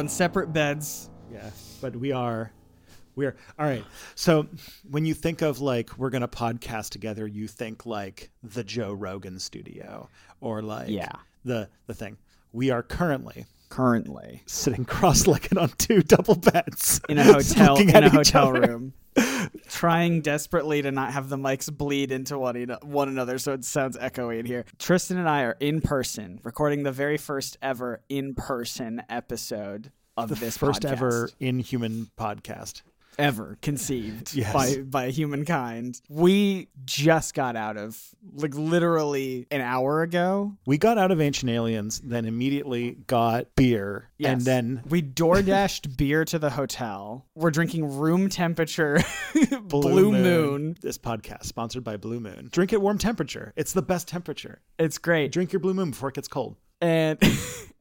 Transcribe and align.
On 0.00 0.08
separate 0.08 0.52
beds. 0.52 1.08
Yeah, 1.32 1.50
but 1.80 1.94
we 1.94 2.10
are 2.10 2.50
we 3.14 3.26
are 3.26 3.36
all 3.58 3.66
right. 3.66 3.84
So 4.16 4.48
when 4.90 5.04
you 5.04 5.14
think 5.14 5.42
of 5.42 5.60
like 5.60 5.96
we're 5.98 6.10
gonna 6.10 6.26
podcast 6.26 6.88
together, 6.90 7.26
you 7.26 7.46
think 7.46 7.86
like 7.86 8.30
the 8.42 8.64
Joe 8.64 8.92
Rogan 8.92 9.38
studio 9.38 10.08
or 10.40 10.62
like 10.62 10.88
Yeah. 10.88 11.12
the 11.44 11.68
the 11.86 11.94
thing. 11.94 12.16
We 12.52 12.70
are 12.70 12.82
currently 12.82 13.46
Currently 13.68 14.42
sitting 14.46 14.84
cross-legged 14.84 15.56
on 15.56 15.68
two 15.78 16.02
double 16.02 16.34
beds 16.34 17.00
in 17.08 17.18
a 17.18 17.22
hotel 17.22 17.76
in 17.80 18.02
a 18.02 18.10
hotel 18.10 18.48
other. 18.48 18.60
room, 18.66 18.92
trying 19.68 20.20
desperately 20.20 20.82
to 20.82 20.90
not 20.90 21.12
have 21.12 21.28
the 21.28 21.36
mics 21.36 21.72
bleed 21.72 22.12
into 22.12 22.38
one 22.38 22.76
one 22.82 23.08
another, 23.08 23.38
so 23.38 23.52
it 23.52 23.64
sounds 23.64 23.96
echoey 23.96 24.38
in 24.38 24.46
here. 24.46 24.64
Tristan 24.78 25.18
and 25.18 25.28
I 25.28 25.42
are 25.42 25.56
in 25.60 25.80
person, 25.80 26.40
recording 26.42 26.82
the 26.82 26.92
very 26.92 27.16
first 27.16 27.56
ever 27.62 28.02
in 28.08 28.34
person 28.34 29.02
episode 29.08 29.92
of 30.16 30.28
The 30.28 30.34
this 30.36 30.56
first 30.56 30.82
podcast. 30.82 30.90
ever 30.90 31.30
inhuman 31.40 32.10
podcast. 32.18 32.82
Ever 33.18 33.58
conceived 33.62 34.34
Yes. 34.34 34.52
by 34.52 34.82
by 34.82 35.10
humankind. 35.10 36.00
We 36.08 36.68
just 36.84 37.34
got 37.34 37.56
out 37.56 37.76
of 37.76 37.98
like 38.34 38.54
literally 38.54 39.46
an 39.50 39.60
hour 39.60 40.02
ago. 40.02 40.56
We 40.66 40.78
got 40.78 40.98
out 40.98 41.10
of 41.10 41.20
Ancient 41.20 41.50
Aliens, 41.50 42.00
then 42.02 42.24
immediately 42.24 42.92
got 43.06 43.54
beer, 43.56 44.10
and 44.24 44.40
then 44.42 44.82
we 44.88 45.02
door 45.02 45.42
dashed 45.42 45.96
beer 45.96 46.24
to 46.26 46.38
the 46.38 46.50
hotel. 46.50 47.26
We're 47.34 47.50
drinking 47.50 47.98
room 47.98 48.28
temperature 48.28 48.98
Blue, 49.62 50.10
Moon. 50.12 50.76
This 50.80 50.98
podcast 50.98 51.44
sponsored 51.44 51.84
by 51.84 51.96
Blue 51.96 52.20
Moon. 52.20 52.48
Drink 52.52 52.72
at 52.72 52.80
warm 52.80 52.98
temperature. 52.98 53.52
It's 53.56 53.72
the 53.72 53.82
best 53.82 54.08
temperature. 54.08 54.60
It's 54.78 54.98
great. 54.98 55.32
Drink 55.32 55.52
your 55.52 55.60
Blue 55.60 55.74
Moon 55.74 55.90
before 55.90 56.08
it 56.08 56.14
gets 56.14 56.28
cold. 56.28 56.56
And 56.80 57.18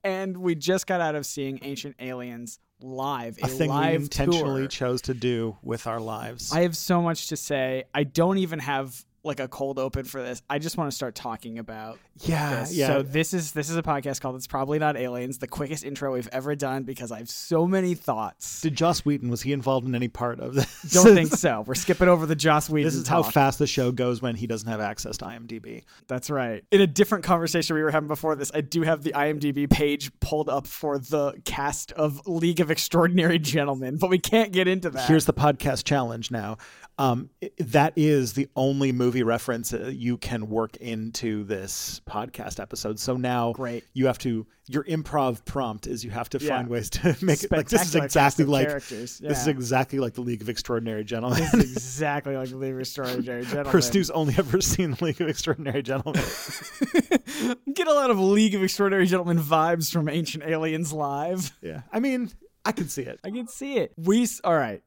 and 0.04 0.38
we 0.38 0.56
just 0.56 0.88
got 0.88 1.02
out 1.02 1.16
of 1.16 1.26
seeing 1.26 1.60
Ancient 1.62 1.96
Aliens 2.00 2.60
live. 2.82 3.38
A, 3.42 3.46
a 3.46 3.48
thing 3.48 3.74
we 3.74 3.96
intentionally 3.96 4.62
tour. 4.62 4.68
chose 4.68 5.02
to 5.04 5.14
do 5.14 5.58
with 5.62 5.88
our 5.88 6.00
lives. 6.00 6.52
I 6.54 6.62
have 6.62 6.78
so 6.78 7.02
much 7.02 7.28
to 7.28 7.38
say. 7.38 7.86
I 7.94 8.04
don't 8.04 8.38
even 8.38 8.60
have 8.60 9.06
like 9.24 9.40
a 9.40 9.48
cold 9.48 9.80
open 9.80 10.06
for 10.06 10.22
this. 10.22 10.42
I 10.50 10.60
just 10.60 10.78
want 10.78 10.90
to 10.92 10.96
start 10.96 11.16
talking 11.16 11.60
about 11.60 12.00
yeah, 12.22 12.62
this. 12.62 12.76
yeah. 12.76 12.88
So 12.88 13.02
this 13.02 13.34
is 13.34 13.52
this 13.52 13.70
is 13.70 13.78
a 13.78 13.84
podcast 13.84 14.22
called 14.22 14.36
It's 14.36 14.48
Probably 14.48 14.80
Not 14.80 14.98
Aliens, 14.98 15.38
the 15.38 15.48
quickest 15.48 15.84
intro 15.84 16.14
we've 16.14 16.30
ever 16.32 16.56
done 16.56 16.84
because 16.84 17.12
I 17.12 17.20
have 17.20 17.30
so 17.30 17.68
many 17.68 17.96
thoughts. 17.96 18.62
Did 18.62 18.76
Joss 18.76 19.06
Whedon 19.06 19.30
was 19.30 19.42
he 19.42 19.54
involved 19.54 19.88
in 19.88 19.96
any 19.96 20.08
part 20.08 20.40
of 20.40 20.56
this? 20.56 20.94
Don't 20.94 21.14
think 21.14 21.30
so. 21.36 21.64
We're 21.66 21.76
skipping 21.76 22.08
over 22.08 22.26
the 22.26 22.36
Joss 22.36 22.70
Whedon. 22.70 22.88
This 22.88 22.96
is 22.96 23.08
how 23.08 23.24
fast 23.24 23.60
the 23.60 23.68
show 23.68 23.92
goes 23.92 24.22
when 24.22 24.36
he 24.36 24.48
doesn't 24.48 24.70
have 24.70 24.82
access 24.82 25.18
to 25.18 25.26
IMDb. 25.26 25.84
That's 26.08 26.30
right. 26.30 26.64
In 26.72 26.82
a 26.82 26.88
different 26.88 27.24
conversation 27.24 27.76
we 27.76 27.84
were 27.84 27.92
having 27.92 28.08
before 28.08 28.36
this, 28.36 28.52
I 28.54 28.62
do 28.62 28.84
have 28.84 29.04
the 29.04 29.14
IMDb 29.14 29.70
page 29.70 30.12
pulled 30.20 30.50
up 30.50 30.68
for 30.68 30.98
the 30.98 31.34
cast 31.46 31.92
of 31.94 32.26
League 32.28 32.60
of 32.60 32.72
Extraordinary 32.72 33.40
Gentlemen, 33.40 33.98
but 33.98 34.10
we 34.10 34.20
can't 34.20 34.52
get 34.52 34.68
into 34.68 34.90
that. 34.92 35.08
Here's 35.08 35.26
the 35.26 35.34
podcast 35.34 35.84
challenge 35.84 36.32
now. 36.32 36.58
Um, 37.00 37.30
that 37.60 37.94
is 37.96 38.34
the 38.34 38.50
only 38.58 38.92
movie 38.92 39.24
reference 39.24 39.74
uh, 39.74 39.90
you 39.94 40.18
can 40.18 40.50
work 40.50 40.76
into 40.78 41.46
this 41.46 42.02
podcast 42.06 42.60
episode. 42.60 43.00
So 43.00 43.16
now 43.16 43.54
Great. 43.54 43.86
you 43.94 44.08
have 44.08 44.18
to 44.20 44.46
your 44.68 44.84
improv 44.84 45.44
prompt 45.46 45.88
is 45.88 46.04
you 46.04 46.12
have 46.12 46.30
to 46.32 46.38
Yeah. 46.40 46.58
find 46.58 46.68
ways 46.68 46.90
to 46.92 47.16
make 47.22 47.42
it 47.44 47.52
like 47.52 47.70
this 47.70 47.84
is 47.88 47.96
exactly 47.96 48.44
like 48.44 48.68
characters. 48.68 49.18
this 49.18 49.42
is 49.42 49.48
exactly 49.48 49.98
like 50.00 50.14
the 50.14 50.22
League 50.22 50.42
of 50.42 50.50
Extraordinary 50.50 51.06
Gentlemen. 51.06 51.40
This 51.40 51.54
is 51.54 51.72
exactly 51.78 52.36
like 52.36 52.50
the 52.50 52.58
League 52.58 52.74
of 52.74 52.80
Extraordinary 52.82 53.44
Gentlemen. 53.46 53.72
person 53.72 53.94
who's 53.94 54.12
only 54.12 54.36
ever 54.38 54.60
seen 54.60 54.92
the 54.92 55.06
League 55.06 55.22
of 55.22 55.30
Extraordinary 55.30 55.82
Gentlemen. 55.82 56.22
Get 57.74 57.88
a 57.88 57.94
lot 57.94 58.12
of 58.12 58.20
League 58.20 58.56
of 58.56 58.62
Extraordinary 58.64 59.06
Gentlemen 59.06 59.40
vibes 59.40 59.90
from 59.92 60.10
Ancient 60.10 60.44
Aliens 60.44 60.92
Live. 60.92 61.52
yeah, 61.62 61.84
I 61.94 62.00
mean, 62.02 62.30
I 62.66 62.74
can 62.74 62.90
see 62.90 63.04
it. 63.04 63.20
I 63.24 63.32
can 63.32 63.48
see 63.48 63.78
it. 63.78 63.94
We 63.98 64.28
all 64.44 64.54
right. 64.56 64.84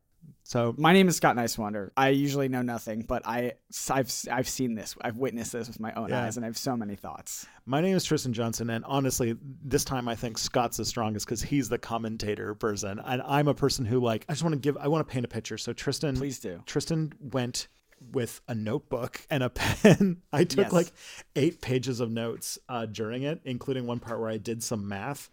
So 0.52 0.74
My 0.76 0.92
name 0.92 1.08
is 1.08 1.16
Scott 1.16 1.34
Niswander. 1.34 1.92
I 1.96 2.10
usually 2.10 2.50
know 2.50 2.60
nothing, 2.60 3.06
but 3.08 3.26
I 3.26 3.52
I've 3.88 4.12
I've 4.30 4.46
seen 4.46 4.74
this. 4.74 4.94
I've 5.00 5.16
witnessed 5.16 5.52
this 5.52 5.66
with 5.66 5.80
my 5.80 5.94
own 5.94 6.10
Yeah. 6.10 6.24
eyes, 6.24 6.36
and 6.36 6.44
I 6.44 6.48
have 6.48 6.58
so 6.58 6.76
many 6.76 6.94
thoughts. 6.94 7.46
my 7.64 7.80
name 7.80 7.96
is 7.96 8.04
Tristan 8.04 8.34
Johnson, 8.34 8.68
and 8.68 8.84
honestly, 8.84 9.34
this 9.64 9.82
time 9.82 10.08
I 10.08 10.14
think 10.14 10.36
Scott's 10.36 10.76
the 10.76 10.84
strongest 10.84 11.24
because 11.24 11.40
he's 11.40 11.70
the 11.70 11.78
commentator 11.78 12.54
person, 12.54 13.00
and 13.02 13.22
I'm 13.22 13.48
a 13.48 13.54
person 13.54 13.86
who 13.86 13.98
like 14.00 14.26
I 14.28 14.34
just 14.34 14.42
want 14.42 14.52
to 14.52 14.58
give 14.58 14.76
I 14.76 14.88
want 14.88 15.08
to 15.08 15.10
paint 15.10 15.24
a 15.24 15.28
picture. 15.28 15.56
So 15.56 15.72
Tristan, 15.72 16.16
Please 16.16 16.38
do. 16.38 16.62
Tristan 16.66 17.14
went 17.18 17.68
with 18.12 18.42
a 18.46 18.54
notebook 18.54 19.22
and 19.30 19.42
a 19.42 19.48
pen. 19.48 20.20
I 20.34 20.44
took 20.44 20.64
Yes. 20.66 20.72
like 20.74 20.92
eight 21.34 21.62
pages 21.62 22.00
of 22.00 22.10
notes 22.10 22.58
uh, 22.68 22.84
during 22.84 23.22
it, 23.22 23.40
including 23.46 23.86
one 23.86 24.00
part 24.00 24.20
where 24.20 24.28
I 24.28 24.36
did 24.36 24.62
some 24.62 24.86
math. 24.86 25.30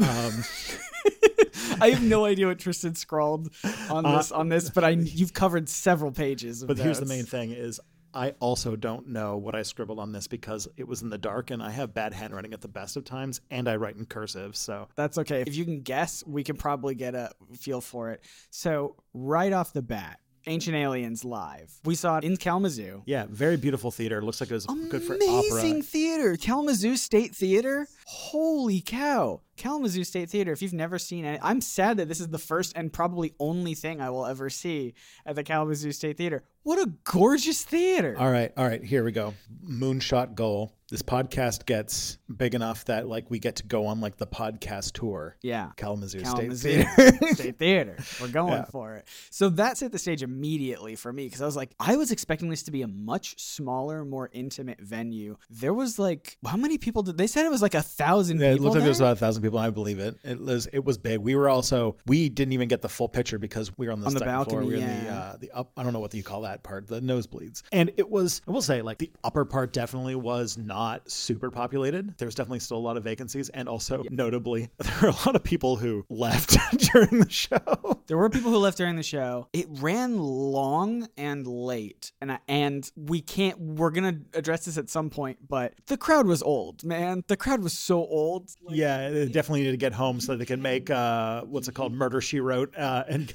Um, 0.00 0.44
I 1.80 1.90
have 1.90 2.02
no 2.02 2.24
idea 2.24 2.46
what 2.46 2.58
Tristan 2.58 2.94
scrawled 2.94 3.50
on 3.88 4.04
this 4.04 4.32
on 4.32 4.48
this, 4.48 4.70
but 4.70 4.84
I 4.84 4.90
you've 4.90 5.32
covered 5.32 5.68
several 5.68 6.12
pages. 6.12 6.62
Of 6.62 6.70
Uh, 6.70 6.74
but 6.74 6.82
here's 6.82 7.00
the 7.00 7.06
main 7.06 7.24
thing: 7.24 7.52
is 7.52 7.80
I 8.12 8.34
also 8.40 8.76
don't 8.76 9.08
know 9.08 9.36
what 9.36 9.54
I 9.54 9.62
scribbled 9.62 9.98
on 9.98 10.12
this 10.12 10.26
because 10.26 10.68
it 10.76 10.86
was 10.86 11.02
in 11.02 11.10
the 11.10 11.18
dark, 11.18 11.50
and 11.50 11.62
I 11.62 11.70
have 11.70 11.94
bad 11.94 12.12
handwriting 12.12 12.52
at 12.52 12.60
the 12.60 12.68
best 12.68 12.96
of 12.96 13.04
times, 13.04 13.40
and 13.50 13.68
I 13.68 13.76
write 13.76 13.96
in 13.96 14.06
cursive. 14.06 14.56
So 14.56 14.88
That's 14.96 15.18
okay. 15.18 15.42
If 15.42 15.56
you 15.56 15.64
can 15.64 15.82
guess, 15.82 16.24
we 16.26 16.42
can 16.42 16.56
probably 16.56 16.94
get 16.94 17.14
a 17.14 17.30
feel 17.56 17.80
for 17.80 18.10
it. 18.10 18.24
So 18.50 18.96
right 19.14 19.52
off 19.52 19.72
the 19.72 19.82
bat, 19.82 20.18
Ancient 20.46 20.74
Aliens 20.74 21.24
live. 21.24 21.70
We 21.84 21.94
saw 21.94 22.16
it 22.16 22.24
in 22.24 22.36
Kalamazoo. 22.36 23.02
yeah, 23.06 23.26
very 23.28 23.56
beautiful 23.58 23.90
theater. 23.90 24.22
Looks 24.22 24.40
like 24.40 24.50
it 24.50 24.54
was 24.54 24.66
good 24.66 25.02
for 25.02 25.14
Amazing 25.14 25.76
opera. 25.76 25.82
theater, 25.82 26.36
Kalamazoo 26.36 26.96
State 26.96 27.36
Theater. 27.36 27.86
Holy 28.14 28.80
cow, 28.80 29.40
Kalamazoo 29.56 30.02
State 30.02 30.30
Theater. 30.30 30.50
If 30.50 30.62
you've 30.62 30.72
never 30.72 30.98
seen 30.98 31.24
it, 31.24 31.38
I'm 31.44 31.60
sad 31.60 31.98
that 31.98 32.08
this 32.08 32.18
is 32.18 32.26
the 32.26 32.38
first 32.38 32.72
and 32.74 32.92
probably 32.92 33.34
only 33.38 33.74
thing 33.74 34.00
I 34.00 34.10
will 34.10 34.26
ever 34.26 34.50
see 34.50 34.94
at 35.24 35.36
the 35.36 35.44
Kalamazoo 35.44 35.92
State 35.92 36.16
Theater. 36.16 36.42
What 36.64 36.80
a 36.80 36.90
gorgeous 37.04 37.62
theater! 37.62 38.16
All 38.18 38.30
right, 38.30 38.52
all 38.56 38.66
right, 38.66 38.82
here 38.84 39.04
we 39.04 39.12
go. 39.12 39.34
Moonshot 39.64 40.34
goal. 40.34 40.74
This 40.90 41.02
podcast 41.02 41.66
gets 41.66 42.18
big 42.36 42.54
enough 42.56 42.84
that 42.86 43.08
like 43.08 43.30
we 43.30 43.38
get 43.38 43.56
to 43.56 43.62
go 43.64 43.86
on 43.86 44.00
like 44.00 44.16
the 44.16 44.26
podcast 44.26 44.92
tour. 44.92 45.36
Yeah. 45.40 45.70
Kalamazoo, 45.76 46.20
Kalamazoo 46.20 46.82
State 46.82 46.86
Theater. 46.96 47.26
State 47.34 47.58
Theater. 47.58 47.96
We're 48.20 48.26
going 48.28 48.52
Yeah. 48.54 48.64
for 48.64 48.96
it. 48.96 49.06
So 49.30 49.48
that 49.50 49.78
set 49.78 49.92
the 49.92 49.98
stage 50.00 50.24
immediately 50.24 50.96
for 50.96 51.12
me 51.12 51.26
because 51.26 51.40
I 51.40 51.46
was 51.46 51.54
like, 51.54 51.70
I 51.78 51.94
was 51.96 52.10
expecting 52.10 52.48
this 52.50 52.64
to 52.64 52.72
be 52.72 52.82
a 52.82 52.88
much 52.88 53.40
smaller, 53.40 54.04
more 54.04 54.28
intimate 54.32 54.80
venue. 54.80 55.36
There 55.48 55.72
was 55.72 55.96
like, 56.00 56.38
how 56.44 56.56
many 56.56 56.76
people 56.76 57.04
did 57.04 57.16
they 57.16 57.28
said 57.28 57.46
it 57.46 57.52
was 57.52 57.62
like 57.62 57.74
a 57.74 57.82
thousand 58.00 58.40
Yeah, 58.40 58.52
it 58.52 58.60
looked 58.60 58.74
like 58.74 58.82
there 58.82 58.88
was 58.88 59.00
about 59.00 59.12
a 59.12 59.16
thousand 59.16 59.42
people, 59.42 59.58
I 59.58 59.70
believe 59.70 59.98
it. 59.98 60.16
It 60.24 60.40
was 60.40 60.66
it 60.72 60.84
was 60.84 60.98
big. 60.98 61.18
We 61.18 61.34
were 61.34 61.48
also 61.48 61.96
we 62.06 62.28
didn't 62.28 62.52
even 62.52 62.68
get 62.68 62.82
the 62.82 62.88
full 62.88 63.08
picture 63.08 63.38
because 63.38 63.76
we 63.78 63.86
were 63.86 63.92
on 63.92 64.00
the, 64.00 64.06
On 64.06 64.14
the 64.14 64.18
second 64.20 64.34
floor. 64.44 64.60
balcony, 64.60 64.66
We 64.66 64.72
were 64.74 64.80
in 64.80 64.98
the 64.98 65.04
yeah. 65.04 65.18
uh, 65.18 65.36
the 65.36 65.50
up. 65.52 65.70
I 65.76 65.82
don't 65.82 65.92
know 65.92 66.00
what 66.00 66.14
you 66.14 66.22
call 66.22 66.42
that 66.42 66.62
part, 66.62 66.86
the 66.86 67.00
nosebleeds. 67.00 67.62
And 67.72 67.90
it 67.96 68.08
was 68.08 68.42
I 68.46 68.50
will 68.50 68.62
say 68.62 68.82
like 68.82 68.98
the 68.98 69.10
upper 69.24 69.44
part 69.44 69.72
definitely 69.72 70.14
was 70.14 70.58
not 70.58 71.10
super 71.10 71.50
populated. 71.50 72.16
There's 72.18 72.34
definitely 72.34 72.60
still 72.60 72.78
a 72.78 72.78
lot 72.78 72.96
of 72.96 73.04
vacancies, 73.04 73.48
and 73.50 73.68
also 73.68 74.02
notably 74.10 74.68
there 74.78 74.94
were 75.02 75.08
a 75.08 75.26
lot 75.26 75.36
of 75.36 75.44
people 75.44 75.76
who 75.76 76.04
left 76.08 76.56
during 76.92 77.20
the 77.20 77.30
show. 77.30 77.99
There 78.10 78.18
were 78.18 78.28
people 78.28 78.50
who 78.50 78.58
left 78.58 78.76
during 78.76 78.96
the 78.96 79.04
show. 79.04 79.46
It 79.52 79.68
ran 79.70 80.18
long 80.18 81.06
and 81.16 81.46
late, 81.46 82.10
and 82.20 82.32
I, 82.32 82.40
and 82.48 82.90
we 82.96 83.20
can't. 83.20 83.56
We're 83.60 83.92
gonna 83.92 84.18
address 84.34 84.64
this 84.64 84.76
at 84.76 84.90
some 84.90 85.10
point, 85.10 85.38
but 85.48 85.74
the 85.86 85.96
crowd 85.96 86.26
was 86.26 86.42
old, 86.42 86.82
man. 86.82 87.22
The 87.28 87.36
crowd 87.36 87.62
was 87.62 87.72
so 87.72 87.98
old. 87.98 88.50
Like, 88.64 88.76
Yeah, 88.76 89.10
they 89.10 89.26
definitely 89.26 89.62
need 89.62 89.70
to 89.70 89.76
get 89.76 89.92
home 89.92 90.20
so 90.20 90.34
they 90.36 90.44
can 90.44 90.60
make 90.60 90.90
uh, 90.90 91.42
what's 91.42 91.68
it 91.68 91.76
called, 91.76 91.92
Murder 91.92 92.20
She 92.20 92.40
Wrote, 92.40 92.76
uh, 92.76 93.04
and 93.08 93.32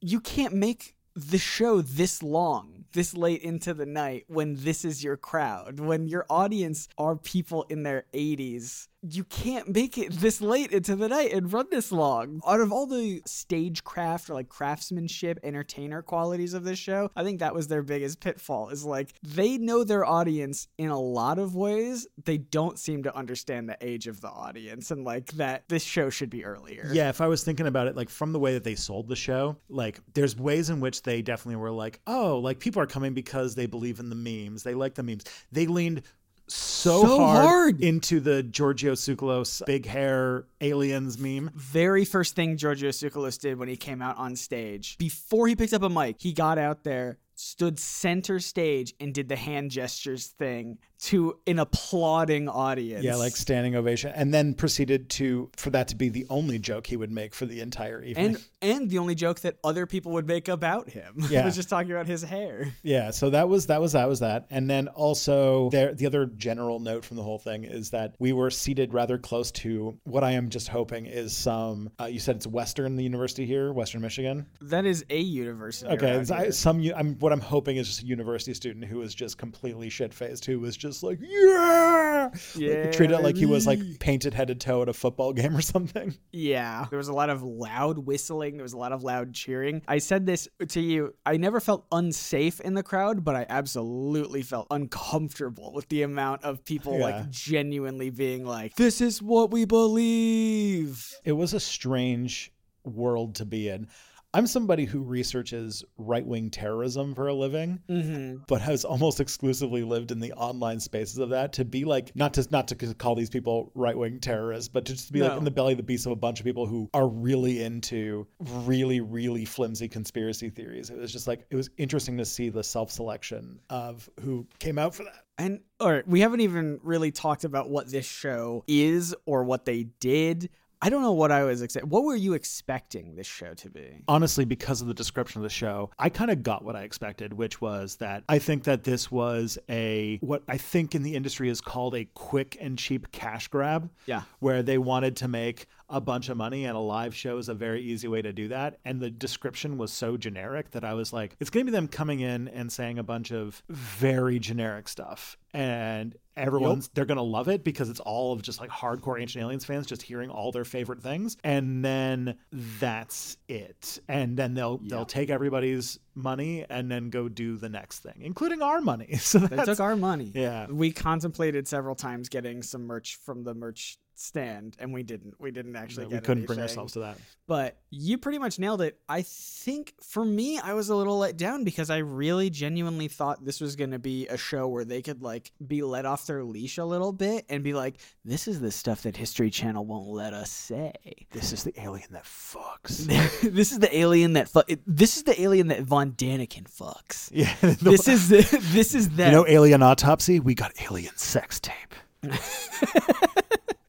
you 0.00 0.20
can't 0.20 0.54
make 0.54 0.94
the 1.16 1.38
show 1.38 1.82
this 1.82 2.22
long, 2.22 2.84
this 2.92 3.14
late 3.14 3.42
into 3.42 3.74
the 3.74 3.86
night 3.86 4.26
when 4.28 4.54
this 4.54 4.84
is 4.84 5.02
your 5.02 5.16
crowd, 5.16 5.80
when 5.80 6.06
your 6.06 6.24
audience 6.30 6.88
are 6.98 7.16
people 7.16 7.64
in 7.64 7.82
their 7.82 8.04
80s. 8.14 8.86
You 9.02 9.24
can't 9.24 9.68
make 9.68 9.96
it 9.96 10.12
this 10.12 10.40
late 10.40 10.72
into 10.72 10.96
the 10.96 11.08
night 11.08 11.32
and 11.32 11.52
run 11.52 11.66
this 11.70 11.92
long. 11.92 12.40
Out 12.46 12.60
of 12.60 12.72
all 12.72 12.86
the 12.86 13.22
stagecraft 13.26 14.28
or 14.28 14.34
like 14.34 14.48
craftsmanship, 14.48 15.38
entertainer 15.42 16.02
qualities 16.02 16.52
of 16.54 16.64
this 16.64 16.78
show, 16.78 17.10
I 17.14 17.22
think 17.22 17.38
that 17.38 17.54
was 17.54 17.68
their 17.68 17.82
biggest 17.82 18.20
pitfall. 18.20 18.70
Is 18.70 18.84
like 18.84 19.14
they 19.22 19.56
know 19.56 19.84
their 19.84 20.04
audience 20.04 20.66
in 20.78 20.88
a 20.88 20.98
lot 20.98 21.38
of 21.38 21.54
ways. 21.54 22.08
They 22.24 22.38
don't 22.38 22.78
seem 22.78 23.04
to 23.04 23.16
understand 23.16 23.68
the 23.68 23.76
age 23.80 24.08
of 24.08 24.20
the 24.20 24.28
audience 24.28 24.90
and 24.90 25.04
like 25.04 25.32
that 25.32 25.68
this 25.68 25.84
show 25.84 26.10
should 26.10 26.30
be 26.30 26.44
earlier. 26.44 26.90
Yeah, 26.92 27.08
if 27.08 27.20
I 27.20 27.28
was 27.28 27.44
thinking 27.44 27.66
about 27.66 27.86
it, 27.86 27.96
like 27.96 28.08
from 28.08 28.32
the 28.32 28.40
way 28.40 28.54
that 28.54 28.64
they 28.64 28.74
sold 28.74 29.08
the 29.08 29.16
show, 29.16 29.56
like 29.68 30.00
there's 30.14 30.36
ways 30.36 30.70
in 30.70 30.80
which 30.80 31.02
they 31.02 31.22
definitely 31.22 31.56
were 31.56 31.70
like, 31.70 32.00
oh, 32.06 32.38
like 32.38 32.58
people 32.58 32.82
are 32.82 32.86
coming 32.86 33.14
because 33.14 33.54
they 33.54 33.66
believe 33.66 34.00
in 34.00 34.10
the 34.10 34.16
memes, 34.16 34.64
they 34.64 34.74
like 34.74 34.94
the 34.94 35.02
memes. 35.02 35.24
They 35.52 35.66
leaned 35.66 36.02
so, 36.50 37.02
So 37.02 37.18
hard, 37.18 37.44
hard. 37.46 37.80
into 37.80 38.20
the 38.20 38.42
Giorgio 38.42 38.92
Tsoukalos 38.94 39.64
big 39.66 39.86
hair 39.86 40.44
aliens 40.60 41.18
meme. 41.18 41.50
very 41.54 42.04
first 42.04 42.34
thing 42.36 42.56
Giorgio 42.56 42.90
Tsoukalos 42.90 43.38
did 43.38 43.58
when 43.58 43.68
he 43.68 43.76
came 43.76 44.00
out 44.02 44.16
on 44.16 44.36
stage, 44.36 44.96
before 44.98 45.46
he 45.48 45.54
picked 45.56 45.72
up 45.72 45.82
a 45.82 45.88
mic, 45.88 46.16
he 46.20 46.32
got 46.32 46.58
out 46.58 46.84
there, 46.84 47.18
stood 47.40 47.78
center 47.78 48.40
stage, 48.40 48.94
and 48.98 49.14
did 49.14 49.28
the 49.28 49.36
hand 49.36 49.70
gestures 49.70 50.26
thing 50.26 50.76
to 51.00 51.38
an 51.46 51.60
applauding 51.60 52.48
audience. 52.48 53.04
Yeah, 53.04 53.14
like 53.14 53.36
standing 53.36 53.76
ovation, 53.76 54.12
and 54.14 54.34
then 54.34 54.54
proceeded 54.54 55.08
to 55.10 55.48
for 55.56 55.70
that 55.70 55.86
to 55.88 55.96
be 55.96 56.08
the 56.08 56.26
only 56.28 56.58
joke 56.58 56.88
he 56.88 56.96
would 56.96 57.12
make 57.12 57.34
for 57.34 57.46
the 57.46 57.60
entire 57.60 58.02
evening. 58.02 58.26
and 58.26 58.44
and 58.60 58.90
the 58.90 58.98
only 58.98 59.14
joke 59.14 59.38
that 59.40 59.56
other 59.62 59.86
people 59.86 60.12
would 60.12 60.26
make 60.26 60.48
about 60.48 60.90
him 60.90 61.14
Yeah. 61.30 61.44
was 61.44 61.54
just 61.60 61.68
talking 61.68 61.92
about 61.92 62.08
his 62.08 62.22
hair. 62.22 62.72
Yeah, 62.82 63.12
so 63.12 63.30
that 63.30 63.48
was 63.48 63.66
that 63.66 63.80
was 63.80 63.92
that 63.92 64.08
was 64.08 64.18
that, 64.20 64.46
and 64.50 64.68
then 64.68 64.88
also 64.88 65.70
there 65.70 65.94
the 65.94 66.06
other 66.06 66.26
general 66.26 66.80
note 66.80 67.04
from 67.04 67.16
the 67.16 67.22
whole 67.22 67.38
thing 67.38 67.62
is 67.62 67.90
that 67.90 68.14
we 68.18 68.32
were 68.32 68.50
seated 68.50 68.92
rather 68.92 69.16
close 69.16 69.52
to 69.52 69.96
what 70.02 70.24
I 70.24 70.32
am 70.32 70.48
just 70.50 70.66
hoping 70.68 71.06
is 71.06 71.36
some. 71.36 71.90
Uh, 72.00 72.06
you 72.06 72.18
said 72.18 72.34
it's 72.34 72.46
Western, 72.48 72.96
the 72.96 73.04
university 73.04 73.46
here, 73.46 73.72
Western 73.72 74.00
Michigan. 74.00 74.46
That 74.60 74.84
is 74.86 75.04
a 75.10 75.20
university. 75.20 75.92
Okay, 75.92 76.24
I, 76.34 76.50
some 76.50 76.82
I'm 76.96 77.16
what 77.28 77.32
I'm 77.34 77.40
hoping 77.42 77.76
is 77.76 77.86
just 77.86 78.02
a 78.02 78.06
university 78.06 78.54
student 78.54 78.86
who 78.86 78.96
was 78.98 79.14
just 79.14 79.36
completely 79.36 79.90
shit 79.90 80.14
faced, 80.14 80.46
who 80.46 80.58
was 80.60 80.78
just 80.78 81.02
like 81.02 81.18
yeah, 81.20 82.30
Yeah, 82.56 82.84
like, 82.84 82.92
treated 82.92 83.18
it 83.18 83.22
like 83.22 83.36
he 83.36 83.44
was 83.44 83.66
like 83.66 83.80
painted 84.00 84.32
head 84.32 84.48
to 84.48 84.54
toe 84.54 84.80
at 84.80 84.88
a 84.88 84.94
football 84.94 85.32
game 85.34 85.54
or 85.54 85.60
something. 85.60 86.16
Yeah. 86.32 86.86
There 86.88 86.96
was 86.96 87.08
a 87.08 87.12
lot 87.12 87.28
of 87.28 87.42
loud 87.42 87.98
whistling. 87.98 88.56
There 88.56 88.62
was 88.62 88.72
a 88.72 88.78
lot 88.78 88.92
of 88.92 89.02
loud 89.02 89.34
cheering. 89.34 89.82
I 89.86 89.98
said 89.98 90.24
this 90.24 90.48
to 90.68 90.80
you. 90.80 91.14
I 91.26 91.36
never 91.36 91.60
felt 91.60 91.84
unsafe 91.92 92.60
in 92.60 92.72
the 92.72 92.82
crowd, 92.82 93.24
but 93.24 93.36
I 93.36 93.44
absolutely 93.50 94.40
felt 94.40 94.66
uncomfortable 94.70 95.72
with 95.74 95.86
the 95.90 96.02
amount 96.02 96.44
of 96.44 96.64
people 96.64 96.98
Yeah. 96.98 97.04
like 97.04 97.30
genuinely 97.30 98.08
being 98.08 98.46
like, 98.46 98.74
this 98.76 99.02
is 99.02 99.20
what 99.22 99.50
we 99.50 99.66
believe. 99.66 101.14
it 101.24 101.32
was 101.32 101.52
a 101.52 101.60
strange 101.60 102.52
world 102.84 103.34
to 103.34 103.44
be 103.44 103.68
in. 103.68 103.86
I'm 104.34 104.46
somebody 104.46 104.84
who 104.84 105.00
researches 105.02 105.82
right 105.96 106.24
wing 106.24 106.50
terrorism 106.50 107.14
for 107.14 107.28
a 107.28 107.34
living, 107.34 107.80
Mm-hmm. 107.88 108.42
but 108.46 108.60
has 108.60 108.84
almost 108.84 109.20
exclusively 109.20 109.82
lived 109.82 110.10
in 110.10 110.20
the 110.20 110.32
online 110.34 110.80
spaces 110.80 111.16
of 111.18 111.30
that. 111.30 111.54
To 111.54 111.64
be 111.64 111.84
like, 111.86 112.14
not 112.14 112.34
to 112.34 112.46
not 112.50 112.68
to 112.68 112.94
call 112.94 113.14
these 113.14 113.30
people 113.30 113.72
right 113.74 113.96
wing 113.96 114.20
terrorists, 114.20 114.68
but 114.68 114.84
to 114.84 114.92
just 114.92 115.12
be 115.12 115.22
like 115.22 115.38
in 115.38 115.44
the 115.44 115.50
belly 115.50 115.72
of 115.72 115.78
the 115.78 115.82
beast 115.82 116.04
of 116.04 116.12
a 116.12 116.16
bunch 116.16 116.40
of 116.40 116.44
people 116.44 116.66
who 116.66 116.90
are 116.92 117.08
really 117.08 117.62
into 117.62 118.26
really 118.64 119.00
really 119.00 119.46
flimsy 119.46 119.88
conspiracy 119.88 120.50
theories. 120.50 120.90
It 120.90 120.98
was 120.98 121.10
just 121.12 121.26
like 121.26 121.46
it 121.50 121.56
was 121.56 121.70
interesting 121.78 122.18
to 122.18 122.24
see 122.26 122.50
the 122.50 122.62
self 122.62 122.90
selection 122.90 123.58
of 123.70 124.10
who 124.20 124.46
came 124.58 124.78
out 124.78 124.94
for 124.94 125.04
that. 125.04 125.24
And 125.38 125.60
all 125.80 125.90
right, 125.90 126.06
we 126.06 126.20
haven't 126.20 126.40
even 126.40 126.80
really 126.82 127.12
talked 127.12 127.44
about 127.44 127.70
what 127.70 127.90
this 127.90 128.04
show 128.06 128.62
is 128.66 129.14
or 129.24 129.44
what 129.44 129.64
they 129.64 129.84
did. 130.00 130.50
I 130.80 130.90
don't 130.90 131.02
know 131.02 131.12
what 131.12 131.32
I 131.32 131.44
was 131.44 131.60
expecting. 131.62 131.90
What 131.90 132.04
were 132.04 132.14
you 132.14 132.34
expecting 132.34 133.16
this 133.16 133.26
show 133.26 133.54
to 133.54 133.70
be? 133.70 134.04
honestly, 134.06 134.44
because 134.44 134.80
of 134.80 134.88
the 134.88 134.94
description 134.94 135.40
of 135.40 135.42
the 135.42 135.48
show, 135.50 135.90
I 135.98 136.08
kind 136.08 136.30
of 136.30 136.42
got 136.42 136.64
what 136.64 136.76
I 136.76 136.82
expected, 136.82 137.32
which 137.32 137.60
was 137.60 137.96
that 137.96 138.24
I 138.28 138.38
think 138.38 138.64
that 138.64 138.84
this 138.84 139.10
was 139.10 139.58
a 139.68 140.18
what 140.20 140.42
I 140.48 140.56
think 140.56 140.94
in 140.94 141.02
the 141.02 141.14
industry 141.14 141.48
is 141.48 141.60
called 141.60 141.94
a 141.94 142.04
quick 142.14 142.56
and 142.60 142.78
cheap 142.78 143.10
cash 143.12 143.48
grab. 143.48 143.90
Yeah. 144.06 144.22
Where 144.38 144.62
they 144.62 144.78
wanted 144.78 145.16
to 145.16 145.28
make 145.28 145.66
a 145.90 146.00
bunch 146.00 146.28
of 146.28 146.36
money 146.36 146.64
and 146.66 146.76
a 146.76 146.80
live 146.80 147.14
show 147.14 147.38
is 147.38 147.48
a 147.48 147.54
very 147.54 147.80
easy 147.82 148.08
way 148.08 148.20
to 148.22 148.32
do 148.32 148.48
that. 148.48 148.78
And 148.84 149.00
the 149.00 149.10
description 149.10 149.78
was 149.78 149.90
so 149.92 150.16
generic 150.16 150.70
that 150.72 150.84
I 150.84 150.94
was 150.94 151.12
like, 151.12 151.36
it's 151.40 151.50
going 151.50 151.64
to 151.64 151.72
be 151.72 151.74
them 151.76 151.88
coming 151.88 152.20
in 152.20 152.48
and 152.48 152.70
saying 152.70 152.98
a 152.98 153.02
bunch 153.02 153.32
of 153.32 153.62
very 153.68 154.38
generic 154.38 154.88
stuff. 154.88 155.38
And 155.54 156.14
everyone's 156.36 156.88
they're 156.94 157.04
gonna 157.04 157.20
love 157.20 157.48
it 157.48 157.64
because 157.64 157.88
it's 157.90 157.98
all 157.98 158.32
of 158.32 158.42
just 158.42 158.60
like 158.60 158.70
hardcore 158.70 159.20
ancient 159.20 159.42
aliens 159.42 159.64
fans 159.64 159.88
just 159.88 160.02
hearing 160.02 160.30
all 160.30 160.52
their 160.52 160.64
favorite 160.64 161.02
things 161.02 161.36
and 161.42 161.84
then 161.84 162.36
that's 162.78 163.36
it 163.48 163.98
and 164.06 164.36
then 164.36 164.54
they'll 164.54 164.78
they'll 164.84 165.04
take 165.04 165.30
everybody's 165.30 165.98
money 166.14 166.64
and 166.70 166.88
then 166.88 167.10
go 167.10 167.28
do 167.28 167.56
the 167.56 167.68
next 167.68 168.00
thing 168.04 168.14
including 168.20 168.62
our 168.62 168.80
money 168.80 169.14
so 169.18 169.40
They 169.40 169.64
took 169.64 169.80
our 169.80 169.96
money. 169.96 170.30
yeah 170.32 170.66
We 170.68 170.92
contemplated 170.92 171.66
several 171.66 171.96
times 171.96 172.28
getting 172.28 172.62
some 172.62 172.82
merch 172.86 173.16
from 173.24 173.42
the 173.42 173.52
merch 173.54 173.98
stand, 174.20 174.76
and 174.78 174.92
we 174.92 175.02
didn't. 175.02 175.34
We 175.40 175.50
didn't 175.50 175.76
actually 175.76 176.06
we 176.06 176.12
get. 176.12 176.24
couldn't 176.24 176.46
bring 176.46 176.58
anything. 176.58 176.78
ourselves 176.78 176.92
to 176.94 177.00
that 177.00 177.18
But 177.46 177.76
you 177.90 178.18
pretty 178.18 178.38
much 178.38 178.58
nailed 178.58 178.82
it. 178.82 178.98
I 179.08 179.22
think 179.22 179.94
for 180.02 180.24
me, 180.24 180.58
I 180.58 180.74
was 180.74 180.88
a 180.88 180.96
little 180.96 181.18
let 181.18 181.36
down 181.36 181.64
because 181.64 181.88
I 181.90 181.98
really 181.98 182.50
genuinely 182.50 183.08
thought 183.08 183.44
this 183.44 183.60
was 183.60 183.76
going 183.76 183.92
to 183.92 183.98
be 183.98 184.26
a 184.28 184.36
show 184.36 184.68
where 184.68 184.84
they 184.84 185.02
could 185.02 185.22
like 185.22 185.52
be 185.66 185.82
let 185.82 186.04
off 186.06 186.26
their 186.26 186.42
leash 186.44 186.78
a 186.78 186.84
little 186.84 187.12
bit 187.12 187.46
and 187.48 187.62
be 187.64 187.74
like, 187.74 187.98
"This 188.24 188.48
is 188.48 188.60
the 188.60 188.70
stuff 188.70 189.02
that 189.02 189.16
History 189.16 189.50
Channel 189.50 189.84
won't 189.86 190.08
let 190.08 190.34
us 190.34 190.50
say." 190.50 190.92
this 191.32 191.52
is 191.52 191.64
the 191.64 191.78
alien 191.80 192.08
that 192.12 192.24
fucks 192.24 193.06
this 193.52 193.72
is 193.72 193.78
the 193.78 193.96
alien 193.96 194.32
that 194.34 194.48
fu- 194.48 194.62
This 194.86 195.16
is 195.16 195.22
the 195.24 195.40
alien 195.40 195.68
that 195.68 195.82
Von 195.82 196.12
Daniken 196.12 196.64
fucks. 196.64 197.30
yeah 197.32 197.54
This 197.60 198.08
is 198.08 198.28
the, 198.28 198.58
this 198.72 198.94
is 198.94 199.10
that. 199.10 199.26
you 199.26 199.32
know 199.32 199.46
alien 199.46 199.82
autopsy 199.82 200.40
we 200.40 200.54
got 200.54 200.72
alien 200.82 201.16
sex 201.16 201.60
tape 201.60 201.94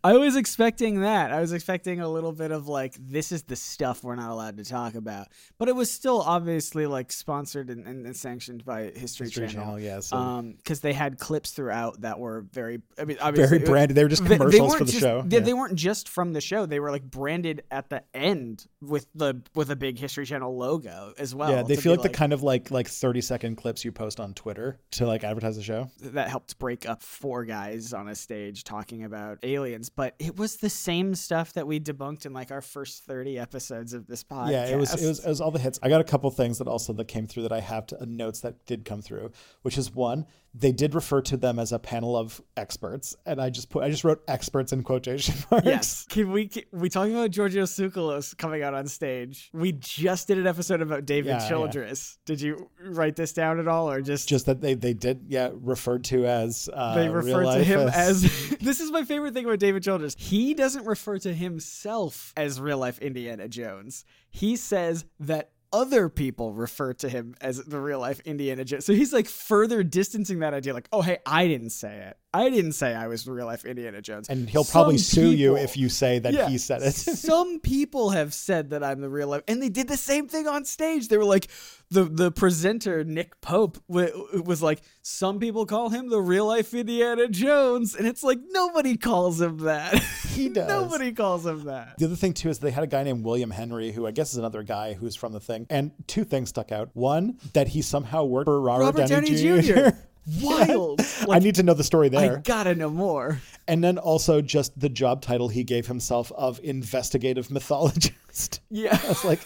I 0.02 0.14
was 0.18 0.38
expecting 0.38 1.02
that. 1.02 1.32
I 1.32 1.42
was 1.42 1.52
expecting 1.52 2.00
a 2.00 2.08
little 2.08 2.32
bit 2.32 2.52
of 2.52 2.68
like, 2.70 2.96
this 3.00 3.32
is 3.34 3.44
the 3.44 3.56
stuff 3.58 4.02
we're 4.04 4.16
not 4.16 4.30
allowed 4.30 4.58
to 4.58 4.64
talk 4.64 4.96
about. 4.96 5.28
But 5.58 5.68
it 5.68 5.76
was 5.76 5.92
still 5.92 6.22
obviously 6.22 6.86
like 6.88 7.12
sponsored 7.12 7.70
and, 7.70 7.86
and, 7.86 8.06
and 8.06 8.16
sanctioned 8.16 8.64
by 8.64 8.84
History, 8.96 9.26
History 9.28 9.48
Channel. 9.48 9.64
Channel, 9.66 9.80
yeah, 9.80 10.00
so- 10.00 10.16
Um, 10.16 10.52
because 10.54 10.80
they 10.80 10.94
had 10.94 11.20
clips 11.20 11.52
throughout 11.52 12.02
that 12.02 12.18
were 12.18 12.46
very, 12.54 12.82
I 12.98 13.04
mean, 13.04 13.18
obviously 13.20 13.58
very 13.58 13.70
branded 13.70 13.96
they 13.98 14.04
were 14.04 14.10
just 14.10 14.24
they- 14.28 14.30
they 14.30 14.38
commercials 14.38 14.76
for 14.76 14.86
the 14.86 14.92
just- 14.92 15.02
show 15.04 15.22
They, 15.24 15.38
Yeah. 15.38 15.44
they 15.44 15.54
weren't 15.54 15.76
just 15.76 16.08
from 16.08 16.32
the 16.32 16.42
show. 16.42 16.66
They 16.66 16.80
were 16.80 16.92
like 16.92 17.04
branded 17.04 17.64
at 17.70 17.90
the 17.90 18.04
end 18.14 18.66
with 18.82 19.08
the 19.16 19.42
with 19.54 19.70
a 19.70 19.76
big 19.76 20.00
History 20.00 20.26
Channel 20.26 20.56
logo 20.56 21.14
as 21.18 21.36
well. 21.36 21.52
yeah 21.52 21.64
they 21.64 21.76
feel 21.76 21.96
be 21.96 22.02
like 22.02 22.12
the 22.12 22.18
kind 22.18 22.32
of 22.32 22.42
like 22.42 22.72
like 22.72 22.88
30 22.88 23.20
second 23.22 23.56
clips 23.58 23.84
you 23.84 23.92
post 23.92 24.20
on 24.22 24.34
twitter 24.34 24.80
to 24.92 25.06
like 25.06 25.24
advertise 25.26 25.58
the 25.58 25.64
show 25.64 25.90
that 26.02 26.30
helped 26.30 26.58
break 26.60 26.88
up 26.88 27.04
four 27.04 27.44
guys 27.44 27.92
on 27.94 28.08
a 28.08 28.16
stage 28.16 28.64
talking 28.64 29.04
about 29.04 29.40
aliens, 29.44 29.89
but 29.90 30.16
it 30.20 30.38
was 30.38 30.58
the 30.58 30.70
same 30.70 31.16
stuff 31.16 31.54
that 31.54 31.68
we 31.68 31.80
debunked 31.80 32.26
in 32.26 32.34
like 32.34 32.52
our 32.52 32.62
first 32.62 33.06
30 33.06 33.40
episodes 33.40 33.94
of 33.94 34.08
this 34.08 34.24
podcast. 34.24 34.52
Yeah, 34.52 34.66
it 34.68 34.78
was, 34.78 34.94
it 34.94 35.08
was 35.08 35.20
it 35.26 35.30
was 35.30 35.42
all 35.42 35.52
the 35.52 35.60
hits. 35.60 35.80
I 35.82 35.90
got 35.90 36.02
a 36.02 36.06
couple 36.06 36.30
things 36.32 36.58
that 36.60 36.68
also 36.68 36.94
that 36.94 37.08
came 37.08 37.28
through 37.28 37.44
that 37.44 37.52
I 37.52 37.60
have 37.60 37.88
to 37.88 38.02
uh, 38.02 38.06
notes 38.08 38.42
that 38.42 38.66
did 38.66 38.86
come 38.86 39.02
through, 39.02 39.32
which 39.62 39.78
is 39.78 39.94
one, 39.94 40.26
they 40.54 40.72
did 40.72 40.96
refer 40.96 41.22
to 41.22 41.38
them 41.38 41.60
as 41.60 41.72
a 41.72 41.80
panel 41.80 42.18
of 42.18 42.42
experts, 42.58 43.16
and 43.26 43.40
I 43.40 43.50
just 43.50 43.70
put 43.70 43.84
I 43.84 43.90
just 43.90 44.04
wrote 44.04 44.24
experts 44.28 44.72
in 44.74 44.84
quotation 44.84 45.36
marks. 45.52 45.66
Yes. 45.66 46.06
Can 46.10 46.32
we 46.32 46.48
can, 46.48 46.64
we 46.72 46.90
talking 46.90 47.16
about 47.16 47.32
Giorgio 47.32 47.64
Tsoukalos 47.64 48.36
coming 48.36 48.64
out 48.64 48.74
on 48.74 48.88
stage? 48.88 49.50
We 49.54 49.74
just 49.74 50.28
did 50.28 50.40
an 50.40 50.48
episode 50.48 50.82
about 50.82 51.06
David 51.06 51.30
Yeah, 51.30 51.42
yeah. 51.42 51.50
Childress. 51.50 52.18
Did 52.26 52.42
you 52.42 52.70
write 52.84 53.16
this 53.16 53.34
down 53.34 53.60
at 53.60 53.68
all, 53.68 53.90
or 53.90 54.02
just 54.02 54.28
Just 54.28 54.48
that 54.48 54.62
they 54.62 54.74
they 54.74 54.94
did 54.94 55.26
yeah 55.28 55.50
referred 55.54 56.04
to 56.06 56.26
as 56.26 56.68
uh, 56.74 56.96
they 56.96 57.10
real 57.10 57.38
refer 57.38 57.44
to 57.44 57.64
him 57.64 57.88
as 57.88 58.24
this 58.62 58.80
is 58.80 58.92
my 58.92 59.04
favorite 59.04 59.34
thing 59.34 59.46
about 59.46 59.60
David 59.60 59.84
Childress. 59.84 60.16
He 60.18 60.54
doesn't 60.54 60.86
refer 60.86 61.20
to 61.20 61.34
himself 61.34 62.34
as 62.36 62.60
real 62.60 62.80
life 62.80 63.00
Indiana 63.00 63.48
Jones. 63.48 64.04
He 64.32 64.56
says 64.56 65.06
that 65.20 65.52
other 65.72 66.10
people 66.10 66.54
refer 66.54 66.94
to 66.94 67.10
him 67.10 67.36
as 67.42 67.58
the 67.64 67.80
real 67.80 68.00
life 68.00 68.20
Indiana 68.26 68.66
Jones. 68.66 68.86
So 68.86 68.94
he's 68.94 69.14
like 69.14 69.28
further 69.28 69.84
distancing 69.84 70.40
that 70.40 70.54
idea 70.54 70.74
like, 70.74 70.88
"Oh, 70.92 71.02
hey, 71.02 71.20
I 71.26 71.48
didn't 71.48 71.70
say 71.72 71.96
it. 72.10 72.18
I 72.34 72.50
didn't 72.50 72.72
say 72.74 72.94
I 72.96 73.08
was 73.08 73.24
the 73.26 73.32
real 73.32 73.46
life 73.46 73.66
Indiana 73.66 74.02
Jones." 74.02 74.30
and 74.30 74.50
he'll 74.50 74.66
probably 74.66 74.98
Some 74.98 75.24
sue 75.24 75.32
you 75.32 75.56
if 75.58 75.78
you 75.78 75.90
say 75.90 76.20
that 76.20 76.34
Yeah. 76.34 76.50
he 76.50 76.58
said 76.58 76.82
it. 76.82 76.92
Some 76.96 77.60
people 77.60 78.10
have 78.12 78.34
said 78.34 78.72
that 78.72 78.84
I'm 78.84 79.02
the 79.02 79.10
real 79.10 79.28
life, 79.28 79.44
and 79.48 79.62
they 79.62 79.70
did 79.70 79.88
the 79.88 79.98
same 79.98 80.28
thing 80.28 80.48
on 80.48 80.66
stage. 80.66 81.08
They 81.08 81.18
were 81.18 81.26
like, 81.26 81.48
the 81.92 82.04
the 82.06 82.32
presenter 82.32 83.04
Nick 83.04 83.42
Pope 83.42 83.78
w- 83.90 84.28
was 84.46 84.62
like, 84.62 84.82
some 85.02 85.40
people 85.40 85.66
call 85.66 85.90
him 85.90 86.10
the 86.10 86.22
real 86.22 86.46
life 86.46 86.74
Indiana 86.74 87.28
Jones, 87.28 87.96
and 87.96 88.06
it's 88.08 88.24
like 88.24 88.40
nobody 88.52 88.96
calls 88.96 89.42
him 89.42 89.58
that. 89.60 89.96
He 90.30 90.50
does. 90.50 90.68
nobody 90.68 91.12
calls 91.12 91.46
him 91.46 91.64
that. 91.66 91.98
The 91.98 92.06
other 92.06 92.16
thing 92.16 92.34
too 92.34 92.50
is 92.50 92.60
they 92.60 92.72
had 92.72 92.84
a 92.84 92.88
guy 92.88 93.04
named 93.04 93.24
William 93.26 93.50
Henry, 93.52 93.92
who 93.92 94.06
I 94.06 94.12
guess 94.12 94.32
is 94.34 94.38
another 94.38 94.62
guy 94.64 94.94
who's 94.94 95.16
from 95.16 95.34
the 95.34 95.40
thing. 95.40 95.66
And 95.70 95.92
two 96.08 96.24
things 96.24 96.50
stuck 96.50 96.72
out. 96.72 96.90
One, 96.94 97.38
that 97.54 97.70
he 97.70 97.82
somehow 97.82 98.24
worked 98.26 98.46
for 98.46 98.62
Robert, 98.62 98.86
Robert 98.86 99.08
Downey, 99.08 99.36
Downey 99.42 99.62
Jr. 99.62 99.74
Jr. 99.74 99.88
Wild. 100.44 101.02
I 101.30 101.40
need 101.40 101.56
to 101.56 101.64
know 101.64 101.74
the 101.74 101.84
story 101.84 102.08
I 102.08 102.10
there. 102.12 102.38
gotta 102.46 102.76
know 102.76 102.92
more. 102.92 103.42
and 103.68 103.84
then 103.84 103.98
also 103.98 104.42
just 104.42 104.80
the 104.80 104.90
job 104.90 105.24
title 105.24 105.48
he 105.50 105.64
gave 105.64 105.88
himself 105.88 106.32
of 106.34 106.60
investigative 106.64 107.50
mythologist. 107.50 108.62
Yeah. 108.70 109.00
I 109.04 109.08
was 109.08 109.26
like, 109.26 109.40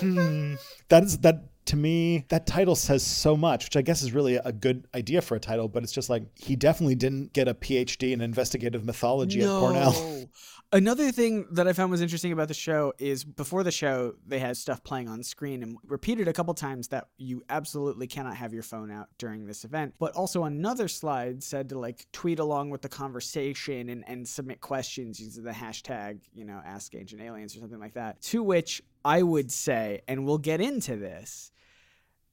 hmm, 0.00 0.54
that 0.88 1.04
is 1.04 1.18
that 1.18 1.44
to 1.68 1.76
me 1.76 2.24
that 2.28 2.46
title 2.46 2.74
says 2.74 3.02
so 3.02 3.36
much, 3.36 3.66
which 3.66 3.76
I 3.76 3.82
guess 3.82 4.02
is 4.02 4.12
really 4.12 4.36
a 4.36 4.52
good 4.52 4.86
idea 4.94 5.22
for 5.22 5.36
a 5.36 5.40
title. 5.40 5.68
But 5.68 5.82
it's 5.82 5.92
just 5.92 6.10
like 6.10 6.24
he 6.34 6.56
definitely 6.56 6.94
didn't 6.94 7.32
get 7.32 7.48
a 7.48 7.54
PhD 7.54 8.12
in 8.12 8.20
investigative 8.20 8.84
mythology 8.84 9.42
at 9.42 9.48
Cornell. 9.48 10.28
Another 10.70 11.10
thing 11.10 11.46
that 11.52 11.66
I 11.66 11.72
found 11.72 11.90
was 11.90 12.02
interesting 12.02 12.30
about 12.30 12.48
the 12.48 12.54
show 12.54 12.92
is 12.98 13.24
before 13.24 13.62
the 13.62 13.70
show, 13.70 14.12
they 14.26 14.38
had 14.38 14.54
stuff 14.54 14.84
playing 14.84 15.08
on 15.08 15.22
screen 15.22 15.62
and 15.62 15.78
repeated 15.86 16.28
a 16.28 16.32
couple 16.34 16.52
times 16.52 16.88
that 16.88 17.08
you 17.16 17.42
absolutely 17.48 18.06
cannot 18.06 18.36
have 18.36 18.52
your 18.52 18.62
phone 18.62 18.90
out 18.90 19.08
during 19.16 19.46
this 19.46 19.64
event. 19.64 19.94
But 19.98 20.12
also 20.12 20.44
another 20.44 20.86
slide 20.86 21.42
said 21.42 21.70
to 21.70 21.78
like 21.78 22.06
tweet 22.12 22.38
along 22.38 22.68
with 22.68 22.82
the 22.82 22.88
conversation 22.90 23.88
and, 23.88 24.04
and 24.06 24.28
submit 24.28 24.60
questions 24.60 25.18
using 25.18 25.42
the 25.42 25.52
hashtag, 25.52 26.20
you 26.34 26.44
know, 26.44 26.60
Ask 26.62 26.94
Ancient 26.94 27.22
Aliens 27.22 27.56
or 27.56 27.60
something 27.60 27.80
like 27.80 27.94
that. 27.94 28.20
To 28.22 28.42
which 28.42 28.82
I 29.06 29.22
would 29.22 29.50
say, 29.50 30.02
and 30.06 30.26
we'll 30.26 30.36
get 30.36 30.60
into 30.60 30.96
this, 30.96 31.50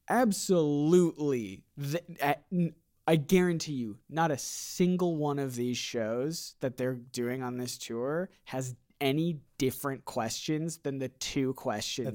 absolutely. 0.08 1.62
th- 1.80 2.04
at- 2.20 2.44
I 3.08 3.14
guarantee 3.16 3.74
you, 3.74 3.98
not 4.08 4.32
a 4.32 4.38
single 4.38 5.16
one 5.16 5.38
of 5.38 5.54
these 5.54 5.76
shows 5.76 6.56
that 6.60 6.76
they're 6.76 6.94
doing 6.94 7.40
on 7.42 7.56
this 7.56 7.78
tour 7.78 8.30
has 8.46 8.74
any 9.00 9.38
different 9.58 10.04
questions 10.04 10.78
than 10.78 10.98
the 10.98 11.08
two 11.08 11.52
questions 11.54 12.06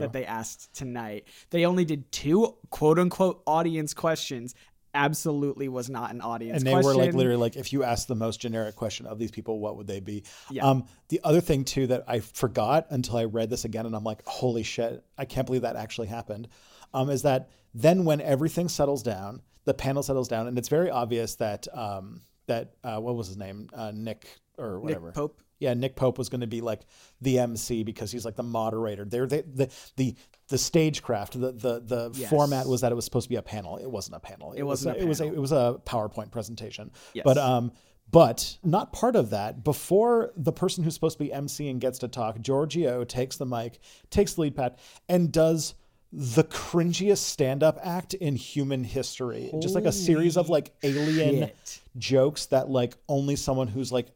that 0.00 0.12
they 0.12 0.24
asked 0.24 0.72
tonight. 0.74 1.26
They 1.50 1.64
only 1.66 1.84
did 1.84 2.12
two 2.12 2.56
quote 2.70 2.98
unquote 2.98 3.42
audience 3.46 3.92
questions. 3.92 4.54
Absolutely 4.96 5.68
was 5.68 5.90
not 5.90 6.10
an 6.10 6.20
audience 6.20 6.56
and 6.58 6.66
they 6.66 6.72
question. 6.72 6.88
were 6.88 6.94
like 6.96 7.12
literally 7.14 7.36
like 7.36 7.56
if 7.56 7.72
you 7.72 7.84
asked 7.84 8.08
the 8.08 8.14
most 8.14 8.40
generic 8.40 8.74
question 8.74 9.06
of 9.06 9.18
these 9.18 9.30
people 9.30 9.60
what 9.60 9.76
would 9.76 9.86
they 9.86 10.00
be 10.00 10.24
Yeah. 10.50 10.64
um 10.64 10.86
the 11.08 11.20
other 11.22 11.40
thing 11.40 11.64
too 11.64 11.86
that 11.88 12.04
i 12.08 12.20
forgot 12.20 12.86
until 12.90 13.18
i 13.18 13.24
read 13.24 13.50
this 13.50 13.64
again 13.64 13.86
and 13.86 13.94
i'm 13.94 14.04
like 14.04 14.24
holy 14.26 14.62
shit 14.62 15.04
i 15.18 15.24
can't 15.24 15.46
believe 15.46 15.62
that 15.62 15.76
actually 15.76 16.06
happened 16.08 16.48
um 16.94 17.10
is 17.10 17.22
that 17.22 17.50
then 17.74 18.04
when 18.04 18.20
everything 18.20 18.68
settles 18.68 19.02
down 19.02 19.42
the 19.66 19.74
panel 19.74 20.02
settles 20.02 20.28
down 20.28 20.46
and 20.46 20.56
it's 20.58 20.68
very 20.68 20.90
obvious 20.90 21.34
that 21.36 21.66
um 21.76 22.22
that 22.46 22.72
uh 22.82 22.98
what 22.98 23.14
was 23.16 23.26
his 23.28 23.36
name 23.36 23.68
uh 23.74 23.92
nick 23.94 24.26
or 24.58 24.80
whatever 24.80 25.06
Nick 25.08 25.14
Pope. 25.14 25.42
Yeah, 25.58 25.74
Nick 25.74 25.96
Pope 25.96 26.18
was 26.18 26.28
going 26.28 26.42
to 26.42 26.46
be 26.46 26.60
like 26.60 26.82
the 27.20 27.38
MC 27.38 27.82
because 27.82 28.12
he's 28.12 28.24
like 28.24 28.36
the 28.36 28.42
moderator. 28.42 29.04
They're 29.04 29.26
the 29.26 29.44
the 29.46 29.70
the, 29.96 30.14
the 30.48 30.58
stagecraft. 30.58 31.40
The 31.40 31.52
the 31.52 31.80
the 31.80 32.10
Yes. 32.14 32.30
format 32.30 32.66
was 32.66 32.82
that 32.82 32.92
it 32.92 32.94
was 32.94 33.04
supposed 33.04 33.24
to 33.24 33.30
be 33.30 33.36
a 33.36 33.42
panel. 33.42 33.76
It 33.78 33.90
wasn't 33.90 34.16
a 34.16 34.20
panel. 34.20 34.52
It, 34.52 34.62
wasn't 34.62 34.96
was 34.96 35.02
a 35.02 35.04
it 35.04 35.08
was 35.08 35.20
a, 35.20 35.24
it 35.26 35.40
was 35.40 35.52
a 35.52 35.80
PowerPoint 35.86 36.30
presentation. 36.30 36.90
Yes. 37.14 37.24
But 37.24 37.38
um 37.38 37.72
but 38.10 38.58
not 38.62 38.92
part 38.92 39.16
of 39.16 39.30
that. 39.30 39.64
Before 39.64 40.32
the 40.36 40.52
person 40.52 40.84
who's 40.84 40.94
supposed 40.94 41.18
to 41.18 41.24
be 41.24 41.30
MCing 41.30 41.80
gets 41.80 41.98
to 42.00 42.08
talk, 42.08 42.40
Giorgio 42.40 43.02
takes 43.04 43.36
the 43.36 43.46
mic, 43.46 43.80
takes 44.10 44.34
the 44.34 44.42
lead 44.42 44.54
pat, 44.56 44.78
and 45.08 45.32
does 45.32 45.74
the 46.12 46.44
cringiest 46.44 47.18
stand-up 47.18 47.78
act 47.82 48.14
in 48.14 48.36
human 48.36 48.84
history. 48.84 49.50
Just 49.60 49.74
like 49.74 49.86
a 49.86 49.92
series 49.92 50.36
of 50.36 50.48
like 50.48 50.72
alien 50.84 51.48
shit. 51.48 51.80
jokes 51.98 52.46
that 52.46 52.70
like 52.70 52.96
only 53.08 53.34
someone 53.34 53.66
who's 53.66 53.90
like 53.90 54.06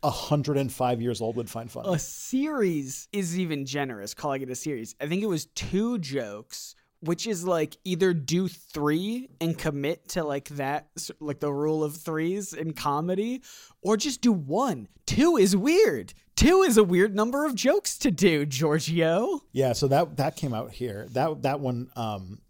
105 0.00 1.00
years 1.00 1.20
old 1.20 1.36
would 1.36 1.50
find 1.50 1.70
funny. 1.70 1.94
a 1.94 1.98
series 1.98 3.08
is 3.12 3.38
even 3.38 3.66
generous 3.66 4.14
calling 4.14 4.42
it 4.42 4.50
a 4.50 4.54
series. 4.54 4.94
I 5.00 5.06
think 5.06 5.22
it 5.22 5.26
was 5.26 5.46
two 5.46 5.98
jokes, 5.98 6.74
which 7.00 7.26
is 7.26 7.44
like 7.44 7.76
either 7.84 8.14
do 8.14 8.48
three 8.48 9.28
and 9.40 9.58
commit 9.58 10.08
to 10.10 10.22
like 10.24 10.48
that, 10.50 10.88
like 11.20 11.40
the 11.40 11.52
rule 11.52 11.82
of 11.82 11.96
threes 11.96 12.52
in 12.52 12.72
comedy, 12.74 13.42
or 13.82 13.96
just 13.96 14.20
do 14.20 14.32
one. 14.32 14.88
Two 15.06 15.36
is 15.36 15.56
weird. 15.56 16.14
Two 16.36 16.62
is 16.62 16.76
a 16.76 16.84
weird 16.84 17.14
number 17.14 17.44
of 17.44 17.54
jokes 17.54 17.98
to 17.98 18.10
do, 18.10 18.46
Giorgio. 18.46 19.40
Yeah, 19.52 19.72
so 19.72 19.88
that 19.88 20.16
that 20.16 20.36
came 20.36 20.54
out 20.54 20.70
here. 20.72 21.06
That 21.10 21.42
that 21.42 21.60
one 21.60 21.90
um 21.96 22.40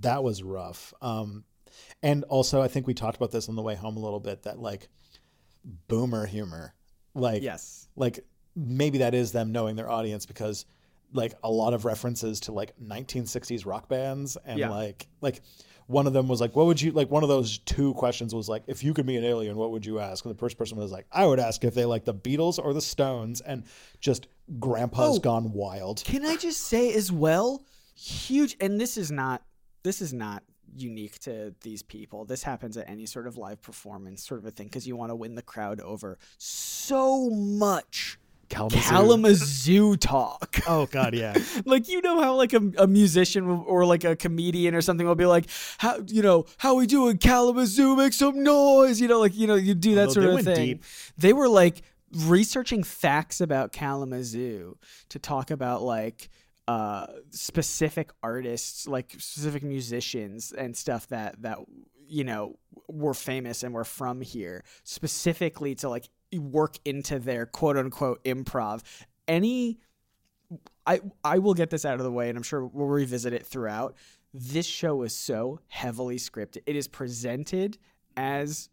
that 0.00 0.22
was 0.24 0.42
rough. 0.42 0.92
Um 1.00 1.44
and 2.02 2.24
also 2.24 2.60
I 2.60 2.68
think 2.68 2.86
we 2.86 2.94
talked 2.94 3.16
about 3.16 3.30
this 3.30 3.48
on 3.48 3.54
the 3.54 3.62
way 3.62 3.76
home 3.76 3.96
a 3.96 4.00
little 4.00 4.20
bit 4.20 4.42
that 4.42 4.58
like 4.58 4.88
boomer 5.88 6.26
humor. 6.26 6.74
Like 7.14 7.42
Yes. 7.42 7.88
like 7.96 8.20
maybe 8.56 8.98
that 8.98 9.14
is 9.14 9.32
them 9.32 9.52
knowing 9.52 9.76
their 9.76 9.90
audience 9.90 10.26
because 10.26 10.64
like 11.12 11.34
a 11.42 11.50
lot 11.50 11.72
of 11.74 11.84
references 11.84 12.40
to 12.40 12.52
like 12.52 12.72
1960s 12.80 13.66
rock 13.66 13.88
bands 13.88 14.36
and 14.44 14.58
Yeah. 14.58 14.70
like 14.70 15.06
like 15.20 15.40
one 15.86 16.06
of 16.06 16.12
them 16.12 16.28
was 16.28 16.40
like 16.40 16.54
what 16.54 16.66
would 16.66 16.80
you 16.80 16.92
like 16.92 17.10
one 17.10 17.24
of 17.24 17.28
those 17.28 17.58
two 17.58 17.94
questions 17.94 18.32
was 18.32 18.48
like 18.48 18.62
if 18.68 18.84
you 18.84 18.94
could 18.94 19.06
be 19.06 19.16
an 19.16 19.24
alien 19.24 19.56
what 19.56 19.72
would 19.72 19.84
you 19.84 19.98
ask 19.98 20.24
and 20.24 20.32
the 20.32 20.38
first 20.38 20.56
person 20.56 20.78
was 20.78 20.92
like 20.92 21.04
i 21.10 21.26
would 21.26 21.40
ask 21.40 21.64
if 21.64 21.74
they 21.74 21.84
like 21.84 22.04
the 22.04 22.14
beatles 22.14 22.60
or 22.64 22.72
the 22.72 22.80
stones 22.80 23.40
and 23.40 23.64
just 23.98 24.28
grandpa's 24.60 25.16
Oh. 25.16 25.18
gone 25.18 25.52
wild 25.52 26.02
Can 26.04 26.24
I 26.24 26.36
just 26.36 26.60
say 26.62 26.92
as 26.94 27.10
well, 27.10 27.64
huge 27.96 28.56
and 28.60 28.80
this 28.80 28.96
is 28.96 29.10
not 29.10 29.42
this 29.82 30.00
is 30.00 30.12
not 30.12 30.44
unique 30.76 31.18
to 31.20 31.54
these 31.62 31.82
people. 31.82 32.24
This 32.24 32.42
happens 32.42 32.76
at 32.76 32.88
any 32.88 33.06
sort 33.06 33.26
of 33.26 33.36
live 33.36 33.62
performance 33.62 34.26
sort 34.26 34.40
of 34.40 34.46
a 34.46 34.50
thing 34.50 34.66
because 34.66 34.86
you 34.86 34.96
want 34.96 35.10
to 35.10 35.16
win 35.16 35.34
the 35.34 35.42
crowd 35.42 35.80
over. 35.80 36.18
So 36.38 37.30
much 37.30 38.18
Kalamazoo. 38.50 38.80
Kalamazoo 38.80 39.96
talk. 39.96 40.58
oh 40.68 40.86
god 40.86 41.14
yeah 41.14 41.34
like 41.64 41.88
you 41.88 42.02
know 42.02 42.20
how 42.20 42.34
like 42.34 42.52
a, 42.52 42.60
a 42.78 42.86
musician 42.86 43.48
or 43.48 43.86
like 43.86 44.04
a 44.04 44.16
comedian 44.16 44.74
or 44.74 44.82
something 44.82 45.06
will 45.06 45.14
be 45.14 45.24
like 45.24 45.46
how 45.78 46.00
you 46.08 46.20
know 46.20 46.44
how 46.58 46.74
we 46.74 46.86
doing 46.86 47.16
Kalamazoo 47.16 47.96
make 47.96 48.12
some 48.12 48.42
noise 48.42 49.00
you 49.00 49.06
know 49.08 49.20
like 49.20 49.36
you 49.36 49.46
know 49.46 49.54
you 49.54 49.74
do 49.74 49.94
that 49.94 50.08
Although 50.08 50.22
sort 50.22 50.40
of 50.40 50.44
thing 50.44 50.66
deep. 50.66 50.84
they 51.16 51.32
were 51.32 51.48
like 51.48 51.82
researching 52.12 52.82
facts 52.82 53.40
about 53.40 53.72
Kalamazoo 53.72 54.76
to 55.08 55.18
talk 55.20 55.50
about 55.52 55.82
like 55.82 56.28
uh 56.70 57.06
specific 57.30 58.10
artists 58.22 58.86
like 58.86 59.10
specific 59.12 59.62
musicians 59.62 60.52
and 60.52 60.76
stuff 60.76 61.08
that 61.08 61.40
that 61.42 61.58
you 62.06 62.22
know 62.22 62.56
were 62.86 63.14
famous 63.14 63.62
and 63.62 63.74
were 63.74 63.84
from 63.84 64.20
here 64.20 64.62
specifically 64.84 65.74
to 65.74 65.88
like 65.88 66.08
work 66.32 66.76
into 66.84 67.18
their 67.18 67.44
quote 67.44 67.76
unquote 67.76 68.22
improv 68.24 68.82
any 69.26 69.78
I 70.86 71.00
I 71.24 71.38
will 71.38 71.54
get 71.54 71.70
this 71.70 71.84
out 71.84 71.94
of 71.94 72.02
the 72.02 72.10
way, 72.10 72.28
and 72.28 72.36
I'm 72.36 72.42
sure 72.42 72.66
we'll 72.66 72.88
revisit 72.88 73.32
it 73.32 73.46
throughout. 73.46 73.94
This 74.34 74.66
show 74.66 75.02
is 75.02 75.14
so 75.14 75.60
heavily 75.68 76.16
scripted. 76.16 76.62
It 76.66 76.76
is 76.76 76.88
presented 76.88 77.78
as 78.16 78.68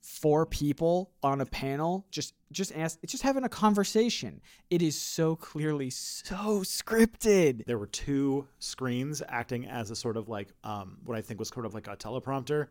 four 0.00 0.46
people 0.46 1.10
on 1.22 1.40
a 1.40 1.46
panel, 1.46 2.06
just 2.10 2.34
just 2.52 2.74
ask, 2.74 2.98
it's 3.02 3.12
just 3.12 3.22
having 3.22 3.44
a 3.44 3.48
conversation. 3.48 4.40
It 4.70 4.82
is 4.82 4.98
so 4.98 5.36
clearly 5.36 5.90
so 5.90 6.60
scripted. 6.62 7.64
there 7.66 7.78
were 7.78 7.86
two 7.86 8.46
screens 8.58 9.22
acting 9.28 9.66
as 9.66 9.90
a 9.90 9.96
sort 9.96 10.16
of 10.16 10.28
like 10.28 10.48
um, 10.64 10.98
what 11.04 11.16
I 11.16 11.20
think 11.20 11.38
was 11.38 11.48
sort 11.48 11.66
of 11.66 11.74
like 11.74 11.86
a 11.88 11.96
teleprompter, 11.96 12.68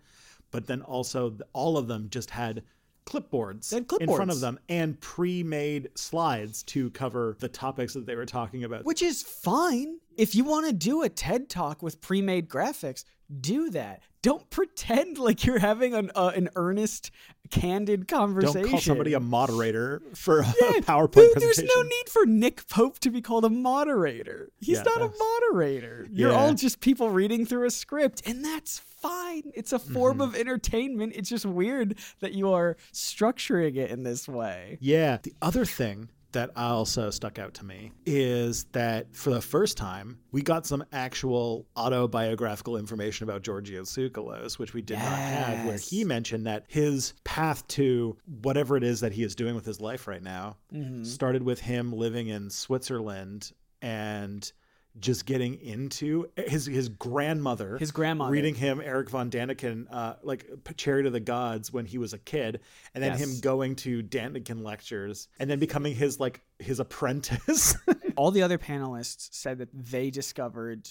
but 0.51 0.67
then 0.67 0.81
also 0.81 1.37
all 1.53 1.77
of 1.77 1.87
them 1.87 2.07
just 2.09 2.29
had 2.29 2.63
clipboards, 3.05 3.71
had 3.71 3.85
in 4.01 4.13
front 4.13 4.31
of 4.31 4.41
them 4.41 4.59
and 4.67 4.99
pre-made 4.99 5.89
slides 5.95 6.61
to 6.63 6.89
cover 6.91 7.37
the 7.39 7.47
topics 7.47 7.93
that 7.93 8.05
they 8.05 8.15
were 8.15 8.25
talking 8.25 8.63
about. 8.65 8.83
which 8.85 9.01
is 9.01 9.23
fine. 9.23 9.97
if 10.17 10.35
you 10.35 10.43
want 10.43 10.65
to 10.67 10.73
do 10.73 11.03
a 11.03 11.09
TED 11.09 11.49
talk 11.49 11.81
with 11.81 12.01
pre-made 12.01 12.49
graphics, 12.49 13.05
do 13.41 13.69
that. 13.71 14.01
Don't 14.21 14.49
pretend 14.49 15.17
like 15.17 15.45
you're 15.45 15.59
having 15.59 15.93
an 15.93 16.11
uh, 16.15 16.31
an 16.35 16.49
earnest, 16.55 17.11
candid 17.49 18.07
conversation. 18.07 18.61
Don't 18.63 18.71
call 18.71 18.79
somebody 18.81 19.13
a 19.13 19.19
moderator 19.19 20.01
for 20.15 20.39
a 20.39 20.45
Yeah, 20.45 20.51
PowerPoint 20.81 21.13
Dude, 21.13 21.31
presentation. 21.33 21.39
there's 21.39 21.75
no 21.75 21.81
need 21.83 22.09
for 22.09 22.25
Nick 22.25 22.67
Pope 22.67 22.99
to 22.99 23.09
be 23.09 23.21
called 23.21 23.45
a 23.45 23.49
moderator. 23.49 24.49
He's 24.59 24.77
Yeah, 24.77 24.83
not 24.83 25.01
a 25.01 25.11
moderator. 25.17 26.07
You're 26.11 26.31
Yeah. 26.31 26.37
all 26.37 26.53
just 26.53 26.81
people 26.81 27.09
reading 27.09 27.45
through 27.45 27.67
a 27.67 27.71
script, 27.71 28.23
and 28.25 28.43
that's 28.43 28.79
fine. 28.79 29.43
It's 29.53 29.71
a 29.71 29.79
form 29.79 30.13
Mm-hmm. 30.17 30.21
of 30.21 30.35
entertainment. 30.35 31.13
It's 31.15 31.29
just 31.29 31.45
weird 31.45 31.97
that 32.19 32.33
you 32.33 32.51
are 32.51 32.75
structuring 32.93 33.75
it 33.77 33.91
in 33.91 34.03
this 34.03 34.27
way. 34.27 34.77
Yeah. 34.81 35.19
The 35.23 35.33
other 35.41 35.63
thing 35.63 36.09
that 36.33 36.51
also 36.57 37.09
stuck 37.09 37.39
out 37.39 37.53
to 37.55 37.65
me 37.65 37.91
is 38.05 38.65
that 38.73 39.15
for 39.15 39.29
the 39.29 39.41
first 39.41 39.77
time, 39.77 40.19
we 40.31 40.41
got 40.41 40.65
some 40.65 40.83
actual 40.91 41.65
autobiographical 41.75 42.77
information 42.77 43.23
about 43.23 43.41
Giorgio 43.43 43.83
Tsoukalos, 43.83 44.59
which 44.59 44.73
we 44.73 44.81
did 44.81 44.99
not 44.99 45.05
have, 45.17 45.65
where 45.65 45.77
he 45.77 46.03
mentioned 46.03 46.45
that 46.47 46.65
his 46.67 47.13
path 47.23 47.65
to 47.69 48.17
whatever 48.41 48.75
it 48.77 48.83
is 48.83 48.99
that 48.99 49.13
he 49.13 49.23
is 49.23 49.35
doing 49.35 49.55
with 49.55 49.65
his 49.65 49.79
life 49.81 50.07
right 50.07 50.23
now 50.23 50.57
Mm-hmm. 50.73 51.03
started 51.05 51.43
with 51.43 51.61
him 51.61 51.93
living 51.93 52.27
in 52.27 52.49
Switzerland 52.49 53.51
and 53.81 54.51
just 54.99 55.25
getting 55.25 55.55
into 55.61 56.27
his 56.35 56.65
his 56.65 56.89
grandmother 56.89 57.77
His 57.77 57.91
grandmother. 57.91 58.31
reading 58.31 58.55
him 58.55 58.81
Eric 58.83 59.09
von 59.09 59.29
Daniken 59.29 59.85
uh, 59.91 60.15
like 60.23 60.49
Chariot 60.75 61.05
of 61.05 61.13
the 61.13 61.19
Gods 61.19 61.71
when 61.71 61.85
he 61.85 61.97
was 61.97 62.13
a 62.13 62.17
kid 62.17 62.61
and 62.93 63.03
then 63.03 63.17
him 63.17 63.39
going 63.41 63.75
to 63.77 64.01
Daniken 64.03 64.63
lectures 64.63 65.27
and 65.39 65.49
then 65.49 65.59
becoming 65.59 65.93
his 65.95 66.19
like 66.19 66.41
his 66.59 66.79
apprentice 66.79 67.75
All 68.15 68.31
the 68.31 68.41
other 68.41 68.57
panelists 68.57 69.29
said 69.33 69.59
that 69.59 69.69
they 69.73 70.09
discovered 70.09 70.87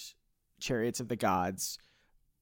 Chariots 0.61 0.99
of 1.01 1.09
the 1.09 1.17
Gods 1.17 1.77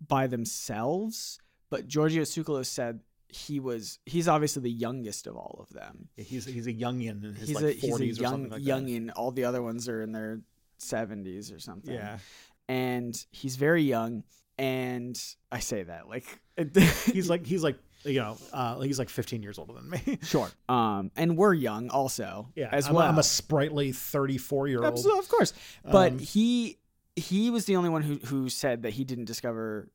by 0.05 0.27
themselves, 0.27 1.39
but 1.69 1.87
Giorgio 1.87 2.21
Tsoukalos 2.23 2.67
said 2.67 2.99
he 3.27 3.59
was 3.59 3.99
he's 4.05 4.27
obviously 4.27 4.61
the 4.61 4.71
youngest 4.71 5.25
of 5.27 5.35
all 5.35 5.57
of 5.67 5.73
them. 5.73 6.09
he's 6.15 6.45
he's 6.45 6.67
a 6.67 6.73
youngin 6.73 7.23
in 7.23 7.33
his 7.33 7.47
he's 7.49 7.55
like 7.55 7.65
a 7.65 7.71
he's 7.71 7.91
40s 7.91 7.99
a 7.99 8.03
or 8.03 8.05
young 8.05 8.31
something 8.31 8.51
like 8.51 8.63
that. 8.63 8.69
youngin. 8.69 9.11
All 9.15 9.31
the 9.31 9.43
other 9.45 9.61
ones 9.63 9.89
are 9.89 10.01
in 10.03 10.11
their 10.11 10.41
seventies 10.85 11.51
or 11.51 11.59
something. 11.59 11.93
yeah 11.93 12.19
and 12.67 13.25
he's 13.31 13.57
very 13.57 13.83
young. 13.83 14.23
And 14.57 15.21
I 15.51 15.59
say 15.59 15.83
that 15.83 16.07
like 16.07 16.39
he's 17.13 17.29
like 17.29 17.45
he's 17.45 17.61
like 17.63 17.77
you 18.05 18.19
know 18.21 18.37
uh, 18.53 18.79
he's 18.79 18.97
like 18.97 19.09
15 19.09 19.43
years 19.43 19.59
older 19.59 19.73
than 19.73 19.89
me 19.89 20.17
sure. 20.23 20.49
Um, 20.69 21.11
and 21.17 21.37
we're 21.37 21.53
young 21.53 21.89
also. 21.89 22.49
yeah 22.55 22.69
as 22.71 22.87
I'm, 22.87 22.93
well. 22.95 23.05
a, 23.05 23.09
I'm 23.09 23.19
a 23.19 23.23
sprightly 23.23 23.91
34 23.91 24.67
year 24.69 24.77
old 24.77 24.93
Absolutely, 24.93 25.19
of 25.19 25.29
course. 25.29 25.53
But 25.83 26.13
Um, 26.13 26.19
he 26.19 26.77
he 27.17 27.49
was 27.49 27.65
the 27.65 27.75
only 27.75 27.89
one 27.89 28.01
who 28.01 28.15
who 28.25 28.49
said 28.49 28.83
that 28.83 28.93
he 28.93 29.03
didn't 29.03 29.25
discover 29.25 29.89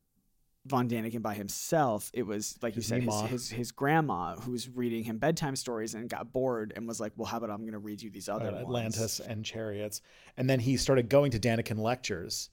Von 0.65 0.87
Daniken 0.87 1.21
by 1.21 1.33
himself. 1.33 2.11
It 2.13 2.23
was 2.23 2.57
like 2.61 2.75
you 2.75 2.81
said, 2.81 3.01
his, 3.01 3.21
his 3.21 3.49
his 3.49 3.71
grandma 3.71 4.35
who 4.35 4.51
was 4.51 4.69
reading 4.69 5.03
him 5.03 5.17
bedtime 5.17 5.55
stories 5.55 5.95
and 5.95 6.07
got 6.07 6.31
bored 6.31 6.71
and 6.75 6.87
was 6.87 6.99
like, 6.99 7.13
"Well, 7.15 7.25
how 7.25 7.37
about 7.37 7.49
I'm 7.49 7.61
going 7.61 7.71
to 7.71 7.79
read 7.79 8.01
you 8.01 8.11
these 8.11 8.29
other 8.29 8.51
ones?" 8.51 8.65
Atlantis 8.65 9.19
and 9.19 9.43
Chariots. 9.43 10.01
And 10.37 10.49
then 10.49 10.59
he 10.59 10.77
started 10.77 11.09
going 11.09 11.31
to 11.31 11.39
Daniken 11.39 11.79
lectures 11.79 12.49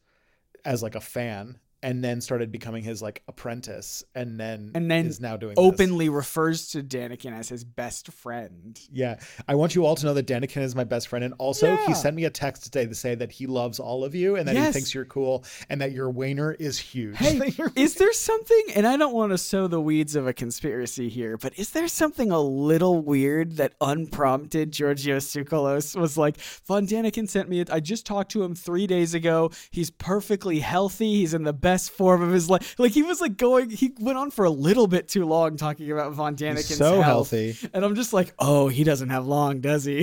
as 0.65 0.83
like 0.83 0.95
a 0.95 1.01
fan 1.01 1.59
and 1.83 2.03
then 2.03 2.21
started 2.21 2.51
becoming 2.51 2.83
his 2.83 3.01
like 3.01 3.23
apprentice 3.29 4.03
and 4.15 4.39
then 4.39 4.73
And 4.75 4.91
then 4.91 5.07
is 5.07 5.21
now 5.21 5.37
doing 5.37 5.55
this. 5.55 5.65
Openly 5.65 6.09
refers 6.09 6.69
to 6.71 6.83
Daniken 6.83 7.33
as 7.33 7.49
his 7.49 7.63
best 7.63 8.13
friend. 8.13 8.79
Yeah. 8.93 9.21
I 9.47 9.55
want 9.55 9.75
you 9.77 9.87
all 9.87 9.95
to 9.95 10.05
know 10.07 10.15
that 10.15 10.27
Daniken 10.27 10.63
is 10.63 10.75
my 10.75 10.83
best 10.85 11.07
friend. 11.07 11.25
And 11.25 11.35
also 11.39 11.67
Yeah. 11.69 11.87
he 11.87 11.95
sent 11.95 12.17
me 12.17 12.25
a 12.25 12.31
text 12.31 12.65
today 12.65 12.87
to 12.87 12.95
say 12.95 13.15
that 13.15 13.31
he 13.31 13.47
loves 13.47 13.79
all 13.79 14.05
of 14.05 14.15
you 14.15 14.35
and 14.35 14.49
that 14.49 14.57
he 14.57 14.73
thinks 14.73 14.93
you're 14.93 15.05
cool 15.05 15.45
and 15.69 15.81
that 15.81 15.93
your 15.93 16.11
wiener 16.11 16.53
is 16.55 16.79
huge. 16.79 17.17
Hey, 17.17 17.53
is 17.77 17.95
there 17.95 18.13
something, 18.13 18.63
and 18.75 18.85
I 18.87 18.97
don't 18.97 19.15
want 19.15 19.31
to 19.31 19.39
sow 19.39 19.69
the 19.69 19.81
weeds 19.81 20.17
of 20.17 20.27
a 20.27 20.33
conspiracy 20.33 21.09
here, 21.09 21.37
but 21.37 21.57
is 21.59 21.71
there 21.71 21.87
something 21.87 22.33
a 22.33 22.41
little 22.41 23.01
weird 23.01 23.57
that 23.59 23.75
unprompted 23.81 24.73
Giorgio 24.73 25.19
Tsoukalos 25.19 25.95
was 25.95 26.19
like, 26.19 26.39
Von 26.67 26.87
Daniken 26.89 27.29
sent 27.29 27.49
me, 27.49 27.61
a, 27.61 27.65
I 27.71 27.79
just 27.81 28.05
talked 28.05 28.33
to 28.33 28.43
him 28.43 28.55
three 28.57 28.87
days 28.89 29.15
ago. 29.15 29.51
He's 29.71 29.91
perfectly 29.91 30.59
healthy. 30.59 31.15
He's 31.19 31.35
in 31.35 31.45
the 31.45 31.53
best 31.53 31.68
form 31.77 32.23
of 32.23 32.31
his 32.31 32.49
life. 32.49 32.75
Like, 32.79 32.93
he 32.93 33.03
was 33.03 33.21
like 33.21 33.37
going, 33.37 33.71
he 33.71 33.93
went 34.01 34.17
on 34.19 34.31
for 34.31 34.45
a 34.45 34.51
little 34.51 34.87
bit 34.87 35.09
too 35.09 35.25
long 35.27 35.57
talking 35.57 35.91
about 35.91 36.13
Von 36.13 36.37
Daniken's 36.37 36.77
so 36.77 37.03
health. 37.03 37.31
healthy. 37.31 37.57
And 37.75 37.85
I'm 37.85 37.95
just 37.95 38.13
like, 38.13 38.33
oh, 38.39 38.69
he 38.69 38.85
doesn't 38.85 39.11
have 39.11 39.27
long, 39.27 39.61
does 39.61 39.85
he? 39.85 40.03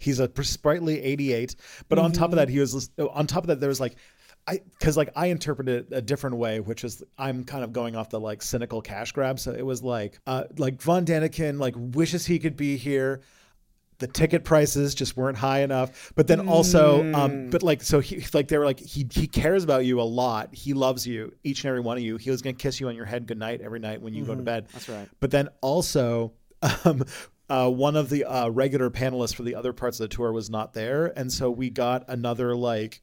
He's 0.00 0.20
a 0.20 0.30
sprightly 0.42 1.00
88. 1.02 1.54
But 1.88 1.98
on 1.98 2.12
top 2.12 2.30
of 2.30 2.36
that, 2.36 2.48
he 2.48 2.58
was, 2.58 2.90
on 2.98 3.26
top 3.26 3.44
of 3.44 3.48
that, 3.48 3.60
there 3.60 3.68
was 3.68 3.80
like, 3.80 3.96
I, 4.46 4.60
cause 4.80 4.96
like 4.96 5.10
I 5.14 5.26
interpreted 5.26 5.92
it 5.92 5.96
a 5.96 6.02
different 6.02 6.36
way, 6.36 6.60
which 6.60 6.82
is 6.82 7.04
I'm 7.18 7.44
kind 7.44 7.62
of 7.62 7.72
going 7.72 7.94
off 7.94 8.10
the 8.10 8.18
like 8.18 8.42
cynical 8.42 8.80
cash 8.82 9.12
grab. 9.12 9.38
So 9.38 9.52
it 9.52 9.64
was 9.64 9.82
like, 9.82 10.18
uh, 10.26 10.44
like 10.56 10.80
Von 10.82 11.04
Daniken 11.04 11.58
like 11.58 11.74
wishes 11.76 12.26
he 12.26 12.38
could 12.38 12.56
be 12.56 12.76
here. 12.76 13.20
The 14.00 14.08
ticket 14.08 14.44
prices 14.44 14.94
just 14.94 15.16
weren't 15.16 15.38
high 15.38 15.60
enough, 15.60 16.12
but 16.16 16.26
then 16.26 16.48
also, 16.48 17.02
Mm. 17.02 17.14
um, 17.14 17.50
but 17.50 17.62
like, 17.62 17.82
so 17.82 18.00
he, 18.00 18.24
like, 18.34 18.48
they 18.48 18.58
were 18.58 18.64
like, 18.64 18.80
he, 18.80 19.06
he 19.12 19.26
cares 19.28 19.62
about 19.62 19.84
you 19.84 20.00
a 20.00 20.02
lot. 20.02 20.52
He 20.54 20.74
loves 20.74 21.06
you, 21.06 21.32
each 21.44 21.62
and 21.64 21.68
every 21.68 21.80
one 21.80 21.96
of 21.96 22.02
you. 22.02 22.16
He 22.16 22.30
was 22.30 22.42
going 22.42 22.56
to 22.56 22.60
kiss 22.62 22.80
you 22.80 22.88
on 22.88 22.96
your 22.96 23.04
head 23.04 23.26
goodnight 23.26 23.60
every 23.60 23.78
night 23.78 24.02
when 24.02 24.12
you 24.14 24.24
go 24.24 24.34
to 24.34 24.42
bed. 24.42 24.64
Mm-hmm. 24.64 24.72
That's 24.72 24.88
right. 24.88 25.08
But 25.20 25.30
then 25.30 25.48
also, 25.60 26.32
um, 26.84 27.04
uh, 27.48 27.68
one 27.70 27.96
of 27.96 28.08
the 28.10 28.24
uh, 28.24 28.48
regular 28.48 28.90
panelists 28.90 29.34
for 29.34 29.42
the 29.42 29.54
other 29.54 29.72
parts 29.72 29.98
of 30.00 30.08
the 30.08 30.14
tour 30.14 30.32
was 30.32 30.50
not 30.50 30.72
there, 30.72 31.06
and 31.18 31.32
so 31.32 31.50
we 31.50 31.68
got 31.70 32.04
another 32.08 32.54
like 32.56 33.02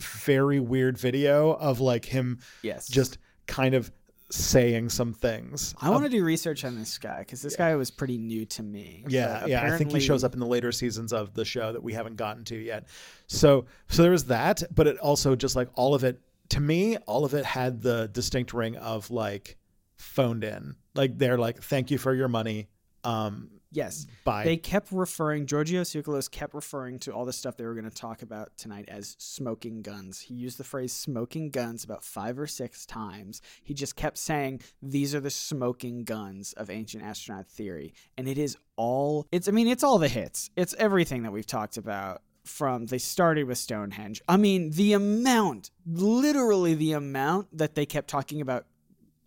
very 0.00 0.60
weird 0.60 0.96
video 0.98 1.52
of 1.54 1.80
like 1.80 2.04
him 2.04 2.38
Yes. 2.62 2.86
just 2.88 3.18
kind 3.46 3.74
of 3.74 3.90
saying 4.30 4.90
some 4.90 5.14
things. 5.14 5.74
I 5.80 5.90
want 5.90 6.04
to 6.04 6.10
do 6.10 6.22
research 6.22 6.64
on 6.64 6.78
this 6.78 6.98
guy 6.98 7.20
because 7.20 7.40
this 7.40 7.56
guy 7.56 7.74
was 7.76 7.90
pretty 7.90 8.18
new 8.18 8.44
to 8.46 8.62
me. 8.62 9.04
Yeah, 9.08 9.46
yeah. 9.46 9.64
I 9.64 9.78
think 9.78 9.92
he 9.92 10.00
shows 10.00 10.24
up 10.24 10.34
in 10.34 10.40
the 10.40 10.46
later 10.46 10.70
seasons 10.72 11.12
of 11.12 11.34
the 11.34 11.44
show 11.44 11.72
that 11.72 11.82
we 11.82 11.94
haven't 11.94 12.16
gotten 12.16 12.44
to 12.44 12.56
yet. 12.56 12.88
So, 13.26 13.66
so 13.88 14.02
there 14.02 14.10
was 14.10 14.24
that, 14.26 14.62
but 14.74 14.86
it 14.86 14.98
also 14.98 15.34
just 15.34 15.56
like 15.56 15.68
all 15.74 15.94
of 15.94 16.04
it 16.04 16.20
to 16.50 16.60
me, 16.60 16.96
all 16.98 17.24
of 17.24 17.34
it 17.34 17.44
had 17.44 17.82
the 17.82 18.08
distinct 18.08 18.52
ring 18.52 18.76
of 18.76 19.10
like 19.10 19.56
phoned 19.96 20.44
in. 20.44 20.76
Like 20.94 21.18
they're 21.18 21.38
like, 21.38 21.62
"Thank 21.62 21.90
you 21.90 21.98
for 21.98 22.14
your 22.14 22.28
money." 22.28 22.68
Um, 23.04 23.57
Yes. 23.70 24.06
bye. 24.24 24.44
They 24.44 24.56
kept 24.56 24.90
referring, 24.92 25.46
Giorgio 25.46 25.82
Tsoukalos 25.82 26.30
kept 26.30 26.54
referring 26.54 26.98
to 27.00 27.12
all 27.12 27.24
the 27.24 27.32
stuff 27.32 27.56
they 27.56 27.64
were 27.64 27.74
going 27.74 27.88
to 27.88 27.94
talk 27.94 28.22
about 28.22 28.56
tonight 28.56 28.86
as 28.88 29.14
smoking 29.18 29.82
guns. 29.82 30.20
He 30.20 30.34
used 30.34 30.58
the 30.58 30.64
phrase 30.64 30.92
smoking 30.92 31.50
guns 31.50 31.84
about 31.84 32.02
five 32.02 32.38
or 32.38 32.46
six 32.46 32.86
times. 32.86 33.42
He 33.62 33.74
just 33.74 33.96
kept 33.96 34.16
saying, 34.18 34.62
these 34.82 35.14
are 35.14 35.20
the 35.20 35.30
smoking 35.30 36.04
guns 36.04 36.52
of 36.54 36.70
ancient 36.70 37.04
astronaut 37.04 37.46
theory. 37.46 37.92
And 38.16 38.26
it 38.26 38.38
is 38.38 38.56
all, 38.76 39.26
it's, 39.30 39.48
I 39.48 39.52
mean, 39.52 39.68
it's 39.68 39.84
all 39.84 39.98
the 39.98 40.08
hits. 40.08 40.50
It's 40.56 40.74
everything 40.78 41.22
that 41.24 41.32
we've 41.32 41.46
talked 41.46 41.76
about 41.76 42.22
from, 42.44 42.86
they 42.86 42.98
started 42.98 43.44
with 43.44 43.58
Stonehenge. 43.58 44.22
I 44.26 44.38
mean, 44.38 44.70
the 44.70 44.94
amount, 44.94 45.70
literally 45.86 46.74
the 46.74 46.92
amount 46.92 47.56
that 47.58 47.74
they 47.74 47.84
kept 47.84 48.08
talking 48.08 48.40
about 48.40 48.64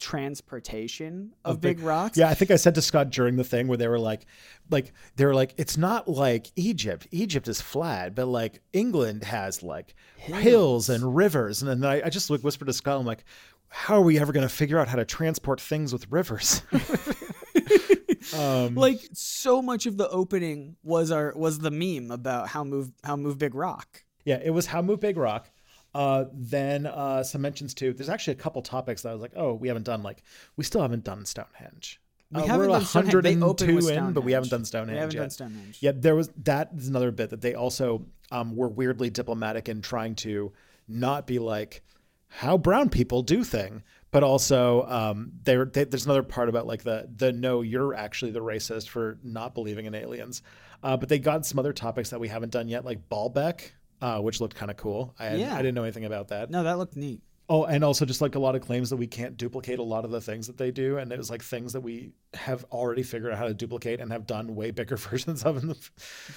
transportation 0.02 1.34
of, 1.46 1.56
Of 1.56 1.62
big, 1.62 1.78
big- 1.78 1.86
rocks. 1.86 2.18
Yeah, 2.18 2.30
I 2.30 2.34
think 2.34 2.52
I 2.52 2.58
said 2.58 2.76
to 2.76 2.82
Scott 2.82 3.12
during 3.12 3.38
the 3.38 3.44
thing 3.44 3.68
where 3.68 3.78
they 3.78 3.88
were 3.88 4.00
like, 4.00 4.26
like 4.70 4.92
they 5.16 5.26
were 5.26 5.34
like, 5.34 5.54
it's 5.58 5.78
not 5.78 6.10
like 6.10 6.52
Egypt. 6.56 7.08
Egypt 7.12 7.48
is 7.48 7.62
flat, 7.62 8.16
but 8.16 8.26
like 8.26 8.62
England 8.74 9.24
has 9.24 9.64
like 9.64 9.96
hills, 10.18 10.90
and 10.90 11.16
rivers. 11.16 11.62
And 11.62 11.70
then 11.70 11.90
I, 11.90 12.06
I 12.06 12.10
just 12.10 12.30
like 12.30 12.42
whispered 12.42 12.66
to 12.66 12.74
Scott, 12.74 13.00
I'm 13.00 13.06
like, 13.06 13.24
how 13.70 13.96
are 13.96 14.02
we 14.02 14.20
ever 14.20 14.34
going 14.34 14.48
to 14.48 14.54
figure 14.54 14.80
out 14.80 14.90
how 14.90 14.98
to 14.98 15.06
transport 15.06 15.62
things 15.62 15.94
with 15.94 16.12
rivers? 16.12 16.62
um, 18.38 18.76
like 18.76 19.00
so 19.14 19.62
much 19.62 19.86
of 19.86 19.98
the 19.98 20.10
opening 20.10 20.76
was 20.84 21.12
our 21.12 21.34
was 21.36 21.60
the 21.60 21.72
meme 21.72 22.12
about 22.12 22.50
how 22.50 22.64
move 22.64 22.92
how 23.04 23.16
move 23.16 23.38
big 23.38 23.56
rock 23.56 24.04
yeah, 24.24 24.40
it 24.44 24.52
was 24.52 24.68
how 24.68 24.82
move 24.82 25.00
Big 25.00 25.18
Rock. 25.18 25.50
Uh, 25.94 26.26
then 26.32 26.86
uh, 26.86 27.22
some 27.24 27.42
mentions 27.42 27.74
too. 27.74 27.94
There's 27.94 28.10
actually 28.10 28.34
a 28.34 28.38
couple 28.38 28.62
topics 28.62 29.02
that 29.02 29.10
I 29.10 29.14
was 29.14 29.22
like, 29.22 29.34
oh, 29.36 29.54
we 29.54 29.68
haven't 29.68 29.84
done 29.84 30.04
like 30.04 30.24
we 30.56 30.64
still 30.64 30.82
haven't 30.82 31.04
done 31.04 31.26
Stonehenge. 31.26 32.00
we 32.32 32.42
Uh, 32.42 32.46
haven't 32.46 32.68
we're 32.70 32.74
done 32.80 32.86
Stonehenge. 32.86 33.24
They 33.24 33.36
102 33.36 33.76
with 33.76 33.90
in, 33.90 34.14
but 34.14 34.24
we 34.24 34.32
haven't 34.32 34.50
done 34.50 34.64
Stonehenge 34.66 34.96
we 34.96 35.00
haven't 35.00 35.14
yet. 35.16 35.22
done 35.22 35.30
Stonehenge 35.32 35.78
Yeah, 35.82 35.92
there 35.94 36.16
was 36.16 36.30
that 36.44 36.70
is 36.78 36.88
another 36.88 37.12
bit 37.12 37.30
that 37.32 37.42
they 37.42 37.56
also 37.56 38.06
um, 38.32 38.56
were 38.56 38.70
weirdly 38.70 39.10
diplomatic 39.10 39.68
in 39.68 39.82
trying 39.82 40.16
to 40.16 40.54
not 40.88 41.28
be 41.28 41.40
like 41.40 41.82
how 42.28 42.58
brown 42.58 42.88
people 42.90 43.22
do 43.22 43.44
thing, 43.44 43.84
but 44.12 44.24
also 44.24 44.84
um, 44.84 45.34
they, 45.44 45.56
there's 45.58 46.06
another 46.06 46.24
part 46.24 46.48
about 46.48 46.66
like 46.68 46.84
the 46.84 47.10
the 47.14 47.34
no 47.34 47.60
you're 47.62 47.94
actually 47.94 48.32
the 48.32 48.40
racist 48.40 48.88
for 48.88 49.20
not 49.24 49.54
believing 49.54 49.86
in 49.86 49.94
aliens, 49.94 50.42
uh, 50.84 50.96
but 50.96 51.10
they 51.10 51.20
got 51.20 51.46
some 51.46 51.60
other 51.60 51.74
topics 51.74 52.12
that 52.12 52.22
we 52.22 52.30
haven't 52.30 52.52
done 52.54 52.70
yet, 52.70 52.86
like 52.86 53.10
Baalbek, 53.10 53.72
uh, 54.02 54.20
which 54.20 54.42
looked 54.42 54.56
kind 54.56 54.72
of 54.72 54.78
cool. 54.78 55.14
I 55.20 55.26
had, 55.26 55.40
Yeah. 55.40 55.54
I 55.54 55.58
didn't 55.58 55.76
know 55.76 55.84
anything 55.84 56.06
about 56.06 56.30
that. 56.30 56.50
no 56.50 56.64
that 56.64 56.78
looked 56.78 56.96
neat 56.96 57.22
Oh, 57.50 57.66
and 57.66 57.84
also 57.84 58.06
just 58.06 58.22
like 58.22 58.36
a 58.36 58.40
lot 58.40 58.56
of 58.56 58.62
claims 58.62 58.90
that 58.92 58.96
we 58.96 59.08
can't 59.08 59.36
duplicate 59.36 59.78
a 59.78 59.84
lot 59.84 60.06
of 60.06 60.12
the 60.12 60.22
things 60.22 60.48
that 60.48 60.58
they 60.58 60.72
do, 60.72 60.98
and 61.00 61.12
it 61.12 61.18
was 61.18 61.30
like 61.30 61.44
things 61.44 61.74
that 61.74 61.82
we 61.82 62.14
have 62.34 62.64
already 62.72 63.04
figured 63.04 63.34
out 63.34 63.38
how 63.38 63.46
to 63.46 63.54
duplicate 63.54 64.00
and 64.00 64.10
have 64.10 64.26
done 64.26 64.56
way 64.56 64.72
bigger 64.72 64.96
versions 65.10 65.44
of 65.44 65.58
in 65.62 65.68
the 65.68 65.90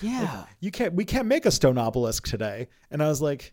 yeah 0.03 0.45
you 0.59 0.73
can't 0.73 0.93
we 0.95 1.05
can't 1.05 1.27
make 1.29 1.47
a 1.47 1.53
stone 1.53 1.79
obelisk 1.79 2.27
today 2.27 2.67
and 2.91 3.01
i 3.01 3.07
was 3.07 3.23
like 3.23 3.53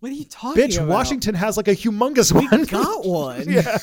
What 0.00 0.12
are 0.12 0.14
you 0.14 0.24
talking 0.24 0.62
about? 0.62 0.70
Bitch, 0.70 0.76
about? 0.76 0.88
Washington 0.88 1.34
has 1.34 1.56
like 1.56 1.68
a 1.68 1.74
humongous 1.74 2.32
We 2.32 2.46
one. 2.46 2.64
got 2.64 3.04
one. 3.06 3.44
yeah. 3.48 3.78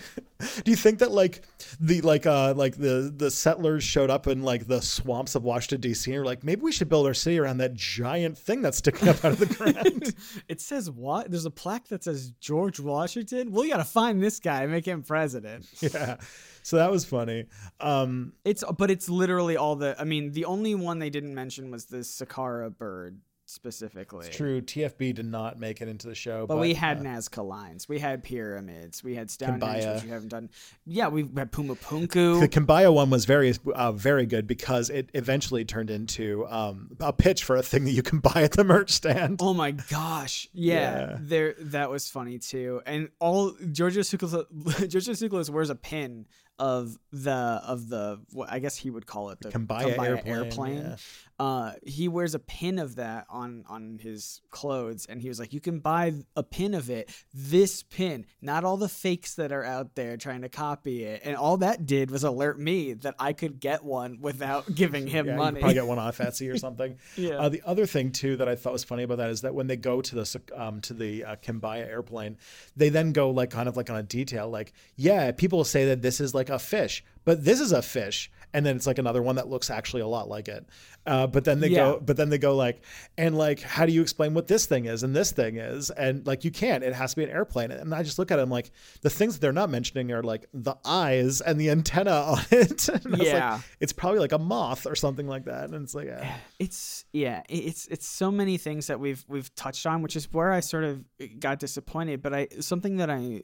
Do 0.64 0.70
you 0.70 0.76
think 0.76 1.00
that 1.00 1.10
like 1.12 1.42
the 1.80 2.00
like 2.00 2.24
uh 2.26 2.54
like 2.56 2.74
the 2.76 3.12
the 3.14 3.30
settlers 3.30 3.84
showed 3.84 4.08
up 4.08 4.26
in 4.26 4.42
like 4.42 4.66
the 4.66 4.80
swamps 4.80 5.34
of 5.34 5.42
Washington 5.42 5.80
D.C. 5.82 6.10
and 6.12 6.20
were 6.20 6.24
like 6.24 6.42
maybe 6.42 6.62
we 6.62 6.72
should 6.72 6.88
build 6.88 7.06
our 7.06 7.12
city 7.12 7.38
around 7.38 7.58
that 7.58 7.74
giant 7.74 8.38
thing 8.38 8.62
that's 8.62 8.78
sticking 8.78 9.08
up 9.08 9.22
out 9.22 9.32
of 9.32 9.38
the 9.38 9.46
ground? 9.54 10.14
it 10.48 10.60
says 10.62 10.90
what? 10.90 11.30
There's 11.30 11.44
a 11.44 11.50
plaque 11.50 11.88
that 11.88 12.04
says 12.04 12.30
George 12.40 12.80
Washington. 12.80 13.52
Well, 13.52 13.64
you 13.64 13.70
got 13.72 13.78
to 13.78 13.84
find 13.84 14.22
this 14.22 14.40
guy 14.40 14.62
and 14.62 14.72
make 14.72 14.86
him 14.86 15.02
president. 15.02 15.66
yeah. 15.80 16.16
So 16.62 16.76
that 16.76 16.90
was 16.90 17.04
funny. 17.04 17.44
Um 17.78 18.32
It's 18.44 18.64
but 18.78 18.90
it's 18.90 19.08
literally 19.10 19.56
all 19.58 19.76
the. 19.76 19.94
I 19.98 20.04
mean, 20.04 20.32
the 20.32 20.46
only 20.46 20.74
one 20.74 21.00
they 21.00 21.10
didn't 21.10 21.34
mention 21.34 21.70
was 21.70 21.84
the 21.86 21.98
Saqqara 21.98 22.76
bird 22.78 23.18
specifically. 23.50 24.26
it's 24.26 24.36
true. 24.36 24.60
TFB 24.60 25.14
did 25.14 25.26
not 25.26 25.58
make 25.58 25.80
it 25.80 25.88
into 25.88 26.06
the 26.08 26.14
show, 26.14 26.46
But, 26.46 26.54
but, 26.54 26.60
we 26.60 26.74
had 26.74 26.98
uh, 26.98 27.02
Nazca 27.02 27.46
lines. 27.46 27.88
We 27.88 27.98
had 27.98 28.22
pyramids. 28.24 29.02
We 29.04 29.14
had 29.14 29.28
Quimbaya. 29.28 29.94
which 29.94 30.04
we 30.04 30.10
haven't 30.10 30.28
done. 30.28 30.50
Yeah, 30.86 31.08
we 31.08 31.28
had 31.36 31.52
Puma 31.52 31.74
Punku. 31.76 32.40
the. 32.40 32.48
Quimbaya 32.48 32.92
one 32.92 33.10
was 33.10 33.24
very 33.24 33.54
uh, 33.74 33.92
very 33.92 34.26
good 34.26 34.46
because 34.46 34.90
it 34.90 35.10
eventually 35.14 35.64
turned 35.64 35.90
into 35.90 36.46
um, 36.48 36.90
a 37.00 37.12
pitch 37.12 37.44
for 37.44 37.56
a 37.56 37.62
thing 37.62 37.84
that 37.84 37.92
you 37.92 38.02
can 38.02 38.18
buy 38.30 38.42
at 38.42 38.52
the 38.52 38.64
merch 38.64 38.90
stand. 38.90 39.40
Oh 39.42 39.54
my 39.54 39.72
gosh! 39.72 40.48
Yeah, 40.52 40.74
Yeah. 41.10 41.16
there 41.20 41.54
that 41.58 41.90
was 41.90 42.08
funny 42.08 42.38
too. 42.38 42.80
And 42.86 43.10
all 43.18 43.52
Giorgio 43.72 44.02
Tsoukalos, 44.02 44.46
Giorgio 44.90 45.14
Tsoukalos 45.14 45.50
wears 45.50 45.70
a 45.70 45.74
pin 45.74 46.26
of 46.58 46.98
the 47.10 47.32
of 47.66 47.88
the 47.88 48.20
what 48.32 48.52
I 48.52 48.58
guess 48.58 48.76
he 48.76 48.90
would 48.90 49.06
call 49.06 49.30
it 49.30 49.40
the 49.40 49.48
Quimbaya 49.48 49.96
airplane, 49.98 50.26
airplane. 50.26 50.76
yeah. 50.82 50.96
Uh, 51.40 51.72
he 51.86 52.06
wears 52.06 52.34
a 52.34 52.38
pin 52.38 52.78
of 52.78 52.96
that 52.96 53.24
on 53.30 53.64
on 53.66 53.98
his 54.02 54.42
clothes, 54.50 55.06
and 55.06 55.22
he 55.22 55.28
was 55.30 55.40
like, 55.40 55.54
"You 55.54 55.60
can 55.60 55.78
buy 55.78 56.12
a 56.36 56.42
pin 56.42 56.74
of 56.74 56.90
it. 56.90 57.08
This 57.32 57.82
pin, 57.82 58.26
not 58.42 58.62
all 58.62 58.76
the 58.76 58.90
fakes 58.90 59.36
that 59.36 59.50
are 59.50 59.64
out 59.64 59.94
there 59.94 60.18
trying 60.18 60.42
to 60.42 60.50
copy 60.50 61.02
it." 61.04 61.22
And 61.24 61.36
all 61.36 61.56
that 61.56 61.86
did 61.86 62.10
was 62.10 62.24
alert 62.24 62.60
me 62.60 62.92
that 62.92 63.14
I 63.18 63.32
could 63.32 63.58
get 63.58 63.82
one 63.82 64.20
without 64.20 64.74
giving 64.74 65.06
him 65.06 65.28
Yeah, 65.28 65.36
money. 65.36 65.60
probably 65.60 65.74
get 65.74 65.86
one 65.86 65.98
off 66.06 66.18
Etsy 66.18 66.52
or 66.52 66.58
something. 66.58 66.98
Yeah. 67.16 67.38
Uh, 67.38 67.48
the 67.48 67.62
other 67.64 67.86
thing 67.86 68.12
too 68.12 68.36
that 68.36 68.48
I 68.48 68.54
thought 68.54 68.72
was 68.74 68.84
funny 68.84 69.02
about 69.04 69.16
that 69.18 69.30
is 69.30 69.40
that 69.40 69.54
when 69.54 69.66
they 69.66 69.76
go 69.76 70.02
to 70.02 70.14
the 70.14 70.40
um, 70.54 70.82
to 70.82 70.92
the 70.92 71.24
uh, 71.24 71.36
Quimbaya 71.36 71.86
airplane, 71.88 72.36
they 72.76 72.90
then 72.90 73.12
go 73.12 73.30
like 73.30 73.48
kind 73.50 73.66
of 73.68 73.76
like 73.78 73.88
on 73.88 73.96
a 73.96 74.02
detail, 74.02 74.50
like 74.50 74.74
yeah, 74.96 75.32
people 75.32 75.64
say 75.64 75.86
that 75.86 76.02
this 76.02 76.20
is 76.20 76.34
like 76.34 76.50
a 76.50 76.58
fish, 76.58 77.02
but 77.24 77.44
this 77.44 77.60
is 77.60 77.72
a 77.72 77.80
fish, 77.82 78.30
and 78.52 78.64
then 78.66 78.76
it's 78.76 78.86
like 78.86 78.98
another 78.98 79.22
one 79.22 79.36
that 79.36 79.48
looks 79.48 79.70
actually 79.70 80.02
a 80.02 80.06
lot 80.06 80.28
like 80.28 80.48
it. 80.48 80.66
Uh, 81.06 81.26
but 81.26 81.44
then 81.44 81.60
they 81.60 81.68
Yeah. 81.68 81.92
go, 81.92 82.00
but 82.00 82.16
then 82.16 82.28
they 82.30 82.38
go 82.38 82.54
like, 82.56 82.82
and 83.16 83.36
like, 83.38 83.60
how 83.60 83.86
do 83.86 83.92
you 83.92 84.02
explain 84.02 84.34
what 84.34 84.46
this 84.48 84.66
thing 84.66 84.84
is 84.86 85.02
and 85.02 85.14
this 85.16 85.32
thing 85.32 85.56
is? 85.56 85.90
And 85.90 86.26
like, 86.26 86.44
you 86.44 86.50
can't. 86.50 86.84
It 86.84 86.92
has 86.94 87.10
to 87.12 87.16
be 87.16 87.24
an 87.24 87.30
airplane. 87.30 87.70
And 87.70 87.94
I 87.94 88.02
just 88.02 88.18
look 88.18 88.30
at 88.30 88.38
it, 88.38 88.42
I'm 88.42 88.50
like, 88.50 88.70
the 89.02 89.10
things 89.10 89.34
that 89.34 89.40
they're 89.40 89.52
not 89.52 89.70
mentioning 89.70 90.12
are 90.12 90.22
like 90.22 90.46
the 90.52 90.74
eyes 90.84 91.40
and 91.40 91.60
the 91.60 91.70
antenna 91.70 92.10
on 92.36 92.40
it. 92.50 92.88
And 93.04 93.14
I 93.14 93.18
like, 93.18 93.26
Yeah. 93.26 93.60
it's 93.80 93.92
probably 93.92 94.18
like 94.20 94.32
a 94.32 94.38
moth 94.38 94.86
or 94.86 94.94
something 94.94 95.26
like 95.26 95.44
that. 95.46 95.70
And 95.70 95.82
it's 95.82 95.94
like, 95.94 96.08
uh, 96.10 96.24
it's 96.58 97.04
yeah 97.12 97.42
it's 97.48 97.86
it's 97.86 98.06
so 98.06 98.30
many 98.30 98.56
things 98.58 98.86
that 98.88 99.00
we've 99.00 99.24
we've 99.28 99.52
touched 99.54 99.86
on 99.86 100.02
which 100.02 100.14
is 100.14 100.30
where 100.32 100.52
i 100.52 100.60
sort 100.60 100.84
of 100.84 101.02
got 101.40 101.58
disappointed 101.58 102.20
but 102.22 102.32
i 102.34 102.46
something 102.60 102.98
that 102.98 103.08
I 103.10 103.42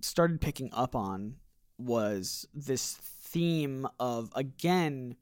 started 0.00 0.40
picking 0.40 0.70
up 0.72 0.94
on 0.96 1.36
was 1.78 2.46
this 2.54 2.94
theme 3.30 3.86
of 3.98 4.30
again 4.34 5.16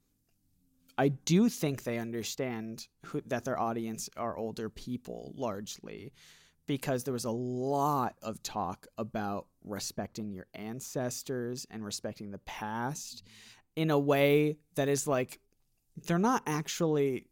i 0.97 1.07
do 1.07 1.49
think 1.49 1.83
they 1.83 1.97
understand 1.97 2.87
who, 3.05 3.21
that 3.25 3.45
their 3.45 3.59
audience 3.59 4.09
are 4.17 4.37
older 4.37 4.69
people 4.69 5.33
largely 5.35 6.11
because 6.65 7.03
there 7.03 7.13
was 7.13 7.25
a 7.25 7.31
lot 7.31 8.15
of 8.21 8.43
talk 8.43 8.85
about 8.97 9.47
respecting 9.63 10.31
your 10.31 10.45
ancestors 10.53 11.65
and 11.71 11.83
respecting 11.83 12.29
the 12.29 12.37
past 12.39 13.23
in 13.75 13.89
a 13.89 13.97
way 13.97 14.57
that 14.75 14.87
is 14.87 15.07
like 15.07 15.39
they're 16.05 16.19
not 16.19 16.43
actually 16.45 17.25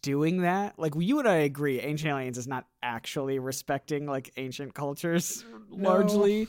doing 0.00 0.42
that. 0.42 0.78
Like 0.78 0.94
you 0.96 1.18
and 1.18 1.28
I 1.28 1.36
agree, 1.36 1.80
Ancient 1.80 2.10
Aliens 2.10 2.38
is 2.38 2.46
not 2.46 2.66
actually 2.82 3.38
respecting 3.38 4.06
like 4.06 4.32
ancient 4.36 4.74
cultures 4.74 5.44
mm, 5.44 5.82
largely, 5.82 6.48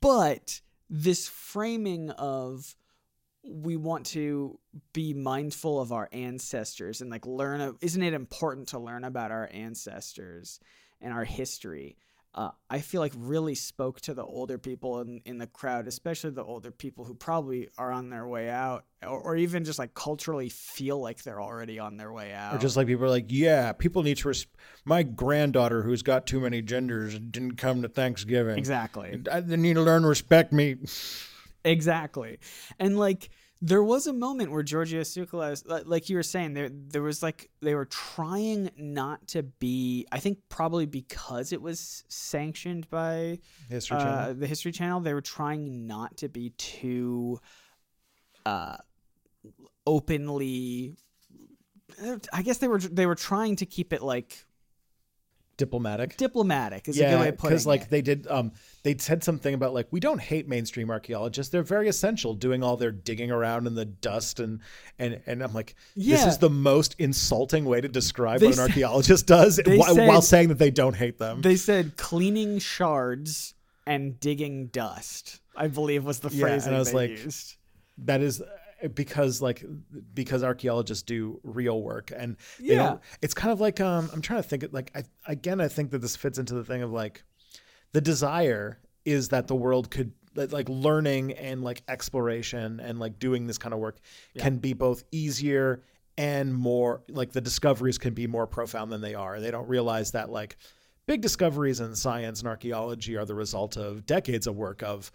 but 0.00 0.60
this 0.90 1.28
framing 1.28 2.10
of 2.10 2.74
we 3.46 3.76
want 3.76 4.06
to 4.06 4.58
be 4.92 5.12
mindful 5.12 5.80
of 5.80 5.92
our 5.92 6.08
ancestors 6.12 7.00
and 7.00 7.10
like 7.10 7.26
learn 7.26 7.60
a, 7.60 7.74
isn't 7.80 8.02
it 8.02 8.14
important 8.14 8.68
to 8.68 8.78
learn 8.78 9.04
about 9.04 9.30
our 9.30 9.48
ancestors 9.52 10.60
and 11.00 11.12
our 11.12 11.24
history 11.24 11.96
uh, 12.36 12.50
I 12.68 12.80
feel 12.80 13.00
like 13.00 13.12
really 13.16 13.54
spoke 13.54 14.00
to 14.02 14.14
the 14.14 14.24
older 14.24 14.58
people 14.58 15.00
in, 15.00 15.20
in 15.24 15.38
the 15.38 15.46
crowd, 15.46 15.86
especially 15.86 16.30
the 16.30 16.42
older 16.42 16.72
people 16.72 17.04
who 17.04 17.14
probably 17.14 17.68
are 17.78 17.92
on 17.92 18.10
their 18.10 18.26
way 18.26 18.50
out, 18.50 18.84
or, 19.04 19.20
or 19.20 19.36
even 19.36 19.64
just 19.64 19.78
like 19.78 19.94
culturally 19.94 20.48
feel 20.48 21.00
like 21.00 21.22
they're 21.22 21.40
already 21.40 21.78
on 21.78 21.96
their 21.96 22.12
way 22.12 22.32
out. 22.32 22.56
or 22.56 22.58
just 22.58 22.76
like 22.76 22.88
people 22.88 23.04
are 23.04 23.10
like, 23.10 23.26
yeah, 23.28 23.72
people 23.72 24.02
need 24.02 24.16
to. 24.16 24.28
Res- 24.28 24.48
My 24.84 25.04
granddaughter, 25.04 25.82
who's 25.82 26.02
got 26.02 26.26
too 26.26 26.40
many 26.40 26.60
genders, 26.60 27.16
didn't 27.16 27.54
come 27.54 27.82
to 27.82 27.88
Thanksgiving. 27.88 28.58
exactly, 28.58 29.22
I, 29.30 29.38
they 29.38 29.56
need 29.56 29.74
to 29.74 29.82
learn 29.82 30.02
to 30.02 30.08
respect 30.08 30.52
me. 30.52 30.76
Exactly, 31.64 32.38
and 32.78 32.98
like 32.98 33.30
there 33.66 33.82
was 33.82 34.06
a 34.06 34.12
moment 34.12 34.50
where 34.50 34.62
Giorgio 34.62 35.00
Tsoukalos, 35.00 35.66
li- 35.66 35.84
like 35.86 36.10
you 36.10 36.16
were 36.16 36.22
saying, 36.22 36.52
there 36.52 36.68
there 36.70 37.00
was 37.00 37.22
like 37.22 37.48
they 37.62 37.74
were 37.74 37.86
trying 37.86 38.70
not 38.76 39.26
to 39.28 39.42
be. 39.42 40.06
I 40.12 40.18
think 40.18 40.38
probably 40.50 40.84
because 40.84 41.50
it 41.50 41.62
was 41.62 42.04
sanctioned 42.08 42.90
by 42.90 43.38
History 43.70 43.96
uh, 43.96 44.34
the 44.34 44.46
History 44.46 44.70
Channel, 44.70 45.00
they 45.00 45.14
were 45.14 45.22
trying 45.22 45.86
not 45.86 46.18
to 46.18 46.28
be 46.28 46.50
too 46.50 47.40
uh, 48.44 48.76
openly. 49.86 50.96
I 52.32 52.42
guess 52.42 52.58
they 52.58 52.68
were 52.68 52.80
they 52.80 53.06
were 53.06 53.14
trying 53.14 53.56
to 53.56 53.66
keep 53.66 53.94
it 53.94 54.02
like 54.02 54.44
Diplomatic. 55.56 56.16
diplomatic. 56.16 56.88
Is 56.88 56.98
a 56.98 57.04
good 57.04 57.20
way 57.20 57.28
of 57.28 57.38
putting 57.38 57.50
because 57.50 57.66
like 57.66 57.82
it. 57.82 57.90
they 57.90 58.02
did, 58.02 58.26
um, 58.28 58.52
they 58.82 58.96
said 58.98 59.22
something 59.22 59.54
about 59.54 59.72
like 59.72 59.86
we 59.92 60.00
don't 60.00 60.20
hate 60.20 60.48
mainstream 60.48 60.90
archaeologists. 60.90 61.52
They're 61.52 61.62
very 61.62 61.88
essential, 61.88 62.34
doing 62.34 62.62
all 62.62 62.76
their 62.76 62.90
digging 62.90 63.30
around 63.30 63.66
in 63.66 63.74
the 63.74 63.84
dust 63.84 64.40
and 64.40 64.60
and 64.98 65.20
and 65.26 65.42
I'm 65.42 65.52
like, 65.54 65.74
this 65.94 66.24
is 66.26 66.38
the 66.38 66.50
most 66.50 66.96
insulting 66.98 67.64
way 67.64 67.80
to 67.80 67.88
describe 67.88 68.40
They 68.40 68.46
what 68.46 68.56
an 68.56 68.62
archaeologist 68.62 69.26
does, 69.26 69.60
while, 69.64 69.94
said- 69.94 70.08
while 70.08 70.22
saying 70.22 70.48
that 70.48 70.58
they 70.58 70.70
don't 70.70 70.96
hate 70.96 71.18
them. 71.18 71.40
They 71.42 71.56
said 71.56 71.96
cleaning 71.96 72.58
shards 72.58 73.54
and 73.86 74.18
digging 74.18 74.66
dust. 74.68 75.40
I 75.56 75.68
believe 75.68 76.04
was 76.04 76.18
the 76.20 76.30
Yeah, 76.30 76.40
phrase 76.40 76.66
and 76.66 76.74
I 76.74 76.78
was 76.78 76.92
like, 76.92 77.10
used. 77.10 77.56
that 77.98 78.20
is 78.22 78.42
because 78.94 79.40
like 79.40 79.64
because 80.12 80.42
archaeologists 80.42 81.02
do 81.02 81.40
real 81.42 81.80
work 81.82 82.10
and 82.16 82.36
Yeah. 82.58 82.96
it's 83.22 83.34
kind 83.34 83.52
of 83.52 83.60
like 83.60 83.80
um 83.80 84.10
i'm 84.12 84.20
trying 84.20 84.42
to 84.42 84.48
think 84.48 84.62
it 84.62 84.74
like 84.74 84.90
i 84.94 85.02
again 85.26 85.60
i 85.60 85.68
think 85.68 85.90
that 85.92 86.00
this 86.00 86.16
fits 86.16 86.38
into 86.38 86.54
the 86.54 86.64
thing 86.64 86.82
of 86.82 86.90
like 86.92 87.22
the 87.92 88.00
desire 88.00 88.80
is 89.04 89.28
that 89.28 89.46
the 89.46 89.54
world 89.54 89.90
could 89.90 90.12
like 90.34 90.68
learning 90.68 91.32
and 91.32 91.62
like 91.62 91.82
exploration 91.88 92.80
and 92.80 92.98
like 92.98 93.18
doing 93.18 93.46
this 93.46 93.56
kind 93.58 93.72
of 93.72 93.78
work 93.78 93.98
can 94.38 94.58
be 94.58 94.72
both 94.72 95.04
easier 95.12 95.82
and 96.18 96.52
more 96.54 97.02
like 97.08 97.32
the 97.32 97.40
discoveries 97.40 97.98
can 97.98 98.14
be 98.14 98.26
more 98.26 98.46
profound 98.46 98.90
than 98.92 99.00
they 99.00 99.14
are 99.14 99.40
they 99.40 99.50
don't 99.50 99.68
realize 99.68 100.10
that 100.12 100.30
like 100.30 100.56
big 101.06 101.20
discoveries 101.20 101.80
in 101.80 101.94
science 101.94 102.40
and 102.40 102.48
archaeology 102.48 103.16
are 103.16 103.26
the 103.26 103.34
result 103.34 103.76
of 103.76 104.06
decades 104.06 104.46
of 104.46 104.56
work 104.56 104.82
of 104.82 105.10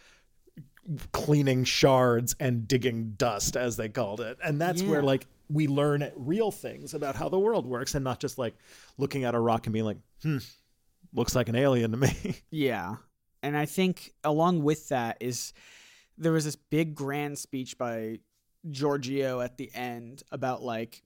cleaning 1.12 1.64
shards 1.64 2.36
and 2.40 2.68
digging 2.68 3.14
dust 3.18 3.56
as 3.56 3.78
they 3.78 3.90
called 3.90 4.22
it. 4.22 4.38
And 4.44 4.60
that's 4.60 4.82
where 4.84 5.04
like 5.04 5.28
we 5.50 5.68
learn 5.68 6.10
real 6.16 6.52
things 6.52 6.94
about 6.94 7.16
how 7.16 7.30
the 7.30 7.40
world 7.40 7.66
works 7.66 7.96
and 7.96 8.04
not 8.04 8.20
just 8.20 8.38
like 8.38 8.56
looking 8.98 9.24
at 9.24 9.36
a 9.36 9.40
rock 9.40 9.68
and 9.68 9.74
being 9.74 9.86
like 9.86 9.98
hmm 10.22 10.38
looks 11.14 11.36
like 11.36 11.50
an 11.50 11.56
alien 11.56 11.92
to 11.92 11.98
me. 11.98 12.36
Yeah. 12.52 12.98
And 13.42 13.58
I 13.58 13.66
think 13.66 14.14
along 14.24 14.64
with 14.64 14.90
that 14.90 15.18
is 15.22 15.54
there 16.18 16.32
was 16.34 16.46
this 16.46 16.56
big 16.58 16.94
grand 16.94 17.38
speech 17.40 17.78
by 17.78 18.20
Giorgio 18.70 19.40
at 19.40 19.58
the 19.58 19.72
end 19.74 20.24
about 20.32 20.62
like 20.62 21.02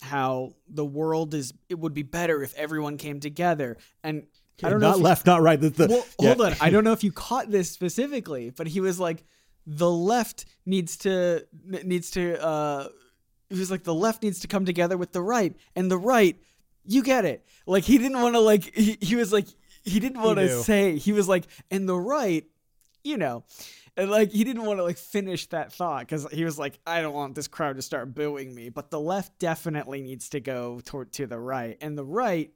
how 0.00 0.54
the 0.68 0.84
world 0.84 1.34
is 1.34 1.52
it 1.68 1.78
would 1.78 1.94
be 1.94 2.02
better 2.02 2.42
if 2.42 2.54
everyone 2.54 2.98
came 2.98 3.20
together. 3.20 3.78
And 4.04 4.26
I 4.66 4.70
don't 4.70 4.80
know 4.80 4.88
not 4.88 4.94
if 4.96 4.98
you- 4.98 5.04
left 5.04 5.26
not 5.26 5.42
right 5.42 5.60
the, 5.60 5.70
the, 5.70 5.86
well, 5.88 6.04
yeah. 6.20 6.34
hold 6.34 6.40
on. 6.52 6.56
I 6.60 6.70
don't 6.70 6.84
know 6.84 6.92
if 6.92 7.04
you 7.04 7.12
caught 7.12 7.50
this 7.50 7.70
specifically, 7.70 8.50
but 8.50 8.66
he 8.66 8.80
was 8.80 8.98
like, 8.98 9.24
the 9.66 9.90
left 9.90 10.46
needs 10.66 10.96
to 10.98 11.46
needs 11.64 12.10
to. 12.12 12.42
uh 12.42 12.88
He 13.50 13.58
was 13.58 13.70
like, 13.70 13.84
the 13.84 13.94
left 13.94 14.22
needs 14.22 14.40
to 14.40 14.48
come 14.48 14.64
together 14.64 14.96
with 14.96 15.12
the 15.12 15.22
right, 15.22 15.54
and 15.76 15.90
the 15.90 15.98
right, 15.98 16.36
you 16.84 17.02
get 17.02 17.24
it. 17.24 17.44
Like 17.66 17.84
he 17.84 17.98
didn't 17.98 18.20
want 18.20 18.34
to 18.34 18.40
like. 18.40 18.74
He, 18.74 18.96
he 19.00 19.14
was 19.16 19.32
like, 19.32 19.46
he 19.84 20.00
didn't 20.00 20.22
want 20.22 20.38
to 20.38 20.62
say. 20.62 20.96
He 20.96 21.12
was 21.12 21.28
like, 21.28 21.44
and 21.70 21.88
the 21.88 21.98
right, 21.98 22.44
you 23.04 23.16
know. 23.18 23.44
And 23.96 24.10
like 24.10 24.30
he 24.30 24.44
didn't 24.44 24.62
want 24.64 24.78
to 24.78 24.84
like 24.84 24.96
finish 24.96 25.46
that 25.48 25.72
thought 25.72 26.00
because 26.00 26.26
he 26.32 26.44
was 26.44 26.58
like, 26.58 26.78
I 26.86 27.02
don't 27.02 27.14
want 27.14 27.34
this 27.34 27.48
crowd 27.48 27.76
to 27.76 27.82
start 27.82 28.14
booing 28.14 28.54
me. 28.54 28.68
But 28.70 28.90
the 28.90 29.00
left 29.00 29.38
definitely 29.38 30.00
needs 30.02 30.28
to 30.30 30.40
go 30.40 30.80
toward 30.84 31.12
to 31.14 31.26
the 31.26 31.38
right, 31.38 31.76
and 31.80 31.98
the 31.98 32.04
right 32.04 32.52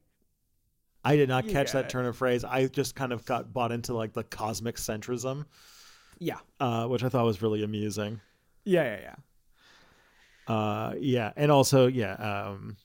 I 1.04 1.16
did 1.16 1.28
not 1.28 1.48
catch 1.48 1.72
that 1.72 1.86
it. 1.86 1.90
turn 1.90 2.06
of 2.06 2.16
phrase. 2.16 2.44
I 2.44 2.66
just 2.66 2.94
kind 2.94 3.12
of 3.12 3.24
got 3.24 3.52
bought 3.52 3.72
into 3.72 3.92
like 3.94 4.12
the 4.12 4.22
cosmic 4.24 4.76
centrism, 4.76 5.46
Yeah. 6.18 6.38
uh, 6.60 6.86
which 6.86 7.02
I 7.02 7.08
thought 7.08 7.24
was 7.24 7.42
really 7.42 7.62
amusing. 7.64 8.20
Yeah, 8.64 8.84
yeah, 8.84 9.00
yeah. 10.48 10.54
Uh, 10.54 10.94
yeah, 10.98 11.32
and 11.36 11.50
also 11.50 11.86
yeah, 11.86 12.14
um, 12.14 12.76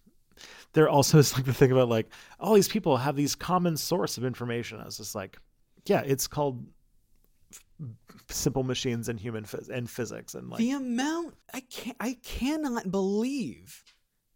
there 0.73 0.89
also 0.89 1.17
is 1.19 1.33
like 1.35 1.45
the 1.45 1.53
thing 1.53 1.71
about 1.71 1.89
like 1.89 2.07
all 2.39 2.53
these 2.53 2.67
people 2.67 2.97
have 2.97 3.15
these 3.15 3.35
common 3.35 3.77
source 3.77 4.17
of 4.17 4.25
information. 4.25 4.79
I 4.79 4.85
was 4.85 4.97
just 4.97 5.15
like, 5.15 5.37
yeah, 5.85 6.01
it's 6.05 6.27
called 6.27 6.65
simple 8.29 8.63
machines 8.63 9.07
and 9.09 9.19
human 9.19 9.43
phys- 9.43 9.69
and 9.69 9.89
physics 9.89 10.33
and 10.35 10.49
like 10.49 10.57
the 10.59 10.71
amount 10.71 11.35
I 11.53 11.59
can 11.61 11.93
I 11.99 12.17
cannot 12.23 12.89
believe 12.91 13.83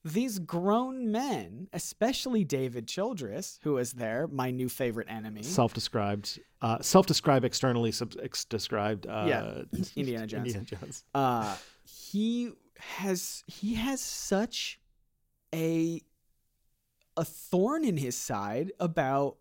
these 0.03 0.39
grown 0.39 1.11
men, 1.11 1.67
especially 1.73 2.43
David 2.43 2.87
Childress, 2.87 3.59
who 3.63 3.77
is 3.77 3.93
there, 3.93 4.27
my 4.27 4.49
new 4.49 4.67
favorite 4.67 5.07
enemy. 5.09 5.43
self-described, 5.43 6.39
uh, 6.61 6.81
self-described 6.81 7.45
externally 7.45 7.91
sub- 7.91 8.15
ex- 8.21 8.45
described. 8.45 9.05
Uh, 9.05 9.25
Yeah, 9.27 9.61
Indiana 9.95 10.25
Jones. 10.27 10.55
Indiana 10.55 10.65
Jones. 10.65 11.03
uh 11.13 11.55
he 11.83 12.51
has 12.79 13.43
he 13.47 13.75
has 13.75 14.01
such 14.01 14.79
a 15.53 16.01
a 17.17 17.25
thorn 17.25 17.83
in 17.83 17.97
his 17.97 18.15
side 18.15 18.71
about 18.79 19.37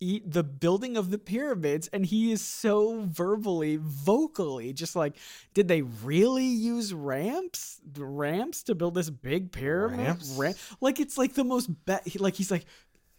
e- 0.00 0.22
the 0.24 0.42
building 0.44 0.96
of 0.96 1.10
the 1.10 1.18
pyramids 1.18 1.88
and 1.92 2.06
he 2.06 2.32
is 2.32 2.40
so 2.42 3.02
verbally 3.08 3.76
vocally 3.80 4.72
just 4.72 4.94
like 4.96 5.16
did 5.54 5.68
they 5.68 5.82
really 5.82 6.44
use 6.46 6.92
ramps 6.94 7.80
ramps 7.96 8.62
to 8.64 8.74
build 8.74 8.94
this 8.94 9.10
big 9.10 9.52
pyramid 9.52 9.98
Ramps? 10.06 10.30
Ra- 10.38 10.52
like 10.80 11.00
it's 11.00 11.18
like 11.18 11.34
the 11.34 11.44
most 11.44 11.68
be- 11.84 12.18
like 12.18 12.34
he's 12.34 12.50
like 12.50 12.64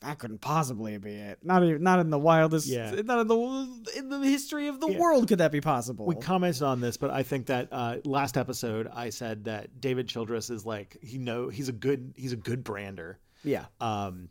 that 0.01 0.17
couldn't 0.17 0.39
possibly 0.39 0.97
be 0.97 1.11
it. 1.11 1.39
Not 1.43 1.61
even, 1.61 1.83
not 1.83 1.99
in 1.99 2.09
the 2.09 2.17
wildest. 2.17 2.67
Yeah. 2.67 2.89
Not 3.03 3.19
in 3.19 3.27
the 3.27 3.91
in 3.97 4.07
the 4.07 4.19
history 4.19 4.69
of 4.69 4.79
the 4.79 4.87
Yeah. 4.87 4.97
world 4.97 5.27
could 5.27 5.39
that 5.39 5.51
be 5.51 5.59
possible. 5.59 6.05
We 6.05 6.15
commented 6.15 6.63
on 6.63 6.79
this, 6.79 6.95
but 6.95 7.09
I 7.11 7.23
think 7.23 7.47
that 7.47 7.67
uh, 7.69 7.97
last 8.05 8.37
episode 8.37 8.87
I 8.93 9.09
said 9.09 9.43
that 9.43 9.81
David 9.81 10.07
Childress 10.07 10.49
is 10.49 10.65
like 10.65 10.97
he 11.01 11.17
know 11.17 11.49
he's 11.49 11.67
a 11.67 11.73
good 11.73 12.13
he's 12.15 12.31
a 12.31 12.37
good 12.37 12.63
brander. 12.63 13.19
yeah. 13.43 13.65
Um, 13.81 14.29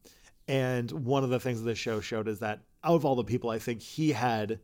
and 0.48 0.90
one 0.90 1.24
of 1.24 1.30
the 1.30 1.38
things 1.38 1.60
that 1.60 1.66
the 1.66 1.74
show 1.74 2.00
showed 2.00 2.26
is 2.26 2.40
that 2.40 2.60
out 2.82 2.94
of 2.94 3.04
all 3.04 3.14
the 3.14 3.24
people, 3.24 3.50
I 3.50 3.58
think 3.58 3.82
he 3.82 4.12
had 4.12 4.60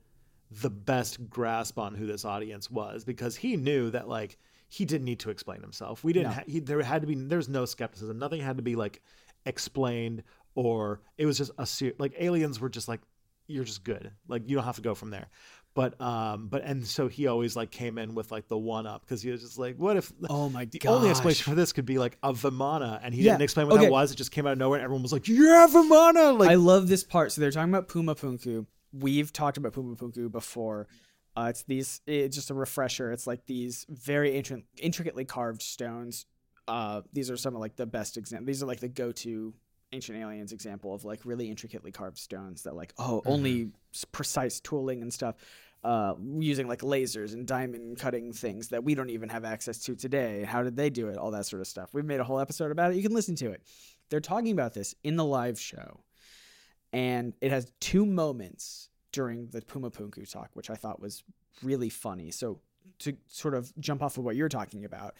the 0.50 0.70
best 0.70 1.28
grasp 1.28 1.78
on 1.78 1.94
who 1.94 2.06
this 2.06 2.24
audience 2.24 2.70
was 2.70 3.04
because 3.04 3.36
he 3.36 3.56
knew 3.56 3.90
that 3.90 4.08
like 4.08 4.38
he 4.68 4.84
didn't 4.84 5.04
need 5.04 5.20
to 5.20 5.30
explain 5.30 5.60
himself. 5.60 6.02
We 6.02 6.12
didn't. 6.12 6.28
No. 6.28 6.34
Ha- 6.34 6.42
he, 6.46 6.60
there 6.60 6.82
had 6.82 7.02
to 7.02 7.06
be. 7.06 7.14
There's 7.14 7.48
no 7.48 7.64
skepticism. 7.64 8.18
Nothing 8.18 8.40
had 8.40 8.56
to 8.56 8.62
be 8.62 8.76
like 8.76 9.02
explained 9.46 10.22
or 10.54 11.00
it 11.18 11.26
was 11.26 11.38
just 11.38 11.50
a 11.58 11.92
like 11.98 12.14
aliens 12.18 12.60
were 12.60 12.68
just 12.68 12.88
like 12.88 13.00
you're 13.46 13.64
just 13.64 13.84
good. 13.84 14.10
Like 14.26 14.48
you 14.48 14.56
don't 14.56 14.64
have 14.64 14.76
to 14.76 14.82
go 14.82 14.94
from 14.94 15.10
there. 15.10 15.28
But 15.74 16.00
um, 16.00 16.46
but 16.46 16.62
and 16.62 16.86
so 16.86 17.08
he 17.08 17.26
always 17.26 17.56
like 17.56 17.72
came 17.72 17.98
in 17.98 18.14
with 18.14 18.30
like 18.30 18.46
the 18.46 18.56
one 18.56 18.86
up 18.86 19.00
because 19.00 19.22
he 19.22 19.30
was 19.30 19.40
just 19.42 19.58
like, 19.58 19.76
what 19.76 19.96
if 19.96 20.12
Oh 20.30 20.48
my 20.48 20.64
god! 20.64 20.72
the 20.72 20.78
god. 20.78 20.94
only 20.94 21.10
explanation 21.10 21.50
for 21.50 21.56
this 21.56 21.72
could 21.72 21.84
be 21.84 21.98
like 21.98 22.16
a 22.22 22.32
Vimana, 22.32 23.00
and 23.02 23.12
he 23.12 23.22
Yeah, 23.22 23.32
didn't 23.32 23.42
explain 23.42 23.66
what 23.66 23.76
okay. 23.76 23.86
that 23.86 23.90
was. 23.92 24.12
It 24.12 24.14
just 24.16 24.30
came 24.30 24.46
out 24.46 24.52
of 24.52 24.58
nowhere, 24.58 24.78
and 24.78 24.84
everyone 24.84 25.02
was 25.02 25.12
like, 25.12 25.26
"Yeah, 25.26 25.66
Vimana!" 25.68 26.38
Like, 26.38 26.50
I 26.50 26.54
love 26.54 26.86
this 26.86 27.02
part. 27.02 27.32
So 27.32 27.40
they're 27.40 27.50
talking 27.50 27.74
about 27.74 27.88
Puma 27.88 28.14
Punku. 28.14 28.66
We've 28.92 29.32
talked 29.32 29.56
about 29.56 29.72
Puma 29.72 29.96
Punku 29.96 30.30
before. 30.30 30.86
Uh, 31.36 31.46
it's 31.50 31.64
these. 31.64 32.00
It's 32.06 32.36
just 32.36 32.50
a 32.50 32.54
refresher. 32.54 33.10
It's 33.10 33.26
like 33.26 33.46
these 33.46 33.84
very 33.88 34.30
intri- 34.40 34.62
intricately 34.78 35.24
carved 35.24 35.62
stones. 35.62 36.26
Uh, 36.68 37.00
these 37.12 37.32
are 37.32 37.36
some 37.36 37.56
of 37.56 37.60
like 37.60 37.74
the 37.74 37.86
best 37.86 38.16
examples. 38.16 38.46
These 38.46 38.62
are 38.62 38.66
like 38.66 38.78
the 38.78 38.88
go-to 38.88 39.52
ancient 39.94 40.18
aliens 40.18 40.52
example 40.52 40.94
of 40.94 41.04
like 41.04 41.20
really 41.24 41.48
intricately 41.48 41.92
carved 41.92 42.18
stones 42.18 42.62
that 42.62 42.74
like 42.74 42.92
oh 42.98 43.22
only 43.24 43.70
precise 44.12 44.60
tooling 44.60 45.02
and 45.02 45.12
stuff. 45.12 45.36
Uh, 45.82 46.14
using 46.38 46.66
like 46.66 46.80
lasers 46.80 47.34
and 47.34 47.46
diamond 47.46 47.98
cutting 47.98 48.32
things 48.32 48.68
that 48.68 48.82
we 48.82 48.94
don't 48.94 49.10
even 49.10 49.28
have 49.28 49.44
access 49.44 49.78
to 49.80 49.94
today. 49.94 50.42
How 50.42 50.62
did 50.62 50.76
they 50.76 50.88
do 50.88 51.08
it? 51.08 51.18
All 51.18 51.30
that 51.32 51.44
sort 51.44 51.60
of 51.60 51.66
stuff. 51.66 51.92
We've 51.92 52.06
made 52.06 52.20
a 52.20 52.24
whole 52.24 52.40
episode 52.40 52.70
about 52.70 52.92
it. 52.92 52.96
You 52.96 53.02
can 53.02 53.12
listen 53.12 53.36
to 53.36 53.50
it. 53.50 53.60
They're 54.08 54.20
talking 54.20 54.52
about 54.52 54.72
this 54.72 54.94
in 55.04 55.16
the 55.16 55.24
live 55.26 55.60
show 55.60 56.00
and 56.94 57.34
it 57.40 57.50
has 57.50 57.72
two 57.80 58.06
moments 58.06 58.88
during 59.10 59.48
the 59.48 59.60
Puma 59.60 59.90
Punku 59.90 60.30
talk, 60.30 60.50
which 60.54 60.70
I 60.70 60.76
thought 60.76 61.00
was 61.00 61.24
really 61.62 61.88
funny. 61.88 62.30
So 62.30 62.60
to 63.00 63.16
sort 63.26 63.54
of 63.54 63.72
jump 63.80 64.00
off 64.00 64.16
of 64.16 64.24
what 64.24 64.36
you're 64.36 64.48
talking 64.48 64.84
about, 64.84 65.14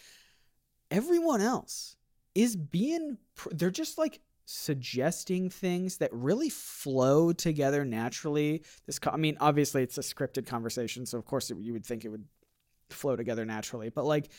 everyone 0.91 1.41
else 1.41 1.97
is 2.37 2.55
being 2.55 3.19
they're 3.51 3.71
just 3.71 3.99
like 3.99 4.21
suggesting 4.45 5.51
things 5.51 5.99
that 5.99 6.11
really 6.13 6.51
flow 6.51 7.33
together 7.33 7.85
naturally. 7.85 8.63
This, 8.87 8.99
co- 8.99 9.11
I 9.11 9.17
mean, 9.17 9.37
obviously 9.41 9.83
it's 9.83 9.99
a 9.99 10.03
scripted 10.03 10.47
conversation, 10.47 11.07
so 11.07 11.19
of 11.19 11.25
course 11.25 11.51
it, 11.51 11.59
you 11.59 11.73
would 11.73 11.87
think 11.87 12.05
it 12.05 12.09
would 12.09 12.27
flow 12.91 13.17
together 13.17 13.45
naturally, 13.45 13.89
but 13.89 14.05
like 14.05 14.31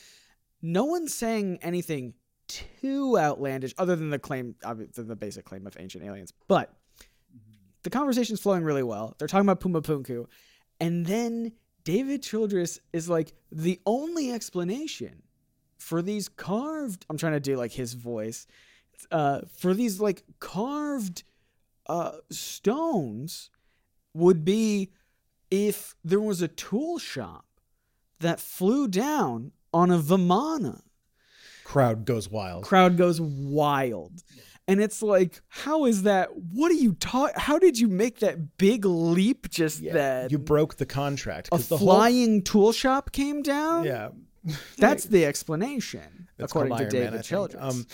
no 0.61 0.85
one's 0.85 1.13
saying 1.13 1.59
anything 1.61 2.13
too 2.47 3.17
outlandish 3.17 3.73
other 3.77 3.95
than 3.95 4.09
the 4.09 4.19
claim, 4.19 4.55
obvi- 4.63 4.93
the, 4.93 5.03
the 5.03 5.15
basic 5.15 5.45
claim 5.45 5.65
of 5.65 5.75
ancient 5.79 6.03
aliens. 6.03 6.33
But 6.47 6.69
mm-hmm. 6.69 7.53
the 7.83 7.89
conversation's 7.89 8.39
flowing 8.39 8.63
really 8.63 8.83
well. 8.83 9.15
They're 9.17 9.27
talking 9.27 9.47
about 9.47 9.59
Puma 9.59 9.81
Punku, 9.81 10.27
and 10.79 11.05
then 11.05 11.53
David 11.83 12.21
Childress 12.21 12.79
is 12.93 13.09
like 13.09 13.33
the 13.51 13.79
only 13.85 14.31
explanation 14.31 15.23
for 15.77 16.01
these 16.01 16.27
carved. 16.27 17.05
I'm 17.09 17.17
trying 17.17 17.33
to 17.33 17.39
do 17.39 17.57
like 17.57 17.71
his 17.71 17.93
voice. 17.93 18.47
Uh, 19.11 19.41
for 19.57 19.73
these 19.73 19.99
like 19.99 20.23
carved 20.39 21.23
uh, 21.87 22.17
stones 22.31 23.49
would 24.13 24.43
be 24.45 24.91
if 25.51 25.95
there 26.03 26.21
was 26.21 26.41
a 26.41 26.47
tool 26.47 26.97
shop 26.97 27.45
that 28.19 28.39
flew 28.39 28.87
down 28.87 29.51
on 29.73 29.91
a 29.91 29.99
Vimana 29.99 30.81
Crowd 31.65 32.05
goes 32.05 32.29
wild. 32.29 32.63
crowd 32.63 32.95
goes 32.95 33.19
wild. 33.19 34.23
And 34.67 34.79
it's 34.79 35.01
like, 35.01 35.41
how 35.47 35.85
is 35.85 36.03
that? 36.03 36.29
What 36.35 36.71
are 36.71 36.75
you 36.75 36.93
talking? 36.93 37.35
How 37.37 37.59
did 37.59 37.77
you 37.77 37.87
make 37.87 38.19
that 38.19 38.57
big 38.57 38.85
leap 38.85 39.49
just 39.49 39.83
then? 39.83 40.29
You 40.31 40.39
broke 40.39 40.77
the 40.77 40.85
contract. 40.85 41.49
A 41.51 41.57
the 41.57 41.77
flying 41.77 42.41
tool 42.43 42.71
shop 42.71 43.11
came 43.11 43.41
down. 43.41 43.83
Yeah. 43.83 44.09
that's 44.77 45.05
the 45.05 45.25
explanation, 45.25 46.29
according 46.39 46.77
to 46.77 46.83
Man, 46.83 46.91
David 46.91 47.19
I. 47.19 47.21
Childress. 47.21 47.63
Um, 47.63 47.85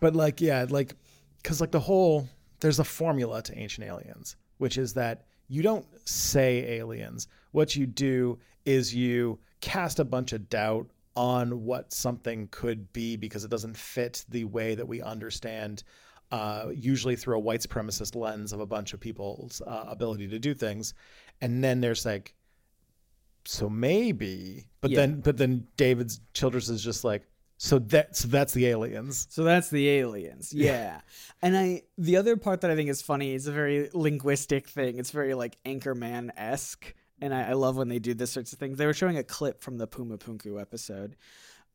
but 0.00 0.14
like, 0.16 0.40
yeah, 0.40 0.66
like, 0.68 0.94
because 1.42 1.60
like 1.60 1.70
the 1.70 1.80
whole 1.80 2.28
there's 2.60 2.78
a 2.78 2.84
formula 2.84 3.42
to 3.42 3.56
Ancient 3.58 3.86
Aliens, 3.86 4.36
which 4.58 4.78
is 4.78 4.94
that 4.94 5.26
you 5.48 5.62
don't 5.62 5.86
say 6.06 6.76
aliens. 6.78 7.28
What 7.52 7.74
you 7.76 7.86
do 7.86 8.38
is 8.64 8.94
you 8.94 9.38
cast 9.60 9.98
a 9.98 10.04
bunch 10.04 10.32
of 10.32 10.48
doubt 10.50 10.88
on 11.16 11.64
what 11.64 11.92
something 11.92 12.48
could 12.50 12.92
be 12.92 13.16
because 13.16 13.44
it 13.44 13.50
doesn't 13.50 13.76
fit 13.76 14.24
the 14.28 14.44
way 14.44 14.74
that 14.74 14.86
we 14.86 15.00
understand. 15.00 15.84
Uh, 16.30 16.66
usually 16.74 17.16
through 17.16 17.36
a 17.36 17.40
white 17.40 17.60
supremacist 17.60 18.14
lens 18.14 18.52
of 18.52 18.60
a 18.60 18.66
bunch 18.66 18.92
of 18.92 19.00
people's 19.00 19.62
uh, 19.66 19.84
ability 19.88 20.28
to 20.28 20.38
do 20.38 20.52
things, 20.52 20.92
and 21.40 21.64
then 21.64 21.80
there's 21.80 22.04
like, 22.04 22.34
so 23.46 23.70
maybe, 23.70 24.66
but 24.82 24.90
Yeah. 24.90 24.96
then 24.96 25.20
but 25.20 25.38
then 25.38 25.66
David's 25.78 26.20
Childress 26.34 26.68
is 26.68 26.84
just 26.84 27.02
like, 27.02 27.22
so 27.58 27.80
that 27.80 28.14
so 28.16 28.28
that's 28.28 28.52
the 28.52 28.66
aliens. 28.68 29.26
So 29.30 29.42
that's 29.42 29.68
the 29.68 29.88
aliens. 29.88 30.52
Yeah. 30.54 31.00
And 31.42 31.56
I 31.56 31.82
the 31.98 32.16
other 32.16 32.36
part 32.36 32.60
that 32.60 32.70
I 32.70 32.76
think 32.76 32.88
is 32.88 33.02
funny 33.02 33.34
is 33.34 33.48
a 33.48 33.52
very 33.52 33.90
linguistic 33.92 34.68
thing. 34.68 34.98
It's 34.98 35.10
very 35.10 35.34
like 35.34 35.58
Anchorman 35.64 36.30
esque. 36.36 36.94
And 37.20 37.34
I, 37.34 37.50
I 37.50 37.52
love 37.54 37.76
when 37.76 37.88
they 37.88 37.98
do 37.98 38.14
this 38.14 38.30
sorts 38.30 38.52
of 38.52 38.60
things. 38.60 38.78
They 38.78 38.86
were 38.86 38.94
showing 38.94 39.18
a 39.18 39.24
clip 39.24 39.60
from 39.60 39.76
the 39.76 39.88
Puma 39.88 40.18
Punku 40.18 40.60
episode. 40.60 41.16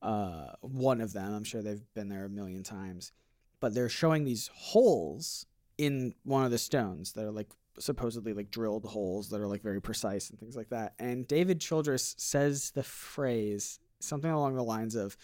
Uh, 0.01 0.51
one 0.61 1.01
of 1.01 1.11
them. 1.11 1.33
I'm 1.33 1.43
sure 1.43 1.61
they've 1.61 1.83
been 1.93 2.07
there 2.07 2.25
a 2.25 2.29
million 2.29 2.63
times. 2.63 3.11
But 3.59 3.73
they're 3.73 3.89
showing 3.89 4.23
these 4.23 4.49
holes 4.53 5.45
in 5.77 6.15
one 6.23 6.45
of 6.45 6.51
the 6.51 6.57
stones 6.57 7.11
that 7.13 7.25
are 7.25 7.31
like 7.31 7.49
supposedly 7.77 8.31
like 8.31 8.51
drilled 8.51 8.85
holes 8.85 9.29
that 9.29 9.41
are 9.41 9.47
like 9.47 9.63
very 9.63 9.81
precise 9.81 10.29
and 10.29 10.39
things 10.39 10.55
like 10.55 10.69
that. 10.69 10.93
And 10.97 11.27
David 11.27 11.59
Childress 11.59 12.15
says 12.17 12.71
the 12.71 12.83
phrase 12.83 13.79
something 13.99 14.31
along 14.31 14.55
the 14.55 14.63
lines 14.63 14.95
of, 14.95 15.17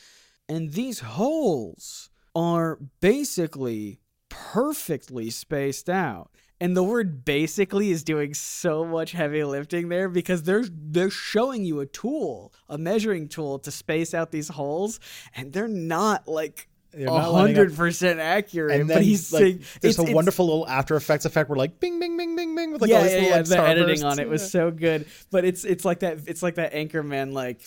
and 0.49 0.73
these 0.73 0.99
holes 0.99 2.09
are 2.35 2.79
basically 2.99 3.99
perfectly 4.29 5.29
spaced 5.29 5.89
out. 5.89 6.31
And 6.61 6.75
the 6.75 6.83
word 6.83 7.23
basically 7.23 7.89
is 7.89 8.03
doing 8.03 8.33
so 8.33 8.83
much 8.83 9.13
heavy 9.13 9.43
lifting 9.45 9.87
there 9.87 10.09
because 10.09 10.43
they're 10.43 10.65
they're 10.69 11.09
showing 11.09 11.63
you 11.63 11.79
a 11.79 11.85
tool, 11.85 12.53
a 12.67 12.77
measuring 12.77 13.29
tool 13.29 13.59
to 13.59 13.71
space 13.71 14.13
out 14.13 14.31
these 14.31 14.49
holes, 14.49 14.99
and 15.33 15.53
they're 15.53 15.69
not 15.69 16.27
like 16.27 16.67
They're 16.91 17.03
a 17.07 17.11
not 17.11 17.31
hundred 17.31 17.77
percent 17.77 18.19
accurate. 18.19 18.81
And 18.81 18.89
then 18.89 18.97
but 18.97 19.03
he's 19.05 19.31
like, 19.31 19.41
saying 19.41 19.63
there's 19.79 19.99
it's- 19.99 20.11
a 20.11 20.13
wonderful 20.13 20.47
little 20.47 20.67
After 20.67 20.97
Effects 20.97 21.23
effect 21.23 21.49
where 21.49 21.57
like 21.57 21.79
bing 21.79 21.97
bing 21.97 22.17
bing 22.17 22.35
bing 22.35 22.53
bing 22.55 22.73
with 22.73 22.81
like 22.81 22.89
yeah, 22.91 22.97
all 22.97 23.03
these 23.03 23.13
yeah, 23.13 23.17
little 23.19 23.29
yeah. 23.31 23.37
like, 23.37 23.45
The 23.47 23.61
editing 23.61 23.95
starbursts. 23.99 24.11
on 24.11 24.19
it 24.19 24.27
was 24.29 24.51
so 24.51 24.69
good, 24.69 25.05
but 25.31 25.45
it's 25.45 25.63
it's 25.63 25.85
like 25.85 25.99
that. 25.99 26.19
It's 26.27 26.43
like 26.43 26.55
that 26.55 26.73
Anchorman, 26.73 27.31
like 27.31 27.61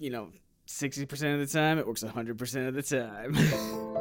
you 0.00 0.10
know, 0.10 0.30
60% 0.72 1.34
of 1.34 1.40
the 1.40 1.46
time, 1.46 1.78
it 1.78 1.86
works 1.86 2.02
100% 2.02 2.68
of 2.68 2.74
the 2.74 2.82
time. 2.82 3.36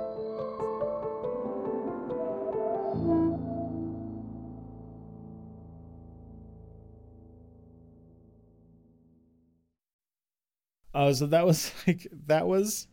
uh, 10.94 11.14
so 11.14 11.26
that 11.28 11.46
was 11.46 11.72
like 11.88 12.08
that 12.28 12.48
was 12.48 12.88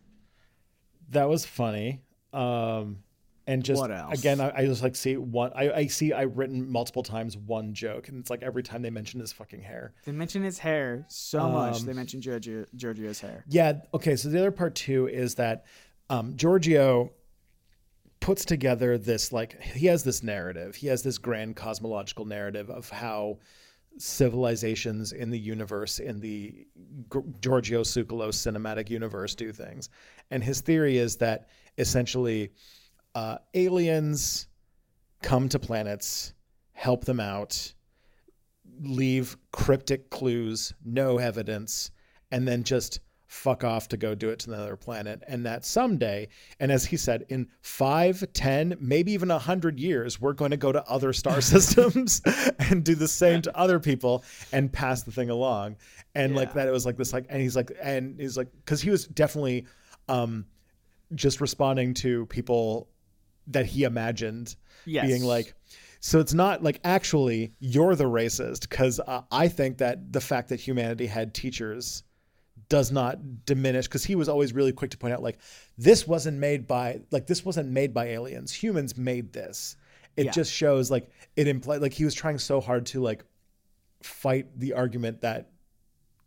that 1.11 1.29
was 1.29 1.47
funny. 1.47 2.03
Um 2.33 3.05
and 3.48 3.64
just 3.64 3.82
again, 4.11 4.40
I, 4.40 4.52
I 4.58 4.66
just 4.66 4.82
like 4.82 4.94
see 4.94 5.16
one. 5.16 5.50
I, 5.56 5.70
I 5.72 5.87
see 5.87 6.12
i've 6.12 6.37
written 6.37 6.70
multiple 6.70 7.02
times 7.02 7.37
one 7.37 7.72
joke, 7.72 8.08
and 8.08 8.20
it's 8.20 8.28
like 8.30 8.42
every 8.42 8.62
time 8.62 8.82
they 8.82 8.90
mention 8.90 9.18
his 9.20 9.32
fucking 9.32 9.62
hair. 9.62 9.94
They 10.04 10.12
mention 10.12 10.42
his 10.42 10.58
hair 10.58 11.06
so 11.08 11.48
much. 11.48 11.80
Um, 11.80 11.87
They 11.87 11.94
mention 11.94 12.20
Giorgio, 12.20 12.66
Giorgio's 12.76 13.20
hair. 13.20 13.44
Yeah. 13.48 13.80
Okay. 13.94 14.16
So 14.16 14.28
the 14.28 14.38
other 14.38 14.50
part 14.52 14.74
too 14.74 15.08
is 15.08 15.34
that 15.37 15.64
um, 16.11 16.37
Giorgio 16.37 17.11
puts 18.20 18.44
together 18.44 18.98
this 18.98 19.32
like 19.32 19.61
he 19.62 19.87
has 19.87 20.04
this 20.04 20.22
narrative. 20.22 20.74
He 20.74 20.87
has 20.88 21.02
this 21.02 21.16
grand 21.16 21.56
cosmological 21.56 22.26
narrative 22.26 22.68
of 22.68 22.90
how 22.90 23.38
civilizations 23.96 25.12
in 25.12 25.30
the 25.30 25.38
universe 25.38 25.98
in 25.98 26.20
the 26.20 26.66
G- 27.12 27.20
Giorgio 27.40 27.82
Tsoukalos 27.82 28.34
cinematic 28.37 28.90
universe 28.90 29.34
do 29.34 29.52
things, 29.52 29.88
and 30.30 30.44
his 30.44 30.61
theory 30.61 30.98
is 30.98 31.16
that 31.16 31.48
essentially 31.78 32.50
uh, 33.18 33.38
aliens 33.54 34.46
come 35.22 35.48
to 35.48 35.59
planets, 35.59 36.35
help 36.70 37.04
them 37.04 37.18
out, 37.18 37.74
leave 38.81 39.37
cryptic 39.50 40.09
clues, 40.09 40.72
no 40.85 41.18
evidence, 41.18 41.90
and 42.31 42.46
then 42.46 42.62
just 42.62 43.00
fuck 43.26 43.64
off 43.64 43.88
to 43.88 43.96
go 43.96 44.14
do 44.14 44.28
it 44.28 44.38
to 44.38 44.52
another 44.52 44.76
planet. 44.76 45.24
And 45.26 45.44
that 45.46 45.64
someday, 45.64 46.28
and 46.61 46.70
as 46.70 46.85
he 46.85 46.96
said, 46.96 47.24
in 47.28 47.48
five, 47.61 48.24
ten, 48.35 48.76
maybe 48.78 49.11
even 49.11 49.33
a 49.33 49.38
hundred 49.40 49.81
years, 49.81 50.20
we're 50.20 50.33
going 50.33 50.52
to 50.52 50.57
go 50.57 50.70
to 50.70 50.88
other 50.88 51.12
star 51.12 51.40
systems 51.54 52.22
and 52.70 52.85
do 52.85 52.94
the 52.94 53.09
same 53.09 53.42
to 53.42 53.59
other 53.59 53.81
people 53.81 54.22
and 54.52 54.72
pass 54.72 55.02
the 55.02 55.11
thing 55.11 55.28
along. 55.28 55.74
And 56.14 56.37
like 56.37 56.54
that, 56.54 56.68
it 56.68 56.70
was 56.70 56.87
like 56.87 56.96
this, 56.96 57.12
like, 57.12 57.26
and 57.28 57.42
he's 57.42 57.57
like, 57.57 57.72
and 57.83 58.20
he's 58.20 58.37
like, 58.37 58.52
because 58.64 58.81
he 58.81 58.90
was 58.90 59.09
definitely 59.09 59.66
um, 60.09 60.46
just 61.16 61.40
responding 61.40 61.94
to 61.94 62.24
people 62.26 62.88
that 63.48 63.66
he 63.66 63.84
imagined 63.84 64.54
Yes. 64.87 65.06
being 65.06 65.24
like 65.24 65.54
so 66.00 66.20
it's 66.20 66.32
not 66.32 66.62
like 66.62 66.80
actually 66.84 67.52
you're 67.58 67.94
the 67.96 68.04
racist 68.04 68.62
because 68.68 69.00
uh, 69.00 69.22
i 69.32 69.48
think 69.48 69.78
that 69.78 70.12
the 70.12 70.20
fact 70.20 70.48
that 70.50 70.61
humanity 70.61 71.06
had 71.06 71.34
teachers 71.34 72.04
does 72.68 72.90
not 72.92 73.44
diminish 73.44 73.87
because 73.87 74.04
he 74.04 74.14
was 74.14 74.28
always 74.28 74.52
really 74.52 74.72
quick 74.72 74.90
to 74.92 74.98
point 74.98 75.12
out 75.14 75.22
like 75.22 75.38
this 75.76 76.06
wasn't 76.06 76.37
made 76.38 76.66
by 76.66 77.00
like 77.11 77.26
this 77.26 77.44
wasn't 77.44 77.68
made 77.68 77.92
by 77.92 78.06
aliens 78.08 78.52
humans 78.52 78.96
made 78.96 79.32
this 79.32 79.76
it 80.16 80.26
Yeah. 80.26 80.30
just 80.32 80.52
shows 80.52 80.90
like 80.90 81.11
it 81.37 81.48
implied 81.48 81.80
like 81.82 81.92
he 81.92 82.04
was 82.04 82.14
trying 82.14 82.38
so 82.38 82.61
hard 82.61 82.87
to 82.87 83.00
like 83.00 83.24
fight 84.02 84.46
the 84.58 84.72
argument 84.74 85.20
that 85.22 85.50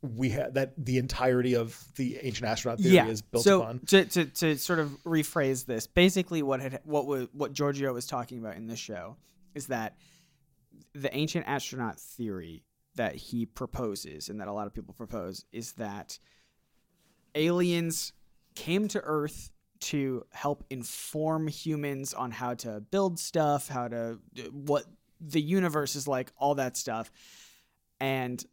we 0.01 0.29
had 0.29 0.55
that 0.55 0.73
the 0.77 0.97
entirety 0.97 1.55
of 1.55 1.77
the 1.95 2.17
ancient 2.21 2.49
astronaut 2.49 2.79
theory 2.79 2.95
yeah. 2.95 3.07
is 3.07 3.21
built 3.21 3.43
so 3.43 3.61
upon 3.61 3.79
to, 3.85 4.05
to 4.05 4.25
to 4.25 4.57
sort 4.57 4.79
of 4.79 4.89
rephrase 5.03 5.65
this, 5.65 5.87
basically 5.87 6.41
what 6.41 6.59
had 6.59 6.79
what 6.83 7.05
was 7.05 7.27
what 7.33 7.53
Giorgio 7.53 7.93
was 7.93 8.07
talking 8.07 8.39
about 8.39 8.55
in 8.55 8.67
this 8.67 8.79
show 8.79 9.17
is 9.53 9.67
that 9.67 9.95
the 10.93 11.15
ancient 11.15 11.47
astronaut 11.47 11.99
theory 11.99 12.63
that 12.95 13.15
he 13.15 13.45
proposes 13.45 14.29
and 14.29 14.41
that 14.41 14.47
a 14.47 14.51
lot 14.51 14.67
of 14.67 14.73
people 14.73 14.93
propose 14.93 15.45
is 15.51 15.73
that 15.73 16.17
aliens 17.35 18.13
came 18.55 18.87
to 18.89 18.99
Earth 19.01 19.51
to 19.79 20.25
help 20.31 20.63
inform 20.69 21.47
humans 21.47 22.13
on 22.13 22.31
how 22.31 22.53
to 22.53 22.81
build 22.91 23.19
stuff, 23.19 23.67
how 23.67 23.87
to 23.87 24.19
what 24.51 24.85
the 25.19 25.41
universe 25.41 25.95
is 25.95 26.07
like, 26.07 26.31
all 26.37 26.55
that 26.55 26.75
stuff. 26.75 27.11
And 27.99 28.43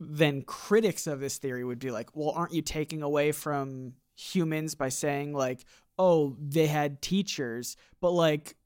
then 0.00 0.42
critics 0.42 1.06
of 1.06 1.20
this 1.20 1.38
theory 1.38 1.64
would 1.64 1.78
be 1.78 1.90
like, 1.90 2.14
well, 2.14 2.30
aren't 2.30 2.52
you 2.52 2.62
taking 2.62 3.02
away 3.02 3.32
from 3.32 3.94
humans 4.16 4.74
by 4.74 4.88
saying 4.88 5.32
like, 5.32 5.64
oh, 5.98 6.36
they 6.40 6.66
had 6.66 7.02
teachers, 7.02 7.76
but 8.00 8.10
like 8.10 8.56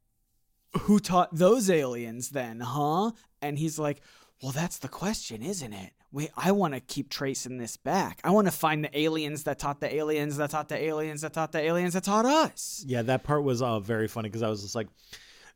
who 0.82 0.98
taught 0.98 1.34
those 1.34 1.70
aliens 1.70 2.30
then, 2.30 2.60
huh? 2.60 3.10
And 3.40 3.58
he's 3.58 3.78
like, 3.78 4.02
well, 4.42 4.52
that's 4.52 4.78
the 4.78 4.88
question, 4.88 5.42
isn't 5.42 5.72
it? 5.72 5.92
Wait, 6.10 6.30
I 6.36 6.52
want 6.52 6.74
to 6.74 6.80
keep 6.80 7.08
tracing 7.08 7.56
this 7.56 7.76
back. 7.76 8.20
I 8.22 8.30
want 8.30 8.46
to 8.46 8.50
find 8.50 8.84
the 8.84 8.98
aliens 8.98 9.44
that 9.44 9.58
taught 9.58 9.80
the 9.80 9.94
aliens 9.94 10.36
that 10.36 10.50
taught 10.50 10.68
the 10.68 10.76
aliens 10.76 11.22
that 11.22 11.32
taught 11.32 11.52
the 11.52 11.60
aliens 11.60 11.94
that 11.94 12.04
taught 12.04 12.26
us. 12.26 12.84
Yeah, 12.86 13.02
that 13.02 13.24
part 13.24 13.44
was 13.44 13.62
uh, 13.62 13.80
very 13.80 14.08
funny 14.08 14.28
because 14.28 14.42
I 14.42 14.48
was 14.48 14.62
just 14.62 14.74
like, 14.74 14.88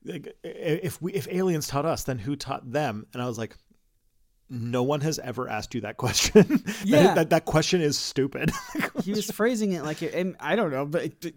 like, 0.04 0.34
if 0.42 1.02
we 1.02 1.12
if 1.12 1.28
aliens 1.28 1.66
taught 1.66 1.84
us, 1.84 2.04
then 2.04 2.18
who 2.18 2.36
taught 2.36 2.70
them? 2.70 3.06
And 3.12 3.20
I 3.20 3.26
was 3.26 3.38
like, 3.38 3.56
no 4.48 4.82
one 4.84 5.00
has 5.00 5.18
ever 5.18 5.48
asked 5.48 5.74
you 5.74 5.80
that 5.82 5.96
question. 5.96 6.42
That- 6.66 6.76
Yeah. 6.84 7.14
that, 7.14 7.30
that 7.30 7.44
question 7.44 7.80
is 7.80 7.98
stupid. 7.98 8.50
He 9.04 9.12
was 9.12 9.30
phrasing 9.30 9.72
it 9.72 9.82
like, 9.82 10.02
it, 10.02 10.14
and 10.14 10.34
I 10.40 10.56
don't 10.56 10.70
know, 10.70 10.84
but 10.86 11.02
it, 11.04 11.34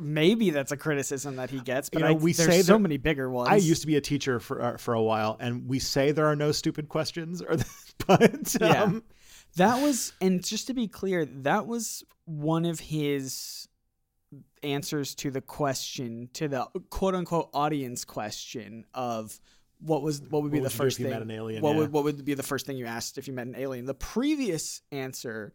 maybe 0.00 0.50
that's 0.50 0.70
a 0.72 0.76
criticism 0.76 1.36
that 1.36 1.50
he 1.50 1.60
gets. 1.60 1.88
But 1.90 2.00
You 2.00 2.04
know, 2.06 2.10
I, 2.12 2.14
we 2.16 2.32
there's 2.32 2.48
say 2.48 2.62
so 2.62 2.74
that- 2.74 2.78
many 2.80 2.96
bigger 2.98 3.28
ones. 3.30 3.48
I 3.50 3.56
used 3.56 3.80
to 3.82 3.86
be 3.86 3.96
a 3.96 4.00
teacher 4.00 4.38
for 4.40 4.62
uh, 4.62 4.76
for 4.76 4.94
a 4.94 5.02
while, 5.02 5.36
and 5.40 5.68
we 5.68 5.78
say 5.78 6.12
there 6.12 6.26
are 6.26 6.36
no 6.36 6.52
stupid 6.52 6.88
questions, 6.88 7.40
or 7.42 7.56
but 8.06 8.54
Yeah. 8.60 8.82
um, 8.84 9.02
That 9.56 9.82
was, 9.82 10.12
and 10.20 10.44
just 10.44 10.66
to 10.68 10.74
be 10.74 10.88
clear, 10.88 11.24
that 11.24 11.66
was 11.66 12.04
one 12.26 12.64
of 12.64 12.80
his 12.80 13.68
answers 14.62 15.14
to 15.16 15.30
the 15.30 15.40
question, 15.40 16.28
to 16.34 16.48
the 16.48 16.66
quote 16.90 17.14
unquote 17.14 17.50
audience 17.54 18.04
question 18.04 18.84
of 18.94 19.40
what 19.84 20.02
was 20.02 20.22
what 20.22 20.42
would 20.42 20.50
be 20.52 20.60
What 20.60 20.62
the 20.62 20.64
would 20.64 20.72
you 20.72 20.78
do 20.78 20.84
first 20.84 20.96
thing? 20.98 21.10
met 21.10 21.22
an 21.22 21.30
alien, 21.30 21.62
what 21.62 21.72
yeah. 21.72 21.78
would 21.78 21.92
what 21.92 22.04
would 22.04 22.24
be 22.24 22.34
the 22.34 22.42
first 22.42 22.66
thing 22.66 22.76
you 22.76 22.86
asked 22.86 23.18
if 23.18 23.26
you 23.28 23.34
met 23.34 23.46
an 23.46 23.54
alien? 23.56 23.84
The 23.86 23.94
previous 23.94 24.82
answer, 24.90 25.52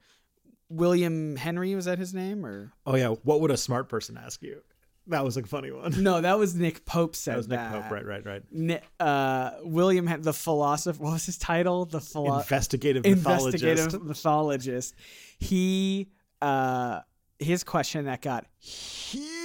William 0.70 1.36
Henry 1.36 1.74
was 1.76 1.86
that 1.86 1.98
his 2.00 2.14
name 2.14 2.46
or 2.46 2.72
oh 2.86 2.96
yeah, 2.96 3.10
what 3.24 3.42
would 3.42 3.52
a 3.52 3.58
smart 3.58 3.90
person 3.90 4.18
ask 4.24 4.42
you? 4.42 4.62
That 5.08 5.24
was 5.26 5.38
a 5.38 5.44
funny 5.44 5.72
one. 5.72 6.04
no? 6.04 6.22
That 6.22 6.38
was 6.38 6.54
Nick 6.54 6.86
Pope 6.86 7.16
said 7.16 7.34
That 7.34 7.38
was 7.38 7.48
Nick 7.48 7.58
that. 7.58 7.72
Pope, 7.84 7.92
right, 7.92 8.06
right, 8.06 8.24
right. 8.26 8.44
Ni- 8.52 8.80
uh, 9.00 9.52
William, 9.64 10.06
the 10.22 10.34
philosopher. 10.34 11.02
What 11.02 11.14
was 11.14 11.26
his 11.26 11.40
title? 11.40 11.86
The 11.86 12.00
philosopher. 12.00 12.44
Investigative 12.44 13.04
mythologist. 13.04 13.64
investigative 13.64 14.04
mythologist. 14.08 14.96
He 15.40 16.10
uh 16.42 17.00
his 17.40 17.64
question 17.64 18.06
that 18.06 18.22
got 18.22 18.46
huge 18.60 19.39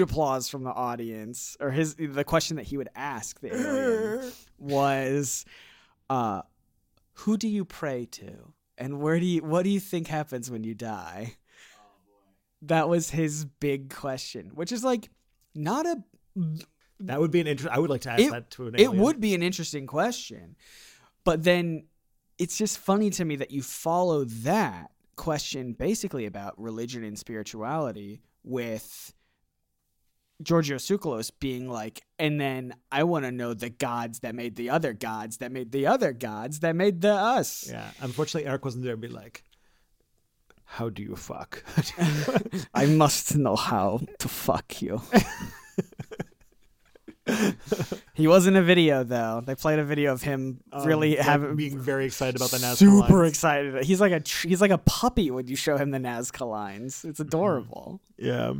applause 0.00 0.48
from 0.48 0.64
the 0.64 0.70
audience, 0.72 1.56
or 1.60 1.70
his 1.70 1.94
the 1.94 2.24
question 2.24 2.56
that 2.56 2.64
he 2.66 2.76
would 2.76 2.88
ask 2.94 3.40
the 3.40 3.54
alien 3.54 4.32
was, 4.58 5.44
uh, 6.10 6.42
"Who 7.14 7.36
do 7.36 7.48
you 7.48 7.64
pray 7.64 8.06
to, 8.06 8.52
and 8.78 9.00
where 9.00 9.18
do 9.20 9.26
you 9.26 9.42
what 9.42 9.62
do 9.64 9.70
you 9.70 9.80
think 9.80 10.08
happens 10.08 10.50
when 10.50 10.64
you 10.64 10.74
die?" 10.74 11.36
That 12.62 12.88
was 12.88 13.10
his 13.10 13.44
big 13.44 13.92
question, 13.92 14.50
which 14.54 14.70
is 14.72 14.84
like 14.84 15.10
not 15.54 15.86
a 15.86 15.96
That 17.00 17.20
would 17.20 17.32
be 17.32 17.40
an 17.40 17.46
interest. 17.48 17.74
I 17.74 17.78
would 17.78 17.90
like 17.90 18.02
to 18.02 18.10
ask 18.10 18.22
It- 18.22 18.30
that 18.30 18.50
to 18.52 18.68
an 18.68 18.74
it 18.78 18.92
would 18.92 19.20
be 19.20 19.34
an 19.34 19.42
interesting 19.42 19.86
question. 19.86 20.56
But 21.24 21.42
then 21.44 21.86
it's 22.38 22.56
just 22.56 22.78
funny 22.78 23.10
to 23.10 23.24
me 23.24 23.36
that 23.36 23.50
you 23.50 23.62
follow 23.62 24.24
that 24.24 24.90
question 25.16 25.72
basically 25.72 26.26
about 26.26 26.58
religion 26.58 27.04
and 27.04 27.18
spirituality 27.18 28.22
with 28.44 29.12
Giorgio 30.42 30.76
Tsoukalos 30.76 31.30
being 31.40 31.68
like, 31.68 32.02
and 32.18 32.40
then 32.40 32.74
I 32.90 33.04
want 33.04 33.24
to 33.24 33.32
know 33.32 33.54
the 33.54 33.70
gods 33.70 34.20
that 34.20 34.34
made 34.34 34.56
the 34.56 34.70
other 34.70 34.92
gods 34.92 35.38
that 35.38 35.52
made 35.52 35.72
the 35.72 35.86
other 35.86 36.12
gods 36.12 36.60
that 36.60 36.74
made 36.76 37.00
the 37.00 37.12
us. 37.12 37.68
Yeah. 37.70 37.90
Unfortunately, 38.00 38.48
Eric 38.48 38.64
wasn't 38.64 38.84
there 38.84 38.94
to 38.94 38.96
be 39.00 39.08
like, 39.08 39.44
how 40.64 40.88
do 40.88 41.02
you 41.02 41.16
fuck? 41.16 41.62
I 42.74 42.86
must 42.86 43.36
know 43.36 43.56
how 43.56 44.00
to 44.18 44.28
fuck 44.28 44.80
you. 44.80 45.02
he 48.14 48.26
was 48.26 48.46
in 48.48 48.56
a 48.56 48.62
video 48.62 49.04
though. 49.04 49.42
They 49.44 49.54
played 49.54 49.78
a 49.78 49.84
video 49.84 50.12
of 50.12 50.22
him 50.22 50.60
really 50.84 51.18
Um, 51.18 51.24
having 51.24 51.56
being 51.56 51.78
very 51.78 52.06
excited 52.06 52.34
about 52.36 52.50
the 52.50 52.56
Nazca 52.56 52.62
lines. 52.62 52.78
super 52.78 53.18
lines. 53.18 53.28
excited. 53.30 53.84
He's 53.84 54.00
like 54.00 54.12
a 54.12 54.20
tr- 54.20 54.48
he's 54.48 54.60
like 54.60 54.70
a 54.72 54.78
puppy 54.78 55.30
when 55.30 55.46
you 55.46 55.54
show 55.56 55.76
him 55.76 55.90
the 55.92 55.98
Nazca 55.98 56.48
lines. 56.48 57.04
It's 57.04 57.20
adorable. 57.20 58.00
Yeah. 58.18 58.54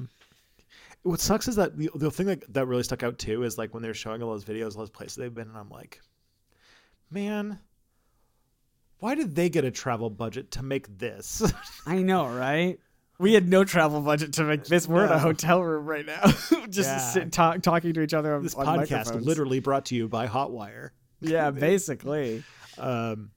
What 1.03 1.21
sucks 1.21 1.49
is 1.49 1.57
that 1.57 1.77
the, 1.77 1.91
the 1.95 2.11
thing 2.11 2.27
that, 2.27 2.53
that 2.55 2.67
really 2.67 2.83
stuck 2.85 3.03
out 3.03 3.19
too 3.19 3.43
is 3.43 3.59
like 3.59 3.75
when 3.75 3.83
they're 3.83 3.95
showing 3.95 4.23
all 4.23 4.31
those 4.31 4.45
videos, 4.45 4.75
all 4.75 4.81
those 4.83 4.91
places 4.91 5.17
they've 5.17 5.35
been, 5.35 5.49
and 5.49 5.57
I'm 5.57 5.69
like, 5.69 6.01
man, 7.11 7.59
why 8.99 9.15
did 9.17 9.35
they 9.35 9.49
get 9.49 9.65
a 9.65 9.71
travel 9.71 10.11
budget 10.11 10.53
to 10.53 10.63
make 10.63 10.99
this? 10.99 11.43
I 11.87 12.03
know, 12.03 12.29
right? 12.29 12.79
We 13.19 13.35
had 13.35 13.49
no 13.49 13.65
travel 13.65 14.01
budget 14.01 14.33
to 14.35 14.45
make 14.45 14.65
this. 14.65 14.87
We're 14.89 15.05
in 15.07 15.13
a 15.13 15.19
hotel 15.19 15.61
room 15.63 15.87
right 15.87 16.07
now, 16.07 16.23
just 16.69 16.89
Yeah. 16.89 16.99
sit, 16.99 17.33
talk, 17.33 17.63
talking 17.63 17.93
to 17.95 18.01
each 18.01 18.15
other 18.15 18.35
on, 18.35 18.43
this 18.43 18.55
on 18.55 18.67
podcast 18.67 19.21
literally 19.25 19.61
brought 19.61 19.87
to 19.87 19.95
you 19.97 20.09
by 20.09 20.27
Hotwire. 20.29 20.91
Yeah, 21.21 21.51
basically. 21.53 22.43
Um, 22.79 23.31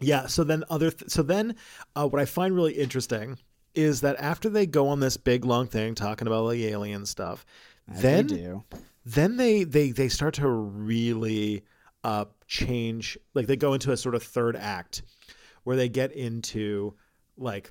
yeah. 0.00 0.26
So 0.26 0.42
then 0.44 0.64
other. 0.68 0.90
Th- 0.90 1.10
so 1.10 1.22
then, 1.22 1.56
uh, 1.96 2.06
what 2.08 2.20
I 2.20 2.24
find 2.26 2.54
really 2.54 2.72
interesting 2.74 3.38
is 3.74 4.00
that 4.02 4.16
after 4.18 4.48
they 4.48 4.66
go 4.66 4.88
on 4.88 5.00
this 5.00 5.16
big 5.16 5.44
long 5.44 5.66
thing 5.66 5.94
talking 5.94 6.26
about 6.26 6.48
the 6.50 6.66
alien 6.66 7.06
stuff, 7.06 7.44
then 7.88 8.26
do. 8.26 8.64
then 9.04 9.36
they 9.36 9.64
they 9.64 9.90
they 9.90 10.08
start 10.08 10.34
to 10.34 10.48
really 10.48 11.64
uh 12.04 12.24
change 12.46 13.16
like 13.34 13.46
they 13.46 13.56
go 13.56 13.72
into 13.72 13.92
a 13.92 13.96
sort 13.96 14.14
of 14.14 14.22
third 14.22 14.56
act 14.56 15.02
where 15.64 15.76
they 15.76 15.88
get 15.88 16.12
into 16.12 16.94
like 17.36 17.70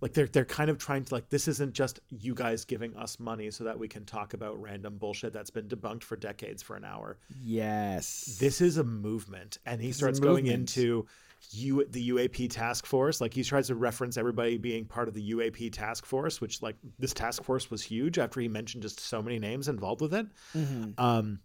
like 0.00 0.14
they're 0.14 0.26
they're 0.26 0.44
kind 0.44 0.70
of 0.70 0.78
trying 0.78 1.04
to 1.04 1.14
like 1.14 1.28
this 1.28 1.46
isn't 1.48 1.74
just 1.74 2.00
you 2.08 2.34
guys 2.34 2.64
giving 2.64 2.96
us 2.96 3.20
money 3.20 3.50
so 3.50 3.64
that 3.64 3.78
we 3.78 3.88
can 3.88 4.04
talk 4.04 4.34
about 4.34 4.60
random 4.60 4.96
bullshit 4.96 5.32
that's 5.32 5.50
been 5.50 5.68
debunked 5.68 6.02
for 6.02 6.16
decades 6.16 6.62
for 6.62 6.76
an 6.76 6.84
hour. 6.84 7.18
Yes. 7.42 8.38
This 8.40 8.60
is 8.60 8.78
a 8.78 8.84
movement, 8.84 9.58
and 9.66 9.80
he 9.80 9.88
This 9.88 9.98
starts 9.98 10.18
going 10.18 10.46
into 10.46 11.06
you 11.50 11.84
the 11.86 12.10
UAP 12.10 12.50
task 12.50 12.86
force. 12.86 13.20
Like 13.20 13.34
he 13.34 13.42
tries 13.42 13.66
to 13.68 13.74
reference 13.74 14.16
everybody 14.16 14.56
being 14.58 14.84
part 14.84 15.08
of 15.08 15.14
the 15.14 15.32
UAP 15.32 15.72
task 15.72 16.06
force, 16.06 16.40
which 16.40 16.62
like 16.62 16.76
this 16.98 17.12
task 17.12 17.42
force 17.42 17.70
was 17.70 17.82
huge 17.82 18.18
after 18.18 18.40
he 18.40 18.48
mentioned 18.48 18.82
just 18.82 19.00
so 19.00 19.22
many 19.22 19.38
names 19.38 19.68
involved 19.68 20.00
with 20.00 20.14
it. 20.14 20.26
Mhm. 20.54 20.98
Um, 20.98 21.40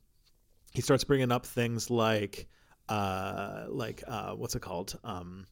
he 0.74 0.82
starts 0.82 1.04
bringing 1.04 1.32
up 1.32 1.46
things 1.46 1.90
like 1.90 2.48
uh 2.88 3.66
like 3.68 4.04
uh 4.08 4.34
what's 4.34 4.54
it 4.56 4.62
called 4.62 5.00
um 5.04 5.48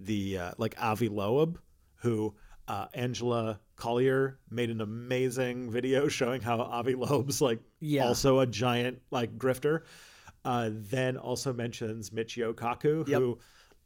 the 0.00 0.38
uh, 0.38 0.50
like 0.58 0.74
Avi 0.82 1.08
Loeb 1.08 1.60
who 1.96 2.34
uh, 2.68 2.86
Angela 2.94 3.60
Collier 3.76 4.38
made 4.50 4.70
an 4.70 4.80
amazing 4.80 5.70
video 5.70 6.08
showing 6.18 6.40
how 6.40 6.60
Avi 6.60 6.94
Loeb's 6.94 7.40
like 7.40 7.60
Yeah. 7.80 8.06
also 8.06 8.40
a 8.40 8.46
giant 8.46 9.00
like 9.10 9.36
grifter. 9.38 9.82
Uh, 10.44 10.70
then 10.72 11.16
also 11.16 11.52
mentions 11.52 12.10
Michio 12.10 12.52
Kaku, 12.54 13.06
Yep. 13.08 13.20
who 13.20 13.38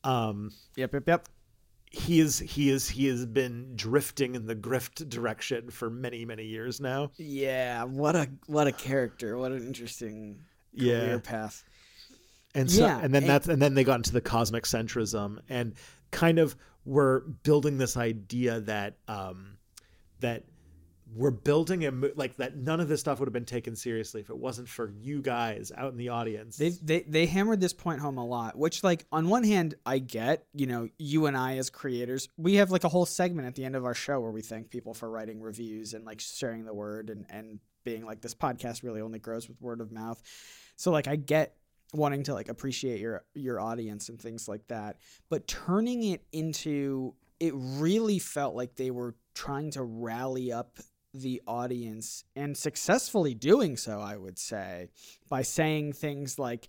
um, 0.05 0.51
Yep, 0.77 0.93
yep, 0.95 1.03
yep. 1.07 1.29
he 1.91 2.21
is 2.21 2.39
he 2.39 2.69
is 2.71 2.89
he 2.89 3.07
has 3.09 3.25
been 3.27 3.73
drifting 3.77 4.35
in 4.35 4.47
the 4.47 4.55
grift 4.55 5.09
direction 5.09 5.71
for 5.71 5.89
many 5.91 6.25
many 6.25 6.45
years 6.45 6.81
now. 6.81 7.11
Yeah, 7.17 7.85
what 7.85 8.15
a 8.17 8.29
what 8.47 8.67
a 8.67 8.73
character. 8.73 9.37
What 9.39 9.53
an 9.53 9.67
interesting 9.67 10.41
Yeah. 10.73 11.01
career 11.01 11.19
path. 11.21 11.65
and 12.55 12.71
so 12.71 12.83
Yeah, 12.87 13.01
and 13.03 13.15
then 13.15 13.23
and- 13.23 13.31
that's 13.31 13.49
and 13.49 13.61
then 13.61 13.75
they 13.75 13.85
got 13.85 13.97
into 13.97 14.13
the 14.13 14.21
cosmic 14.21 14.65
centrism 14.65 15.39
and 15.49 15.75
kind 16.11 16.39
of 16.39 16.57
were 16.85 17.21
building 17.43 17.79
this 17.79 17.97
idea 17.97 18.61
that 18.61 18.97
um 19.09 19.59
that 20.21 20.45
we're 21.15 21.31
building 21.31 21.85
a 21.87 21.91
mo- 21.91 22.13
like 22.15 22.37
that 22.37 22.57
none 22.57 22.81
of 22.81 22.89
this 22.89 23.01
stuff 23.01 23.19
would 23.19 23.27
have 23.27 23.33
been 23.33 23.45
taken 23.45 23.75
seriously 23.75 24.21
if 24.21 24.31
it 24.31 24.37
wasn't 24.37 24.69
for 24.69 24.93
you 25.01 25.21
guys 25.21 25.73
out 25.77 25.91
in 25.91 25.99
the 25.99 26.09
audience 26.09 26.57
They 26.57 26.71
they 26.71 27.01
they 27.01 27.27
hammered 27.27 27.61
this 27.61 27.73
point 27.73 28.01
home 28.01 28.19
a 28.19 28.25
lot, 28.25 28.57
which 28.57 28.85
like 28.85 29.05
on 29.11 29.29
one 29.29 29.45
hand 29.45 29.75
I 29.85 29.99
get, 29.99 30.47
you 30.55 30.67
know, 30.67 30.89
you 30.99 31.27
and 31.27 31.37
I 31.37 31.57
as 31.57 31.71
creators, 31.71 32.29
we 32.37 32.57
have 32.57 32.71
like 32.71 32.85
a 32.85 32.89
whole 32.89 33.07
segment 33.07 33.49
at 33.49 33.55
the 33.55 33.65
end 33.65 33.77
of 33.77 33.85
our 33.85 33.95
show 33.95 34.21
where 34.21 34.31
we 34.31 34.43
thank 34.43 34.71
people 34.71 34.95
for 34.95 35.11
writing 35.11 35.41
reviews 35.41 35.95
and 35.95 36.05
like 36.05 36.21
sharing 36.21 36.65
the 36.65 36.75
word 36.75 37.11
and 37.11 37.27
and 37.29 37.59
being 37.83 38.05
like 38.05 38.21
this 38.21 38.35
podcast 38.35 38.83
really 38.83 39.01
only 39.01 39.19
grows 39.19 39.49
with 39.49 39.61
word 39.61 39.81
of 39.81 39.91
mouth. 39.91 40.21
So 40.77 40.91
like 40.91 41.09
I 41.09 41.17
get 41.17 41.57
wanting 41.93 42.23
to 42.25 42.35
like 42.35 42.49
appreciate 42.49 43.01
your 43.01 43.25
your 43.35 43.61
audience 43.61 44.09
and 44.09 44.21
things 44.21 44.49
like 44.49 44.67
that, 44.69 44.97
but 45.29 45.47
turning 45.47 46.05
it 46.05 46.23
into 46.33 47.15
it 47.39 47.53
really 47.55 48.19
felt 48.19 48.55
like 48.55 48.77
they 48.77 48.91
were 48.91 49.17
trying 49.35 49.71
to 49.73 49.83
rally 49.83 50.53
up 50.53 50.79
the 51.13 51.43
audience 51.47 52.25
and 52.37 52.57
successfully 52.57 53.35
doing 53.35 53.77
so, 53.77 54.01
I 54.01 54.17
would 54.17 54.39
say, 54.39 54.91
by 55.29 55.43
saying 55.43 55.95
things 55.95 56.39
like 56.39 56.69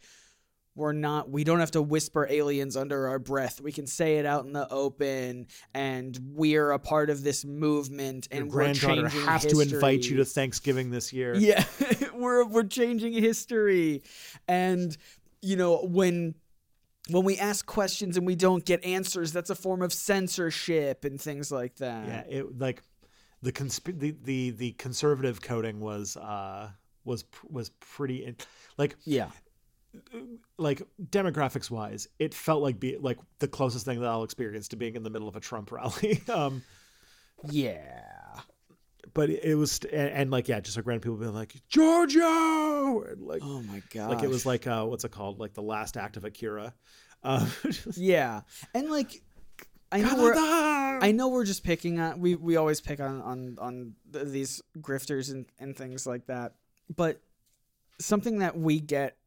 we're 0.76 0.94
not 0.94 1.30
we 1.30 1.44
don't 1.44 1.60
have 1.60 1.72
to 1.72 1.82
whisper 1.82 2.26
aliens 2.30 2.78
under 2.78 3.08
our 3.08 3.20
breath. 3.20 3.60
We 3.62 3.72
can 3.72 3.88
say 3.88 4.18
it 4.18 4.26
out 4.26 4.46
in 4.46 4.54
the 4.54 4.68
open 4.72 5.48
and 5.74 6.18
we're 6.34 6.72
a 6.72 6.80
part 6.80 7.10
of 7.10 7.24
this 7.24 7.44
movement 7.44 8.28
your 8.32 8.44
and 8.44 8.52
granddaughter 8.52 9.10
changing 9.10 9.22
has 9.28 9.46
to 9.46 9.60
invite 9.60 10.04
you 10.06 10.18
to 10.18 10.26
Thanksgiving 10.26 10.90
this 10.90 11.12
year 11.12 11.36
Yeah, 11.36 11.64
we're 12.14 12.46
we're 12.46 12.64
changing 12.64 13.14
history, 13.14 14.04
and 14.48 14.96
you 15.42 15.58
know 15.58 15.80
when 15.84 16.36
when 17.10 17.26
we 17.26 17.38
ask 17.38 17.66
questions 17.66 18.16
and 18.16 18.26
we 18.26 18.36
don't 18.36 18.64
get 18.64 18.84
answers, 18.86 19.34
that's 19.34 19.50
a 19.50 19.56
form 19.56 19.82
of 19.82 19.92
censorship 19.92 21.04
and 21.04 21.20
things 21.20 21.52
like 21.52 21.76
that. 21.78 22.08
yeah 22.08 22.24
it 22.40 22.58
like 22.60 22.82
the 23.42 23.52
consp- 23.52 24.00
the, 24.00 24.16
the 24.24 24.52
the 24.52 24.72
conservative 24.74 25.42
coding 25.42 25.80
was 25.80 26.16
uh 26.16 26.70
was 27.04 27.26
was 27.50 27.70
pretty 27.80 28.24
in- 28.24 28.38
like 28.78 28.96
yeah, 29.04 29.30
like 30.58 30.82
demographics 31.10 31.70
wise 31.70 32.08
it 32.20 32.34
felt 32.34 32.62
like 32.62 32.80
be 32.80 32.98
like 32.98 33.18
the 33.40 33.48
closest 33.48 33.86
thing 33.86 34.00
that 34.00 34.08
I'll 34.08 34.24
experience 34.24 34.70
to 34.70 34.76
being 34.76 34.96
in 34.96 35.04
the 35.04 35.10
middle 35.10 35.28
of 35.28 35.36
a 35.36 35.40
Trump 35.40 35.72
rally 35.72 36.22
um 36.34 36.64
yeah. 37.50 38.04
but 39.14 39.30
it 39.30 39.56
was 39.56 39.80
and, 39.92 40.10
and 40.10 40.32
like 40.32 40.48
yeah 40.48 40.60
just 40.60 40.78
like 40.78 40.86
random 40.86 41.02
people 41.02 41.18
being 41.18 41.34
like 41.34 41.56
Giorgio 41.68 43.04
and 43.04 43.22
like 43.22 43.42
Oh 43.44 43.62
my 43.64 43.82
god. 43.94 44.12
like 44.12 44.24
it 44.24 44.30
was 44.30 44.46
like 44.46 44.68
uh 44.68 44.86
what's 44.86 45.04
it 45.04 45.12
called 45.12 45.40
like 45.40 45.54
the 45.54 45.62
last 45.64 45.98
act 45.98 46.18
of 46.18 46.24
Akira 46.24 46.74
um 47.24 47.52
just, 47.64 47.98
yeah, 47.98 48.42
and 48.74 48.90
like 48.90 49.22
I 49.92 50.02
know 50.02 50.16
we're. 50.16 50.34
I 50.36 51.12
know 51.12 51.28
we're 51.28 51.44
just 51.46 51.64
picking 51.64 52.00
on 52.00 52.20
we 52.20 52.36
we 52.36 52.56
always 52.56 52.80
pick 52.80 53.00
on 53.00 53.22
on 53.22 53.58
on 53.60 53.94
these 54.10 54.62
grifters 54.80 55.32
and 55.32 55.46
and 55.60 55.76
things 55.76 56.08
like 56.08 56.28
that. 56.28 56.54
But 56.96 57.22
something 58.00 58.40
that 58.40 58.58
we 58.58 58.80
get 58.80 59.18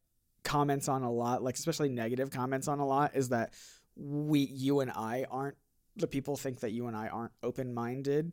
comments 0.45 0.89
on 0.89 1.03
a 1.03 1.11
lot, 1.11 1.43
like 1.43 1.57
especially 1.57 1.89
negative 1.89 2.31
comments 2.31 2.69
on 2.69 2.79
a 2.79 2.87
lot 2.87 3.17
is 3.17 3.31
that 3.31 3.53
we 3.97 4.41
you 4.41 4.81
and 4.81 4.91
I 4.91 5.27
aren't 5.31 5.57
the 5.97 6.07
people 6.07 6.37
think 6.37 6.61
that 6.61 6.73
you 6.73 6.87
and 6.87 6.97
I 6.97 7.09
aren't 7.09 7.33
open-minded. 7.43 8.33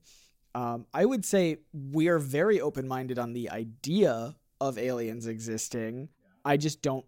Um, 0.54 0.86
I 0.94 1.06
would 1.06 1.24
say 1.24 1.58
we 1.74 2.08
are 2.10 2.20
very 2.20 2.60
open-minded 2.60 3.18
on 3.20 3.34
the 3.34 3.50
idea 3.50 4.36
of 4.60 4.78
aliens 4.78 5.28
existing. 5.28 6.10
I 6.44 6.58
just 6.58 6.82
don't 6.82 7.06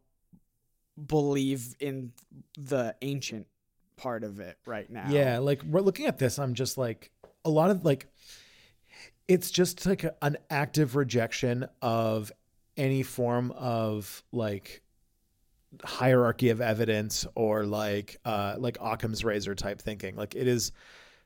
believe 1.07 1.75
in 1.79 2.13
the 2.57 2.95
ancient 3.01 3.47
part 3.97 4.23
of 4.23 4.39
it 4.39 4.57
right 4.65 4.89
now. 4.89 5.07
Yeah, 5.09 5.39
like 5.39 5.63
we're 5.63 5.81
looking 5.81 6.05
at 6.05 6.19
this, 6.19 6.37
I'm 6.37 6.53
just 6.53 6.77
like 6.77 7.11
a 7.43 7.49
lot 7.49 7.71
of 7.71 7.83
like 7.83 8.07
it's 9.27 9.49
just 9.49 9.85
like 9.85 10.05
an 10.21 10.37
active 10.49 10.95
rejection 10.95 11.67
of 11.81 12.31
any 12.77 13.01
form 13.03 13.51
of 13.51 14.23
like 14.31 14.82
hierarchy 15.83 16.49
of 16.49 16.61
evidence 16.61 17.25
or 17.35 17.65
like 17.65 18.19
uh 18.25 18.55
like 18.57 18.77
Occam's 18.81 19.23
razor 19.23 19.55
type 19.55 19.81
thinking. 19.81 20.15
Like 20.15 20.35
it 20.35 20.47
is 20.47 20.71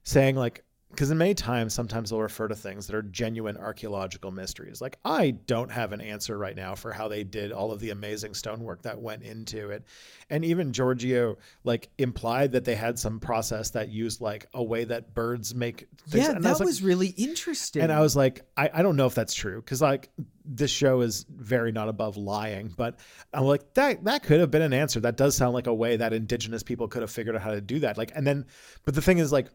saying 0.04 0.36
like 0.36 0.64
because 0.92 1.12
in 1.12 1.18
many 1.18 1.34
times 1.34 1.74
sometimes 1.74 2.10
they'll 2.10 2.22
refer 2.22 2.48
to 2.48 2.56
things 2.56 2.88
that 2.88 2.96
are 2.96 3.02
genuine 3.02 3.58
archaeological 3.58 4.32
mysteries 4.32 4.82
like 4.82 4.98
i 5.06 5.32
don't 5.32 5.72
have 5.72 5.92
an 5.92 6.02
answer 6.02 6.38
right 6.38 6.56
now 6.56 6.74
for 6.76 6.92
how 6.92 7.08
they 7.08 7.24
did 7.24 7.52
all 7.52 7.72
of 7.72 7.80
the 7.80 7.90
amazing 7.90 8.34
stonework 8.34 8.82
that 8.82 9.00
went 9.00 9.22
into 9.24 9.70
it 9.70 9.84
and 10.30 10.46
even 10.46 10.72
giorgio 10.72 11.38
like 11.64 11.90
implied 11.98 12.52
that 12.54 12.64
they 12.66 12.76
had 12.76 12.98
some 12.98 13.20
process 13.20 13.72
that 13.72 13.90
used 13.90 14.22
like 14.22 14.46
a 14.54 14.64
way 14.64 14.84
that 14.84 15.14
birds 15.14 15.54
make 15.56 15.88
things. 16.10 16.26
Yeah, 16.26 16.32
And 16.32 16.44
that 16.44 16.60
was, 16.60 16.82
like- 16.82 16.88
really 16.88 17.08
interesting. 17.10 17.82
and 17.82 17.92
I 17.92 18.02
was 18.02 18.16
like, 18.16 18.42
I, 18.56 18.70
I 18.74 18.82
don't 18.82 18.96
know 18.96 19.06
if 19.06 19.16
that's 19.16 19.34
true 19.34 19.58
because 19.62 19.82
like 19.82 20.10
this 20.46 20.72
show 20.72 21.02
is 21.02 21.26
very 21.30 21.72
not 21.72 21.90
above 21.90 22.18
lying, 22.18 22.74
but 22.76 23.00
I'm 23.34 23.44
like 23.44 23.74
that 23.76 24.04
that 24.06 24.24
could 24.24 24.40
have 24.40 24.52
been 24.52 24.62
an 24.62 24.74
answer. 24.74 25.00
That 25.00 25.18
does 25.18 25.36
sound 25.36 25.54
like 25.54 25.68
a 25.68 25.74
way 25.74 25.98
that 25.98 26.14
indigenous 26.14 26.64
people 26.64 26.88
could 26.88 27.02
have 27.02 27.12
figured 27.12 27.36
out 27.36 27.42
how 27.42 27.52
to 27.52 27.62
do 27.62 27.80
that. 27.80 27.98
Like, 27.98 28.12
and 28.16 28.26
then, 28.26 28.46
but 28.86 28.96
the 28.96 29.02
thing 29.02 29.18
is, 29.18 29.32
like, 29.32 29.48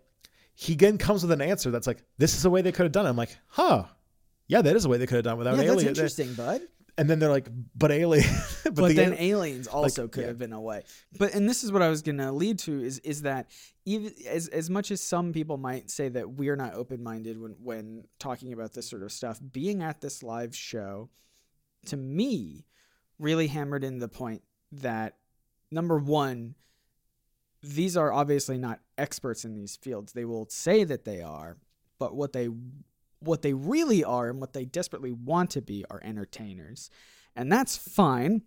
he 0.54 0.72
again 0.74 0.98
comes 0.98 1.22
with 1.22 1.32
an 1.32 1.40
answer 1.40 1.70
that's 1.70 1.86
like, 1.86 2.02
this 2.18 2.34
is 2.34 2.42
the 2.42 2.50
way 2.50 2.62
they 2.62 2.72
could 2.72 2.84
have 2.84 2.92
done. 2.92 3.06
it. 3.06 3.08
I'm 3.08 3.16
like, 3.16 3.36
huh. 3.46 3.84
Yeah, 4.48 4.62
that 4.62 4.76
is 4.76 4.82
the 4.82 4.88
way 4.88 4.98
they 4.98 5.06
could 5.06 5.16
have 5.16 5.24
done 5.24 5.34
it 5.34 5.38
without 5.38 5.54
yeah, 5.56 5.62
an 5.62 5.66
that's 5.66 5.72
alien. 5.76 5.88
interesting, 5.88 6.34
bud. 6.34 6.60
And 6.98 7.08
then 7.08 7.18
they're 7.18 7.30
like, 7.30 7.48
but 7.74 7.90
alien. 7.90 8.26
but 8.64 8.74
But, 8.74 8.88
the 8.88 8.94
then 8.94 9.12
al- 9.14 9.18
aliens 9.18 9.66
also 9.66 10.08
could 10.08 10.22
yeah. 10.22 10.26
have 10.26 10.38
been 10.38 10.52
a 10.52 10.60
way. 10.60 10.82
But 11.18 11.32
and 11.34 11.48
this 11.48 11.64
is 11.64 11.72
what 11.72 11.80
I 11.80 11.88
was 11.88 12.02
gonna 12.02 12.32
lead 12.32 12.58
to 12.60 12.82
is 12.82 12.98
is 12.98 13.22
that 13.22 13.48
even 13.86 14.12
as 14.28 14.48
as 14.48 14.68
much 14.68 14.90
as 14.90 15.00
some 15.00 15.32
people 15.32 15.56
might 15.56 15.90
say 15.90 16.10
that 16.10 16.28
we're 16.32 16.56
not 16.56 16.74
open 16.74 17.02
minded 17.02 17.40
when 17.40 17.52
when 17.62 18.04
talking 18.18 18.52
about 18.52 18.74
this 18.74 18.90
sort 18.90 19.02
of 19.02 19.10
stuff, 19.10 19.40
being 19.52 19.82
at 19.82 20.02
this 20.02 20.22
live 20.22 20.54
show, 20.54 21.08
to 21.86 21.96
me, 21.96 22.66
really 23.18 23.46
hammered 23.46 23.84
in 23.84 23.98
the 23.98 24.08
point 24.08 24.42
that 24.72 25.16
number 25.70 25.98
one, 25.98 26.56
these 27.62 27.96
are 27.96 28.12
obviously 28.12 28.58
not 28.58 28.80
experts 28.98 29.44
in 29.44 29.54
these 29.54 29.76
fields. 29.76 30.12
They 30.12 30.24
will 30.24 30.46
say 30.48 30.84
that 30.84 31.04
they 31.04 31.22
are, 31.22 31.56
but 31.98 32.14
what 32.14 32.32
they 32.32 32.48
what 33.20 33.42
they 33.42 33.52
really 33.52 34.02
are 34.02 34.28
and 34.28 34.40
what 34.40 34.52
they 34.52 34.64
desperately 34.64 35.12
want 35.12 35.50
to 35.50 35.62
be 35.62 35.84
are 35.88 36.00
entertainers. 36.02 36.90
And 37.36 37.52
that's 37.52 37.76
fine. 37.76 38.42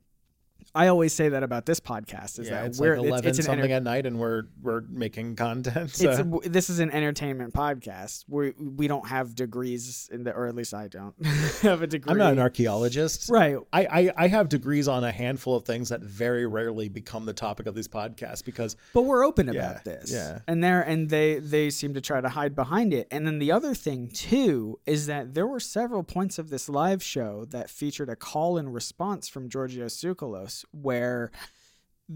I 0.74 0.88
always 0.88 1.14
say 1.14 1.30
that 1.30 1.44
about 1.44 1.66
this 1.66 1.80
podcast 1.80 2.40
is 2.40 2.48
yeah, 2.50 2.62
that 2.62 2.66
it's 2.68 2.80
we're 2.80 2.98
like 2.98 3.08
11 3.08 3.30
it's, 3.30 3.40
it's 3.40 3.46
something 3.46 3.64
enter- 3.66 3.76
at 3.76 3.84
night 3.84 4.06
and 4.06 4.18
we're 4.20 4.44
we're 4.62 4.82
making 4.90 5.36
content. 5.36 5.92
So. 5.92 6.12
it's 6.40 6.50
this 6.50 6.70
is 6.70 6.80
an 6.80 6.92
entertainment 6.92 7.54
podcast. 7.54 8.26
We 8.28 8.54
we 8.58 8.88
don't 8.88 9.08
have 9.08 9.36
degrees 9.36 10.10
in 10.12 10.24
the, 10.24 10.34
or 10.34 10.48
at 10.48 10.56
least 10.56 10.74
I 10.74 10.88
don't 10.88 11.16
have 11.62 11.82
a 11.82 11.88
degree. 11.88 12.12
I'm 12.12 12.18
not 12.18 12.34
an 12.34 12.40
archaeologist. 12.40 13.30
right. 13.30 13.58
I, 13.74 13.86
I, 13.86 14.14
I 14.18 14.28
have 14.28 14.50
degrees 14.50 14.88
on 14.88 15.04
a 15.04 15.12
handful 15.12 15.56
of 15.56 15.66
things 15.66 15.90
that 15.90 16.02
very 16.02 16.46
rarely 16.46 16.90
become 16.90 17.26
the 17.26 17.34
topic 17.34 17.68
of 17.68 17.76
these 17.76 17.88
podcasts 17.88 18.44
because 18.44 18.76
but 18.94 19.02
we're 19.04 19.26
open 19.26 19.48
Yeah, 19.48 19.72
about 19.72 19.84
this 19.84 20.12
yeah. 20.12 20.40
and 20.48 20.64
there 20.64 20.82
and 20.82 21.10
they 21.10 21.40
they 21.40 21.70
seem 21.70 21.94
to 21.94 22.02
try 22.02 22.22
to 22.22 22.30
hide 22.30 22.56
behind 22.56 22.94
it 22.94 23.08
and 23.12 23.26
then 23.28 23.40
the 23.40 23.52
other 23.52 23.74
thing 23.74 24.08
too 24.10 24.80
is 24.86 25.08
that 25.08 25.34
there 25.34 25.48
were 25.48 25.60
several 25.60 26.04
points 26.04 26.40
of 26.40 26.50
this 26.50 26.70
live 26.70 27.04
show 27.04 27.46
that 27.46 27.70
featured 27.70 28.10
a 28.10 28.16
call 28.16 28.58
and 28.58 28.74
response 28.74 29.28
from 29.28 29.50
giorgio 29.50 29.86
Tsoukalos 29.86 30.55
where 30.72 31.32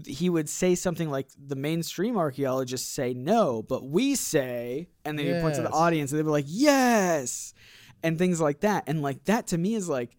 he 0.06 0.30
would 0.30 0.48
say 0.48 0.74
something 0.76 1.10
like 1.10 1.28
the 1.36 1.56
mainstream 1.56 2.16
archaeologists 2.16 2.88
say 2.88 3.12
no, 3.12 3.62
but 3.62 3.84
we 3.84 4.14
say, 4.14 4.88
and 5.04 5.18
then 5.18 5.26
he 5.26 5.40
points 5.40 5.58
to 5.58 5.64
the 5.64 5.70
audience 5.70 6.12
and 6.12 6.18
they'd 6.18 6.24
be 6.24 6.30
like, 6.30 6.44
yes, 6.46 7.54
and 8.02 8.16
things 8.16 8.40
like 8.40 8.60
that. 8.60 8.84
And 8.86 9.02
like 9.02 9.24
that 9.24 9.48
to 9.48 9.58
me 9.58 9.74
is 9.74 9.88
like, 9.88 10.16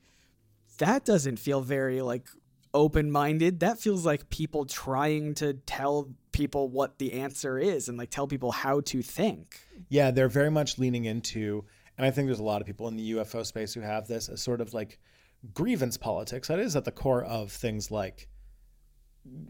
that 0.80 1.06
doesn't 1.06 1.38
feel 1.38 1.62
very 1.62 2.02
like 2.02 2.28
open 2.74 3.12
minded. 3.12 3.62
That 3.62 3.80
feels 3.80 4.06
like 4.06 4.30
people 4.30 4.66
trying 4.66 5.36
to 5.36 5.54
tell 5.54 6.10
people 6.32 6.70
what 6.70 6.98
the 6.98 7.14
answer 7.14 7.58
is 7.58 7.88
and 7.88 7.98
like 7.98 8.10
tell 8.10 8.28
people 8.28 8.52
how 8.52 8.82
to 8.82 9.02
think. 9.02 9.60
Yeah, 9.90 10.12
they're 10.12 10.30
very 10.30 10.52
much 10.52 10.80
leaning 10.80 11.06
into, 11.06 11.66
and 11.98 12.06
I 12.06 12.12
think 12.12 12.28
there's 12.28 12.40
a 12.40 12.44
lot 12.44 12.62
of 12.62 12.68
people 12.68 12.88
in 12.88 12.98
the 12.98 13.12
UFO 13.12 13.46
space 13.46 13.74
who 13.74 13.82
have 13.82 14.08
this 14.08 14.28
as 14.28 14.42
sort 14.42 14.60
of 14.60 14.74
like 14.74 15.00
grievance 15.54 15.98
politics. 15.98 16.48
That 16.48 16.60
is 16.60 16.76
at 16.76 16.86
the 16.86 16.92
core 16.92 17.24
of 17.24 17.52
things 17.52 17.92
like 17.92 18.28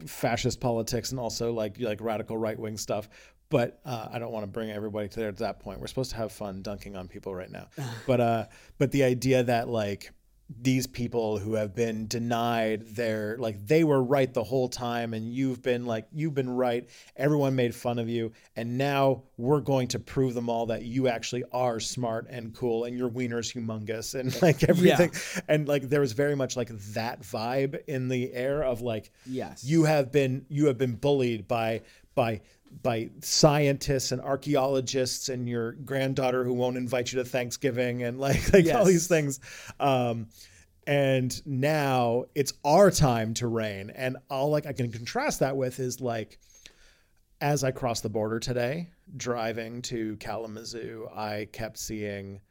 fascist 0.05 0.59
politics 0.59 1.11
and 1.11 1.19
also 1.19 1.53
like 1.53 1.79
like 1.79 2.01
radical 2.01 2.37
right 2.37 2.57
wing 2.57 2.77
stuff. 2.77 3.09
But 3.49 3.81
uh, 3.85 4.07
I 4.11 4.19
don't 4.19 4.31
want 4.31 4.43
to 4.43 4.47
bring 4.47 4.71
everybody 4.71 5.09
to 5.09 5.19
there 5.19 5.31
to 5.31 5.39
that 5.39 5.59
point. 5.59 5.81
We're 5.81 5.87
supposed 5.87 6.11
to 6.11 6.17
have 6.17 6.31
fun 6.31 6.61
dunking 6.61 6.95
on 6.95 7.09
people 7.09 7.35
right 7.35 7.51
now. 7.51 7.67
but 8.07 8.21
uh, 8.21 8.45
but 8.77 8.91
the 8.91 9.03
idea 9.03 9.43
that 9.43 9.67
like 9.67 10.11
these 10.59 10.87
people 10.87 11.37
who 11.37 11.53
have 11.53 11.73
been 11.75 12.07
denied 12.07 12.85
their 12.87 13.37
like 13.37 13.65
they 13.65 13.83
were 13.83 14.03
right 14.03 14.33
the 14.33 14.43
whole 14.43 14.67
time 14.67 15.13
and 15.13 15.33
you've 15.33 15.61
been 15.61 15.85
like 15.85 16.07
you've 16.11 16.33
been 16.33 16.49
right. 16.49 16.89
Everyone 17.15 17.55
made 17.55 17.73
fun 17.75 17.99
of 17.99 18.09
you. 18.09 18.31
And 18.55 18.77
now 18.77 19.23
we're 19.37 19.61
going 19.61 19.87
to 19.89 19.99
prove 19.99 20.33
them 20.33 20.49
all 20.49 20.65
that 20.67 20.83
you 20.83 21.07
actually 21.07 21.43
are 21.51 21.79
smart 21.79 22.27
and 22.29 22.53
cool 22.53 22.83
and 22.85 22.97
your 22.97 23.07
wiener's 23.07 23.51
humongous 23.51 24.19
and 24.19 24.39
like 24.41 24.63
everything. 24.63 25.11
And 25.47 25.67
like 25.67 25.83
there 25.89 26.01
was 26.01 26.13
very 26.13 26.35
much 26.35 26.57
like 26.57 26.69
that 26.93 27.21
vibe 27.21 27.79
in 27.87 28.07
the 28.07 28.33
air 28.33 28.63
of 28.63 28.81
like 28.81 29.11
Yes. 29.25 29.63
you 29.63 29.83
have 29.85 30.11
been 30.11 30.45
you 30.49 30.65
have 30.67 30.77
been 30.77 30.95
bullied 30.95 31.47
by 31.47 31.81
by 32.13 32.41
by 32.83 33.09
scientists 33.21 34.11
and 34.11 34.21
archaeologists 34.21 35.29
and 35.29 35.47
your 35.47 35.73
granddaughter 35.73 36.43
who 36.43 36.53
won't 36.53 36.77
invite 36.77 37.11
you 37.11 37.19
to 37.19 37.25
Thanksgiving 37.25 38.03
and 38.03 38.19
like 38.19 38.53
like 38.53 38.73
all 38.73 38.85
these 38.85 39.07
things. 39.07 39.39
Um 39.79 40.27
and 40.87 41.45
now 41.45 42.25
it's 42.33 42.53
our 42.65 42.89
time 42.89 43.33
to 43.35 43.47
reign. 43.47 43.91
And 43.91 44.17
all 44.29 44.49
like 44.49 44.65
I 44.65 44.73
can 44.73 44.91
contrast 44.91 45.39
that 45.41 45.55
with 45.55 45.79
is 45.79 46.01
like 46.01 46.39
as 47.39 47.63
I 47.63 47.71
crossed 47.71 48.03
the 48.03 48.09
border 48.09 48.39
today 48.39 48.89
driving 49.17 49.81
to 49.83 50.15
Kalamazoo 50.17 51.07
I 51.13 51.47
kept 51.51 51.77
seeing 51.77 52.41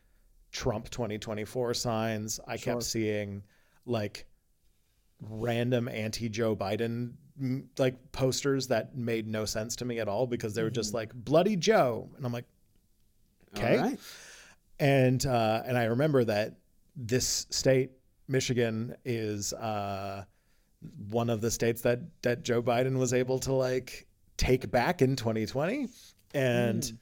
Trump 0.53 0.91
2024 0.91 1.75
signs. 1.75 2.41
I 2.47 2.57
Sure. 2.57 2.75
kept 2.75 2.85
seeing 2.85 3.43
like 3.87 4.27
random 5.23 5.89
anti 5.89 6.29
Joe 6.29 6.57
Biden 6.57 7.13
like 7.79 8.13
posters 8.13 8.69
that 8.69 8.97
made 8.97 9.27
no 9.27 9.45
sense 9.45 9.77
to 9.77 9.85
me 9.85 9.99
at 9.99 10.09
all 10.09 10.27
because 10.27 10.55
they 10.55 10.63
were 10.63 10.71
just 10.71 10.95
like 10.95 11.13
bloody 11.15 11.57
Joe. 11.57 12.09
And 12.17 12.27
I'm 12.27 12.33
like 12.33 12.47
okay. 13.57 13.79
Right. 13.79 14.01
and 14.79 15.25
uh, 15.25 15.63
and 15.65 15.77
I 15.79 15.85
remember 15.85 16.25
that 16.25 16.57
this 16.97 17.47
state 17.51 17.93
Michigan 18.29 18.95
is 19.05 19.53
uh, 19.53 20.25
one 21.09 21.31
of 21.31 21.41
the 21.41 21.51
states 21.51 21.83
that 21.83 22.01
that 22.23 22.43
Joe 22.43 22.63
Biden 22.63 22.99
was 22.99 23.13
able 23.13 23.39
to 23.41 23.53
like 23.53 24.07
take 24.37 24.71
back 24.71 25.03
in 25.03 25.17
2020 25.17 25.89
and 26.35 26.99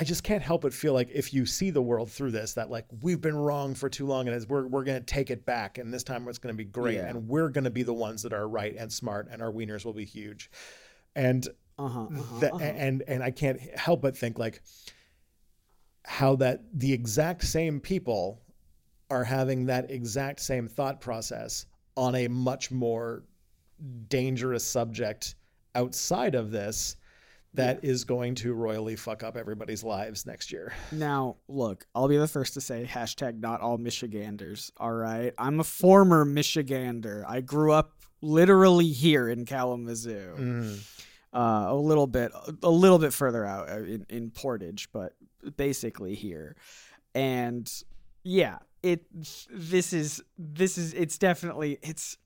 I 0.00 0.04
just 0.04 0.24
can't 0.24 0.42
help 0.42 0.62
but 0.62 0.72
feel 0.72 0.94
like 0.94 1.10
if 1.12 1.34
you 1.34 1.44
see 1.44 1.68
the 1.68 1.82
world 1.82 2.10
through 2.10 2.30
this, 2.30 2.54
that 2.54 2.70
like 2.70 2.86
we've 3.02 3.20
been 3.20 3.36
wrong 3.36 3.74
for 3.74 3.90
too 3.90 4.06
long, 4.06 4.26
and 4.28 4.34
as 4.34 4.48
we're 4.48 4.66
we're 4.66 4.82
gonna 4.82 5.00
take 5.00 5.30
it 5.30 5.44
back, 5.44 5.76
and 5.76 5.92
this 5.92 6.02
time 6.02 6.26
it's 6.26 6.38
gonna 6.38 6.54
be 6.54 6.64
great, 6.64 6.94
Yeah. 6.96 7.08
and 7.08 7.28
we're 7.28 7.50
gonna 7.50 7.68
be 7.70 7.82
the 7.82 7.92
ones 7.92 8.22
that 8.22 8.32
are 8.32 8.48
right 8.48 8.74
and 8.78 8.90
smart, 8.90 9.28
and 9.30 9.42
our 9.42 9.52
wieners 9.52 9.84
will 9.84 9.92
be 9.92 10.06
huge, 10.06 10.50
and 11.14 11.46
Uh-huh. 11.78 12.04
uh-huh, 12.04 12.38
that, 12.40 12.52
uh-huh. 12.54 12.64
and 12.64 13.02
and 13.06 13.22
I 13.22 13.30
can't 13.30 13.60
help 13.76 14.00
but 14.00 14.16
think 14.16 14.38
like 14.38 14.62
how 16.06 16.34
that 16.36 16.62
the 16.72 16.94
exact 16.94 17.44
same 17.44 17.78
people 17.78 18.40
are 19.10 19.24
having 19.24 19.66
that 19.66 19.90
exact 19.90 20.40
same 20.40 20.66
thought 20.66 21.02
process 21.02 21.66
on 21.98 22.14
a 22.14 22.26
much 22.26 22.70
more 22.70 23.24
dangerous 24.08 24.64
subject 24.64 25.34
outside 25.74 26.34
of 26.34 26.50
this 26.50 26.96
that 27.54 27.84
is 27.84 28.04
going 28.04 28.36
to 28.36 28.54
royally 28.54 28.94
fuck 28.94 29.24
up 29.24 29.36
everybody's 29.36 29.82
lives 29.82 30.24
next 30.24 30.52
year. 30.52 30.72
Now, 30.92 31.36
look, 31.48 31.84
I'll 31.94 32.06
be 32.06 32.16
the 32.16 32.28
first 32.28 32.54
to 32.54 32.60
say 32.60 32.88
hashtag 32.88 33.40
not 33.40 33.60
all 33.60 33.76
Michiganders. 33.76 34.70
All 34.76 34.92
right. 34.92 35.34
I'm 35.36 35.58
a 35.58 35.64
former 35.64 36.24
Michigander. 36.24 37.24
I 37.26 37.40
grew 37.40 37.72
up 37.72 37.92
literally 38.20 38.88
here 38.88 39.28
in 39.28 39.46
Kalamazoo. 39.46 40.76
Uh, 41.32 41.66
a 41.68 41.74
little 41.74 42.06
bit, 42.06 42.32
a 42.62 42.70
little 42.70 42.98
bit 42.98 43.12
further 43.12 43.44
out 43.44 43.68
uh, 43.68 43.82
in, 43.82 44.06
in 44.08 44.30
Portage, 44.30 44.88
but 44.92 45.14
basically 45.56 46.14
here. 46.14 46.56
And 47.14 47.72
yeah, 48.22 48.58
it, 48.82 49.06
this 49.50 49.92
is, 49.92 50.22
this 50.38 50.78
is, 50.78 50.92
it's 50.94 51.18
definitely, 51.18 51.78
it's, 51.82 52.16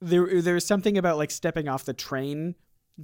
there, 0.00 0.40
there's 0.42 0.64
something 0.64 0.98
about 0.98 1.16
like 1.16 1.30
stepping 1.30 1.68
off 1.68 1.84
the 1.84 1.94
train 1.94 2.54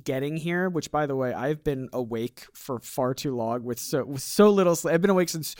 getting 0.05 0.36
here 0.36 0.68
which 0.68 0.90
by 0.90 1.07
the 1.07 1.16
way 1.16 1.32
i've 1.32 1.62
been 1.64 1.88
awake 1.92 2.46
for 2.55 2.78
far 2.78 3.14
too 3.14 3.34
long 3.34 3.62
with 3.62 3.78
so 3.78 4.05
with 4.05 4.22
so 4.22 4.51
little 4.51 4.76
sleep. 4.76 4.94
I've 4.94 5.01
been 5.01 5.11
awake 5.11 5.28
since 5.28 5.55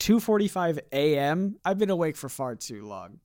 2:45 0.00 0.78
a.m. 0.92 1.56
i've 1.64 1.78
been 1.78 1.90
awake 1.90 2.16
for 2.16 2.28
far 2.28 2.54
too 2.54 2.84
long. 2.86 3.20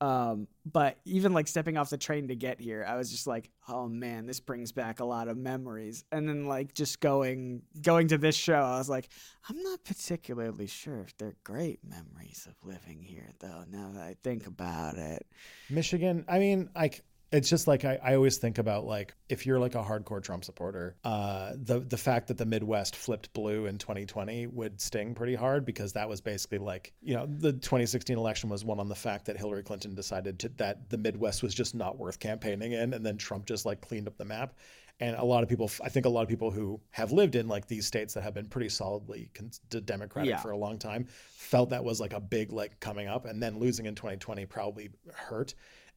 Um 0.00 0.48
but 0.66 0.98
even 1.04 1.32
like 1.32 1.46
stepping 1.48 1.76
off 1.76 1.90
the 1.90 1.96
train 1.96 2.28
to 2.28 2.36
get 2.36 2.60
here 2.60 2.84
i 2.86 2.96
was 2.96 3.10
just 3.10 3.26
like 3.26 3.50
oh 3.68 3.88
man 3.88 4.26
this 4.26 4.40
brings 4.40 4.72
back 4.72 5.00
a 5.00 5.04
lot 5.04 5.28
of 5.28 5.36
memories. 5.36 6.04
And 6.10 6.28
then 6.28 6.46
like 6.46 6.74
just 6.74 7.00
going 7.00 7.62
going 7.80 8.08
to 8.08 8.18
this 8.18 8.34
show 8.34 8.54
i 8.54 8.78
was 8.78 8.88
like 8.88 9.08
i'm 9.48 9.62
not 9.62 9.84
particularly 9.84 10.66
sure 10.66 11.00
if 11.00 11.16
they're 11.16 11.36
great 11.44 11.80
memories 11.84 12.46
of 12.48 12.54
living 12.68 13.02
here 13.02 13.30
though 13.40 13.64
now 13.70 13.90
that 13.94 14.02
i 14.02 14.16
think 14.22 14.46
about 14.46 14.96
it. 14.96 15.26
Michigan, 15.70 16.24
I 16.28 16.38
mean, 16.38 16.68
like 16.74 17.02
it's 17.32 17.48
just 17.48 17.66
like 17.66 17.84
I, 17.84 17.98
I 18.02 18.14
always 18.14 18.36
think 18.36 18.58
about 18.58 18.84
like 18.84 19.14
if 19.28 19.46
you're 19.46 19.58
like 19.58 19.74
a 19.74 19.82
hardcore 19.82 20.22
Trump 20.22 20.44
supporter, 20.44 20.96
uh, 21.02 21.52
the 21.56 21.80
the 21.80 21.96
fact 21.96 22.28
that 22.28 22.36
the 22.38 22.44
Midwest 22.46 22.94
flipped 22.94 23.32
blue 23.32 23.66
in 23.66 23.78
2020 23.78 24.46
would 24.48 24.80
sting 24.80 25.14
pretty 25.14 25.34
hard 25.34 25.64
because 25.64 25.94
that 25.94 26.08
was 26.08 26.20
basically 26.20 26.58
like 26.58 26.92
you 27.00 27.14
know 27.14 27.26
the 27.26 27.52
2016 27.52 28.16
election 28.16 28.50
was 28.50 28.64
won 28.64 28.78
on 28.78 28.88
the 28.88 28.94
fact 28.94 29.24
that 29.26 29.36
Hillary 29.36 29.62
Clinton 29.62 29.94
decided 29.94 30.38
to, 30.40 30.48
that 30.58 30.90
the 30.90 30.98
Midwest 30.98 31.42
was 31.42 31.54
just 31.54 31.74
not 31.74 31.98
worth 31.98 32.18
campaigning 32.18 32.72
in, 32.72 32.92
and 32.94 33.04
then 33.04 33.16
Trump 33.16 33.46
just 33.46 33.64
like 33.64 33.80
cleaned 33.80 34.06
up 34.06 34.16
the 34.18 34.24
map. 34.24 34.54
And 35.00 35.16
a 35.16 35.24
lot 35.24 35.42
of 35.42 35.48
people, 35.48 35.70
I 35.82 35.88
think 35.88 36.04
a 36.06 36.10
lot 36.10 36.22
of 36.22 36.28
people 36.28 36.50
who 36.50 36.78
have 36.90 37.10
lived 37.12 37.34
in 37.34 37.48
like 37.48 37.66
these 37.66 37.86
states 37.86 38.14
that 38.14 38.22
have 38.22 38.34
been 38.34 38.46
pretty 38.46 38.68
solidly 38.68 39.30
con- 39.34 39.50
Democratic 39.84 40.30
Yeah. 40.30 40.36
for 40.36 40.50
a 40.50 40.56
long 40.56 40.78
time, 40.78 41.06
felt 41.32 41.70
that 41.70 41.82
was 41.82 41.98
like 41.98 42.12
a 42.12 42.20
big 42.20 42.52
like 42.52 42.78
coming 42.78 43.08
up, 43.08 43.24
and 43.24 43.42
then 43.42 43.58
losing 43.58 43.86
in 43.86 43.94
2020 43.94 44.44
probably 44.46 44.90
hurt. 45.14 45.54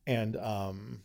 And 0.08 0.38
um, 0.38 1.02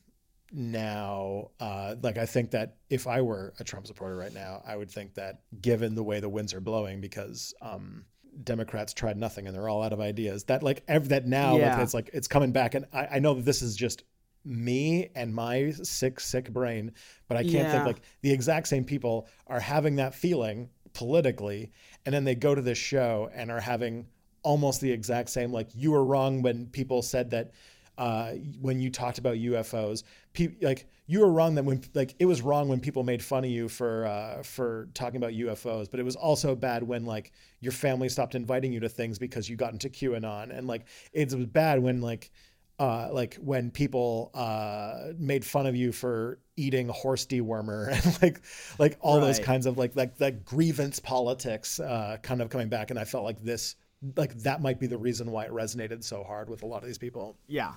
now, 0.53 1.51
uh, 1.61 1.95
like 2.03 2.19
I 2.19 2.27
think 2.27 2.51
that 2.53 2.77
if 2.89 3.07
I 3.07 3.21
were 3.23 3.55
a 3.61 3.65
Trump 3.65 3.87
supporter 3.87 4.17
right 4.17 4.35
now, 4.35 4.63
I 4.67 4.77
would 4.77 4.91
think 4.91 5.15
that 5.15 5.43
given 5.61 5.95
the 5.95 6.03
way 6.03 6.21
the 6.21 6.29
winds 6.29 6.53
are 6.55 6.61
blowing, 6.61 7.01
because 7.01 7.55
um, 7.63 8.05
Democrats 8.45 8.93
tried 8.93 9.17
nothing 9.17 9.47
and 9.47 9.55
they're 9.55 9.69
all 9.69 9.83
out 9.83 9.93
of 9.93 10.01
ideas, 10.01 10.45
that 10.45 10.63
like 10.63 10.83
ev- 10.89 11.09
that 11.09 11.27
now 11.27 11.57
like, 11.57 11.79
it's 11.79 11.95
like 11.95 12.11
it's 12.13 12.29
coming 12.29 12.53
back, 12.53 12.75
and 12.75 12.87
I, 12.93 13.07
I 13.13 13.19
know 13.19 13.35
that 13.35 13.45
this 13.45 13.63
is 13.63 13.77
just 13.77 14.03
me 14.45 15.11
and 15.15 15.35
my 15.35 15.71
sick 15.71 16.19
sick 16.19 16.53
brain, 16.53 16.93
but 17.29 17.37
I 17.37 17.43
can't 17.43 17.67
Yeah. 17.67 17.71
think 17.73 17.85
like 17.87 18.01
the 18.23 18.33
exact 18.33 18.69
same 18.69 18.85
people 18.85 19.29
are 19.47 19.61
having 19.61 19.97
that 19.97 20.15
feeling 20.15 20.71
politically, 20.95 21.71
and 22.05 22.15
then 22.15 22.25
they 22.25 22.35
go 22.35 22.55
to 22.55 22.63
this 22.63 22.79
show 22.79 23.31
and 23.35 23.51
are 23.51 23.61
having 23.61 24.07
almost 24.43 24.81
the 24.81 24.91
exact 24.91 25.29
same 25.29 25.53
like 25.53 25.69
you 25.75 25.91
were 25.91 26.03
wrong 26.03 26.41
when 26.41 26.67
people 26.69 27.03
said 27.03 27.31
that 27.31 27.51
uh, 27.99 28.33
when 28.61 28.81
you 28.81 28.91
talked 28.91 29.19
about 29.19 29.37
UFOs. 29.37 30.05
Pe- 30.33 30.57
like 30.63 30.87
you 31.07 31.21
were 31.21 31.31
wrong 31.31 31.55
that 31.57 31.65
when 31.65 31.83
like 31.95 32.15
it 32.19 32.27
was 32.27 32.41
wrong 32.41 32.69
when 32.69 32.81
people 32.81 33.03
made 33.03 33.23
fun 33.23 33.45
of 33.45 33.51
you 33.51 33.69
for 33.69 34.07
uh, 34.07 34.43
for 34.43 34.89
talking 34.95 35.17
about 35.17 35.33
UFOs, 35.33 35.91
but 35.91 36.01
it 36.01 36.05
was 36.05 36.17
also 36.17 36.55
bad 36.55 36.83
when 36.83 37.05
like 37.05 37.33
your 37.61 37.73
family 37.73 38.09
stopped 38.09 38.35
inviting 38.35 38.73
you 38.73 38.81
to 38.81 38.89
things 38.89 39.19
because 39.19 39.49
you 39.49 39.57
got 39.57 39.73
into 39.73 39.89
QAnon, 39.89 40.57
and 40.57 40.67
like 40.67 40.87
it 41.13 41.33
was 41.33 41.47
bad 41.47 41.83
when 41.83 42.01
like. 42.01 42.31
Uh, 42.79 43.11
like 43.13 43.35
when 43.43 43.71
people 43.71 44.31
uh, 44.33 45.13
made 45.19 45.45
fun 45.45 45.67
of 45.67 45.77
you 45.77 45.93
for 45.93 46.39
eating 46.57 46.89
horse 46.89 47.27
dewormer 47.27 47.89
and 48.07 48.23
like 48.23 48.41
like 48.79 48.97
all 49.03 49.21
those 49.21 49.39
kinds 49.39 49.67
of 49.67 49.77
like 49.77 49.95
like 49.97 50.17
that 50.17 50.47
grievance 50.47 50.99
politics 50.99 51.79
uh, 51.79 52.17
kind 52.23 52.41
of 52.41 52.49
coming 52.49 52.71
back 52.71 52.89
and 52.89 52.99
I 52.99 53.05
felt 53.05 53.23
like 53.23 53.39
this 53.43 53.77
like 54.17 54.35
that 54.43 54.61
might 54.63 54.79
be 54.79 54.87
the 54.87 54.99
reason 54.99 55.31
why 55.31 55.45
it 55.45 55.51
resonated 55.51 56.03
so 56.03 56.23
hard 56.25 56.49
with 56.49 56.63
a 56.63 56.67
lot 56.67 56.79
of 56.83 56.87
these 56.87 56.99
people. 56.99 57.37
yeah 57.47 57.73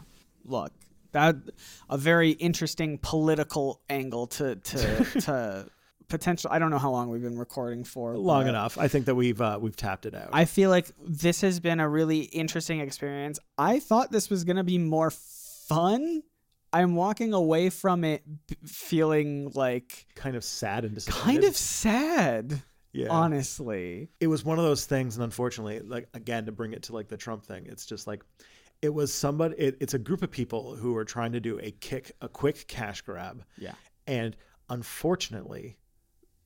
look 0.46 0.72
that 1.12 1.36
a 1.90 1.98
very 1.98 2.32
interesting 2.32 2.98
political 2.98 3.82
angle 3.90 4.28
to 4.28 4.56
to 4.58 5.04
to 5.22 5.66
potential 6.10 6.50
i 6.54 6.60
don't 6.60 6.70
know 6.70 6.78
how 6.78 6.92
long 6.92 7.10
we've 7.10 7.22
been 7.22 7.38
recording 7.40 7.84
for 7.84 8.18
Long 8.18 8.48
enough. 8.48 8.78
I 8.78 8.88
think 8.88 9.06
that 9.06 9.16
we've 9.16 9.40
uh, 9.42 9.58
we've 9.62 9.76
tapped 9.76 10.06
it 10.06 10.14
out. 10.14 10.30
i 10.34 10.46
feel 10.46 10.70
like 10.70 10.92
this 11.06 11.42
has 11.42 11.60
been 11.60 11.80
a 11.80 11.88
really 11.90 12.20
interesting 12.22 12.80
experience 12.82 13.40
i 13.58 13.80
thought 13.80 14.12
this 14.12 14.30
was 14.30 14.44
going 14.44 14.58
to 14.58 14.64
be 14.64 14.78
more 14.78 15.10
fun 15.12 16.24
I'm 16.76 16.96
walking 16.96 17.34
away 17.34 17.70
from 17.70 18.04
it 18.04 18.24
feeling 18.66 19.52
like 19.54 20.08
kind 20.16 20.36
of 20.36 20.44
sad 20.44 20.86
and 20.86 20.96
disappointed. 20.96 21.24
kind 21.24 21.44
of 21.44 21.56
sad, 21.56 22.64
yeah. 22.94 23.08
honestly. 23.10 24.10
it 24.20 24.28
was 24.28 24.46
one 24.46 24.58
of 24.60 24.64
those 24.66 24.86
things 24.86 25.16
and 25.16 25.24
unfortunately 25.24 25.80
like 25.82 26.08
again 26.14 26.46
to 26.46 26.52
bring 26.52 26.74
it 26.74 26.84
to 26.84 26.94
like 26.94 27.08
the 27.10 27.18
trump 27.18 27.44
thing 27.46 27.66
it's 27.68 27.86
just 27.86 28.08
like 28.08 28.24
it 28.82 28.94
was 28.94 29.14
somebody 29.14 29.56
it, 29.58 29.78
it's 29.82 29.94
a 29.94 30.00
group 30.00 30.22
of 30.22 30.32
people 30.32 30.76
who 30.76 30.96
are 30.96 31.06
trying 31.06 31.32
to 31.32 31.40
do 31.40 31.60
a 31.60 31.72
kick 31.72 32.12
a 32.22 32.30
quick 32.30 32.68
cash 32.68 33.02
grab 33.02 33.44
Yeah. 33.58 33.74
and 34.08 34.36
unfortunately 34.70 35.78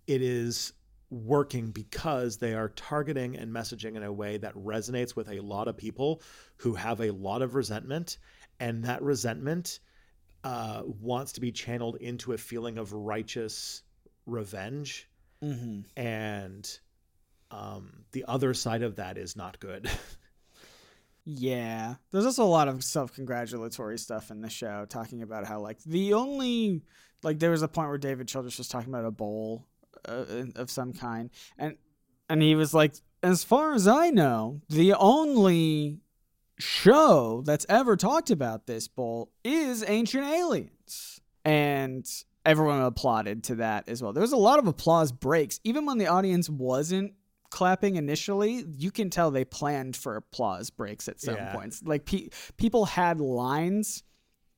it 0.07 0.21
is 0.21 0.73
working 1.09 1.71
because 1.71 2.37
they 2.37 2.53
are 2.53 2.69
targeting 2.69 3.37
and 3.37 3.51
messaging 3.53 3.95
in 3.95 4.03
a 4.03 4.11
way 4.11 4.37
that 4.37 4.53
resonates 4.55 5.15
with 5.15 5.29
a 5.29 5.39
lot 5.39 5.67
of 5.67 5.77
people 5.77 6.21
who 6.57 6.73
have 6.75 6.99
a 7.01 7.11
lot 7.11 7.41
of 7.41 7.55
resentment 7.55 8.17
and 8.59 8.83
that 8.83 9.01
resentment 9.01 9.79
uh, 10.43 10.81
wants 10.85 11.31
to 11.33 11.41
be 11.41 11.51
channeled 11.51 11.95
into 11.97 12.33
a 12.33 12.37
feeling 12.37 12.77
of 12.77 12.91
righteous 12.93 13.83
revenge 14.25 15.09
Mm-hmm. 15.43 15.81
and 15.95 16.79
um, 17.51 18.05
the 18.11 18.25
other 18.27 18.53
side 18.53 18.81
of 18.81 18.95
that 18.95 19.17
is 19.17 19.35
not 19.35 19.59
good. 19.59 19.89
Yeah. 21.29 21.95
There's 22.09 22.25
also 22.25 22.45
a 22.45 22.47
lot 22.47 22.69
of 22.69 22.85
self 22.85 23.13
congratulatory 23.13 23.99
stuff 23.99 24.31
in 24.31 24.39
the 24.39 24.49
show 24.49 24.85
talking 24.87 25.21
about 25.21 25.45
how, 25.45 25.59
like, 25.59 25.83
the 25.83 26.13
only. 26.13 26.83
Like, 27.21 27.39
there 27.39 27.51
was 27.51 27.63
a 27.63 27.67
point 27.67 27.89
where 27.89 27.97
David 27.97 28.29
Childress 28.29 28.57
was 28.57 28.69
talking 28.69 28.87
about 28.87 29.03
a 29.03 29.11
bowl 29.11 29.65
uh, 30.07 30.45
of 30.55 30.71
some 30.71 30.93
kind. 30.93 31.29
And, 31.57 31.75
and 32.29 32.41
he 32.41 32.55
was 32.55 32.73
like, 32.73 32.93
as 33.21 33.43
far 33.43 33.73
as 33.73 33.89
I 33.89 34.09
know, 34.09 34.61
the 34.69 34.93
only 34.93 35.99
show 36.59 37.43
that's 37.45 37.65
ever 37.67 37.97
talked 37.97 38.29
about 38.29 38.65
this 38.65 38.87
bowl 38.87 39.29
is 39.43 39.83
Ancient 39.85 40.25
Aliens. 40.25 41.19
And 41.43 42.07
everyone 42.47 42.81
applauded 42.81 43.43
to 43.45 43.55
that 43.55 43.87
as 43.89 44.01
well. 44.01 44.13
There 44.13 44.21
was 44.21 44.31
a 44.31 44.37
lot 44.37 44.57
of 44.59 44.67
applause 44.67 45.11
breaks. 45.11 45.59
Even 45.63 45.85
when 45.85 45.97
the 45.97 46.07
audience 46.07 46.49
wasn't 46.49 47.13
clapping 47.49 47.95
initially, 47.95 48.65
you 48.77 48.91
can 48.91 49.09
tell 49.09 49.31
they 49.31 49.45
planned 49.45 49.95
for 49.95 50.15
applause 50.15 50.69
breaks 50.69 51.07
at 51.07 51.21
some 51.21 51.35
Yeah. 51.35 51.53
points. 51.53 51.81
Like 51.83 52.05
pe- 52.05 52.29
people 52.57 52.85
had 52.85 53.19
lines 53.21 54.03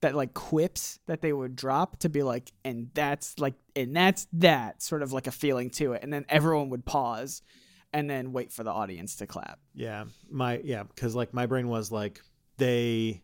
that 0.01 0.15
like 0.15 0.33
quips 0.33 0.99
that 1.07 1.21
they 1.21 1.33
would 1.33 1.55
drop 1.55 1.99
to 1.99 2.09
be 2.09 2.23
like 2.23 2.51
and 2.63 2.89
that's 2.93 3.37
like 3.37 3.55
and 3.75 3.93
that's 3.95 4.27
that 4.31 4.81
sort 4.81 5.01
of 5.03 5.11
like 5.11 5.27
a 5.27 5.31
feeling 5.31 5.69
to 5.71 5.91
it 5.91 6.01
and 6.03 6.13
then 6.13 6.25
everyone 6.29 6.69
would 6.69 6.85
pause 6.85 7.41
and 7.91 8.09
then 8.09 8.31
wait 8.31 8.51
for 8.53 8.63
the 8.63 8.71
audience 8.71 9.17
to 9.17 9.27
clap. 9.27 9.59
yeah, 9.73 10.05
my 10.29 10.61
yeah, 10.63 10.83
because 10.83 11.15
like 11.15 11.33
my 11.33 11.47
brain 11.47 11.67
was 11.67 11.91
like 11.91 12.21
they 12.57 13.21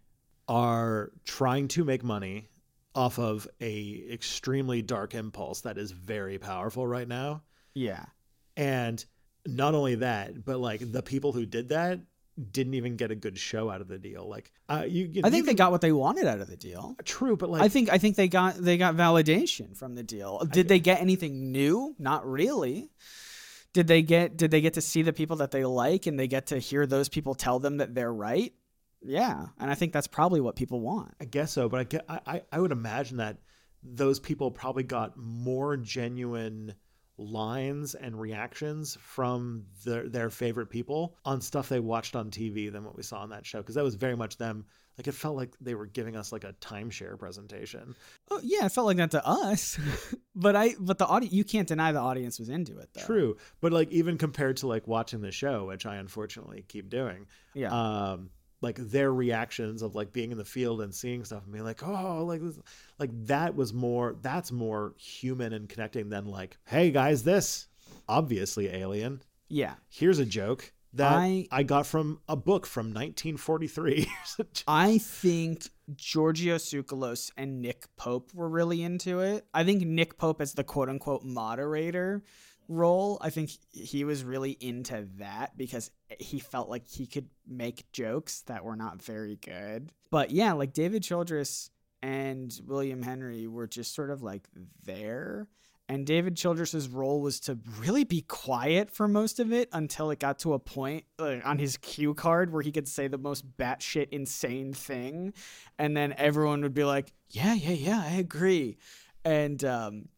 are 0.49 1.11
trying 1.23 1.67
to 1.69 1.83
make 1.85 2.03
money 2.03 2.47
off 2.95 3.19
of 3.19 3.47
a 3.61 4.05
extremely 4.11 4.81
dark 4.81 5.13
impulse 5.13 5.61
that 5.61 5.77
is 5.77 5.91
very 5.91 6.37
powerful 6.37 6.87
right 6.87 7.07
now, 7.07 7.43
Yeah. 7.73 8.05
and 8.57 9.03
not 9.45 9.75
only 9.75 9.95
that, 9.95 10.43
but 10.45 10.59
like 10.59 10.91
the 10.91 11.03
people 11.03 11.31
who 11.33 11.45
did 11.45 11.69
that 11.69 11.99
didn't 12.51 12.73
even 12.73 12.95
get 12.97 13.11
a 13.11 13.15
good 13.15 13.37
show 13.37 13.69
out 13.69 13.79
of 13.79 13.87
the 13.87 13.97
deal. 13.97 14.27
Like, 14.27 14.51
uh, 14.67 14.85
you, 14.87 15.05
you 15.05 15.21
I 15.23 15.29
think 15.29 15.41
you 15.41 15.43
they 15.43 15.51
can- 15.51 15.55
got 15.57 15.71
what 15.71 15.81
they 15.81 15.91
wanted 15.91 16.25
out 16.27 16.39
of 16.41 16.47
the 16.49 16.57
deal. 16.57 16.95
true, 17.05 17.37
but 17.37 17.49
like 17.49 17.61
I 17.61 17.67
think 17.69 17.89
I 17.89 17.97
think 17.97 18.15
they 18.17 18.27
got 18.27 18.55
they 18.55 18.77
got 18.77 18.95
validation 18.95 19.75
from 19.77 19.95
the 19.95 20.03
deal. 20.03 20.39
Did 20.51 20.67
they 20.67 20.79
get 20.79 20.99
anything 21.01 21.51
new? 21.51 21.95
Not 21.99 22.25
really. 22.29 22.89
Did 23.73 23.87
they 23.87 24.01
get 24.01 24.35
did 24.37 24.51
they 24.51 24.61
get 24.61 24.73
to 24.75 24.81
see 24.81 25.01
the 25.01 25.13
people 25.13 25.37
that 25.37 25.51
they 25.51 25.63
like 25.65 26.07
and 26.07 26.17
they 26.19 26.27
get 26.27 26.47
to 26.47 26.59
hear 26.59 26.85
those 26.85 27.07
people 27.09 27.35
tell 27.35 27.59
them 27.59 27.77
that 27.77 27.93
they're 27.95 28.13
right? 28.13 28.53
Yeah, 29.01 29.47
and 29.59 29.69
I 29.69 29.75
think 29.75 29.93
that's 29.93 30.07
probably 30.07 30.41
what 30.41 30.55
people 30.55 30.79
want. 30.81 31.13
I 31.21 31.25
guess 31.25 31.51
so, 31.51 31.69
but 31.69 31.79
I, 31.79 31.83
get, 31.83 32.05
I, 32.09 32.41
I- 32.51 32.59
would 32.59 32.71
imagine 32.71 33.17
that 33.17 33.37
those 33.83 34.19
people 34.19 34.49
probably 34.49 34.83
got 34.83 35.15
more 35.17 35.77
genuine 35.77 36.73
lines 37.17 37.95
and 37.95 38.19
reactions 38.19 38.97
from 38.99 39.63
their, 39.85 40.09
their 40.09 40.29
favorite 40.29 40.69
people 40.69 41.15
on 41.23 41.39
stuff 41.39 41.69
they 41.69 41.79
watched 41.79 42.15
on 42.15 42.29
TV 42.29 42.71
than 42.71 42.83
what 42.83 42.97
we 42.97 43.03
saw 43.03 43.19
on 43.19 43.29
that 43.29 43.45
show. 43.45 43.59
Because 43.59 43.75
that 43.75 43.83
was 43.83 43.95
very 43.95 44.17
much 44.17 44.37
them. 44.37 44.65
Like 44.97 45.07
it 45.07 45.13
felt 45.13 45.35
like 45.35 45.55
they 45.61 45.75
were 45.75 45.85
giving 45.85 46.15
us 46.15 46.31
like 46.31 46.43
a 46.43 46.53
timeshare 46.61 47.17
presentation. 47.17 47.95
Oh, 48.31 48.39
yeah, 48.43 48.65
it 48.65 48.71
felt 48.71 48.87
like 48.87 48.97
that 48.97 49.11
to 49.11 49.25
us, 49.25 49.77
but 50.35 50.55
I 50.55 50.73
but 50.79 50.97
the 50.97 51.05
audience 51.05 51.33
you 51.33 51.43
can't 51.43 51.67
deny 51.67 51.91
the 51.91 51.99
audience 51.99 52.39
was 52.39 52.47
into 52.49 52.77
it 52.79 52.89
though. 52.93 53.01
True, 53.05 53.37
but 53.61 53.71
like 53.73 53.91
even 53.91 54.17
compared 54.17 54.57
to 54.57 54.67
like 54.67 54.87
watching 54.87 55.19
the 55.21 55.31
show, 55.31 55.65
which 55.67 55.85
I 55.85 55.97
unfortunately 55.97 56.63
keep 56.67 56.89
doing, 56.89 57.27
Yeah. 57.53 57.71
um 57.73 58.29
like 58.61 58.77
their 58.77 59.13
reactions 59.13 59.81
of 59.81 59.95
like 59.95 60.11
being 60.11 60.31
in 60.31 60.37
the 60.37 60.45
field 60.45 60.81
and 60.81 60.93
seeing 60.93 61.23
stuff 61.23 61.43
and 61.43 61.53
being 61.53 61.65
like 61.65 61.85
oh 61.85 62.23
like 62.25 62.41
this 62.41 62.59
like 62.99 63.09
that 63.25 63.55
was 63.55 63.73
more 63.73 64.15
that's 64.21 64.51
more 64.51 64.93
human 64.97 65.53
and 65.53 65.69
connecting 65.69 66.09
than 66.09 66.25
like 66.25 66.57
hey 66.65 66.91
guys 66.91 67.23
this 67.23 67.67
obviously 68.07 68.67
alien 68.67 69.21
yeah. 69.47 69.75
here's 69.89 70.19
a 70.19 70.25
joke 70.25 70.71
that 70.93 71.13
I- 71.13 71.47
i, 71.51 71.63
got 71.63 71.85
from 71.85 72.19
a 72.27 72.35
book 72.35 72.65
from 72.65 72.87
1943 72.87 74.07
I 74.67 74.97
think 74.97 75.69
Giorgio 75.95 76.55
Tsoukalos 76.55 77.31
and 77.37 77.61
Nick 77.61 77.85
Pope 77.95 78.33
were 78.33 78.49
really 78.49 78.81
into 78.81 79.19
it. 79.19 79.45
I 79.53 79.63
think 79.63 79.83
Nick 79.83 80.17
Pope 80.17 80.41
as 80.41 80.53
the 80.53 80.63
quote 80.63 80.89
unquote 80.89 81.23
moderator 81.23 82.23
role, 82.67 83.17
I 83.21 83.29
think 83.29 83.51
he 83.71 84.03
was 84.03 84.23
really 84.23 84.51
into 84.59 85.07
that 85.17 85.57
because 85.57 85.91
he 86.19 86.39
felt 86.39 86.69
like 86.69 86.87
he 86.87 87.05
could 87.05 87.29
make 87.47 87.91
jokes 87.91 88.41
that 88.43 88.63
were 88.63 88.75
not 88.75 89.01
very 89.01 89.37
good. 89.37 89.91
But 90.11 90.31
yeah, 90.31 90.53
like 90.53 90.73
David 90.73 91.03
Childress 91.03 91.69
and 92.01 92.57
William 92.65 93.01
Henry 93.01 93.47
were 93.47 93.67
just 93.67 93.95
sort 93.95 94.09
of 94.09 94.21
like 94.21 94.47
there. 94.83 95.47
And 95.87 96.05
David 96.05 96.35
Childress's 96.35 96.89
role 96.89 97.21
was 97.21 97.39
to 97.41 97.59
really 97.77 98.03
be 98.03 98.21
quiet 98.21 98.89
for 98.89 99.07
most 99.07 99.39
of 99.39 99.53
it 99.53 99.69
until 99.71 100.09
it 100.09 100.19
got 100.19 100.39
to 100.39 100.53
a 100.53 100.59
point 100.59 101.05
on 101.19 101.59
his 101.59 101.77
cue 101.77 102.15
card 102.15 102.51
where 102.51 102.63
he 102.63 102.71
could 102.71 102.87
say 102.87 103.07
the 103.07 103.19
most 103.19 103.45
batshit 103.57 104.09
insane 104.09 104.73
thing, 104.73 105.33
and 105.77 105.95
then 105.95 106.15
everyone 106.17 106.63
would 106.63 106.73
be 106.73 106.83
like, 106.83 107.13
"Yeah, 107.29 107.53
yeah, 107.53 107.73
yeah, 107.73 108.03
I 108.03 108.15
agree." 108.15 108.77
And 109.23 109.63
um, 109.63 110.09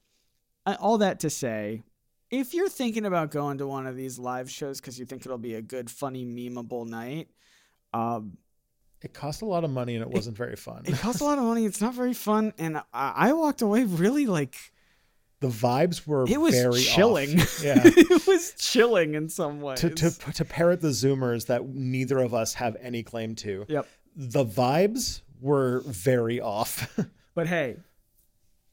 all 0.80 1.00
that 1.00 1.20
to 1.22 1.30
say, 1.30 1.84
if 2.30 2.53
you're 2.53 2.69
thinking 2.69 3.05
about 3.05 3.32
going 3.32 3.57
to 3.59 3.67
one 3.67 3.88
of 3.88 3.95
these 3.95 4.19
live 4.19 4.49
shows 4.51 4.80
because 4.82 4.99
you 4.99 5.05
think 5.05 5.25
it'll 5.25 5.38
be 5.38 5.55
a 5.55 5.61
good, 5.61 5.89
funny, 5.89 6.25
memeable 6.25 6.86
night, 6.88 7.30
um, 7.93 8.38
It 9.01 9.13
cost 9.13 9.41
a 9.41 9.45
lot 9.45 9.63
of 9.63 9.69
money 9.69 9.95
and 9.95 10.03
it 10.03 10.09
wasn't 10.09 10.36
very 10.38 10.55
fun. 10.55 10.84
it 10.86 10.95
costs 10.95 11.21
a 11.21 11.23
lot 11.30 11.38
of 11.38 11.43
money. 11.45 11.65
It's 11.65 11.82
not 11.82 11.93
very 11.93 12.13
fun, 12.13 12.53
and 12.57 12.78
I, 12.93 13.13
I 13.15 13.34
walked 13.34 13.61
away 13.61 13.84
really 13.86 14.25
like 14.25 14.55
The 15.39 15.47
vibes 15.49 16.05
were 16.07 16.25
it 16.28 16.39
was 16.41 16.53
very 16.55 16.82
chilling. 16.82 17.39
off. 17.39 17.63
Yeah. 17.63 17.82
it 17.86 18.28
was 18.28 18.53
chilling 18.57 19.13
in 19.15 19.30
some 19.30 19.61
ways. 19.61 19.80
to, 19.82 19.89
to 19.91 20.09
to 20.34 20.45
parrot 20.45 20.82
the 20.82 20.89
zoomers 20.89 21.45
that 21.47 21.67
neither 21.69 22.17
of 22.19 22.34
us 22.34 22.55
have 22.55 22.75
any 22.82 23.03
claim 23.03 23.36
to. 23.36 23.65
Yep. 23.69 23.88
The 24.15 24.43
vibes 24.45 25.21
were 25.39 25.82
very 25.86 26.41
off. 26.41 26.97
But 27.36 27.45
hey, 27.45 27.78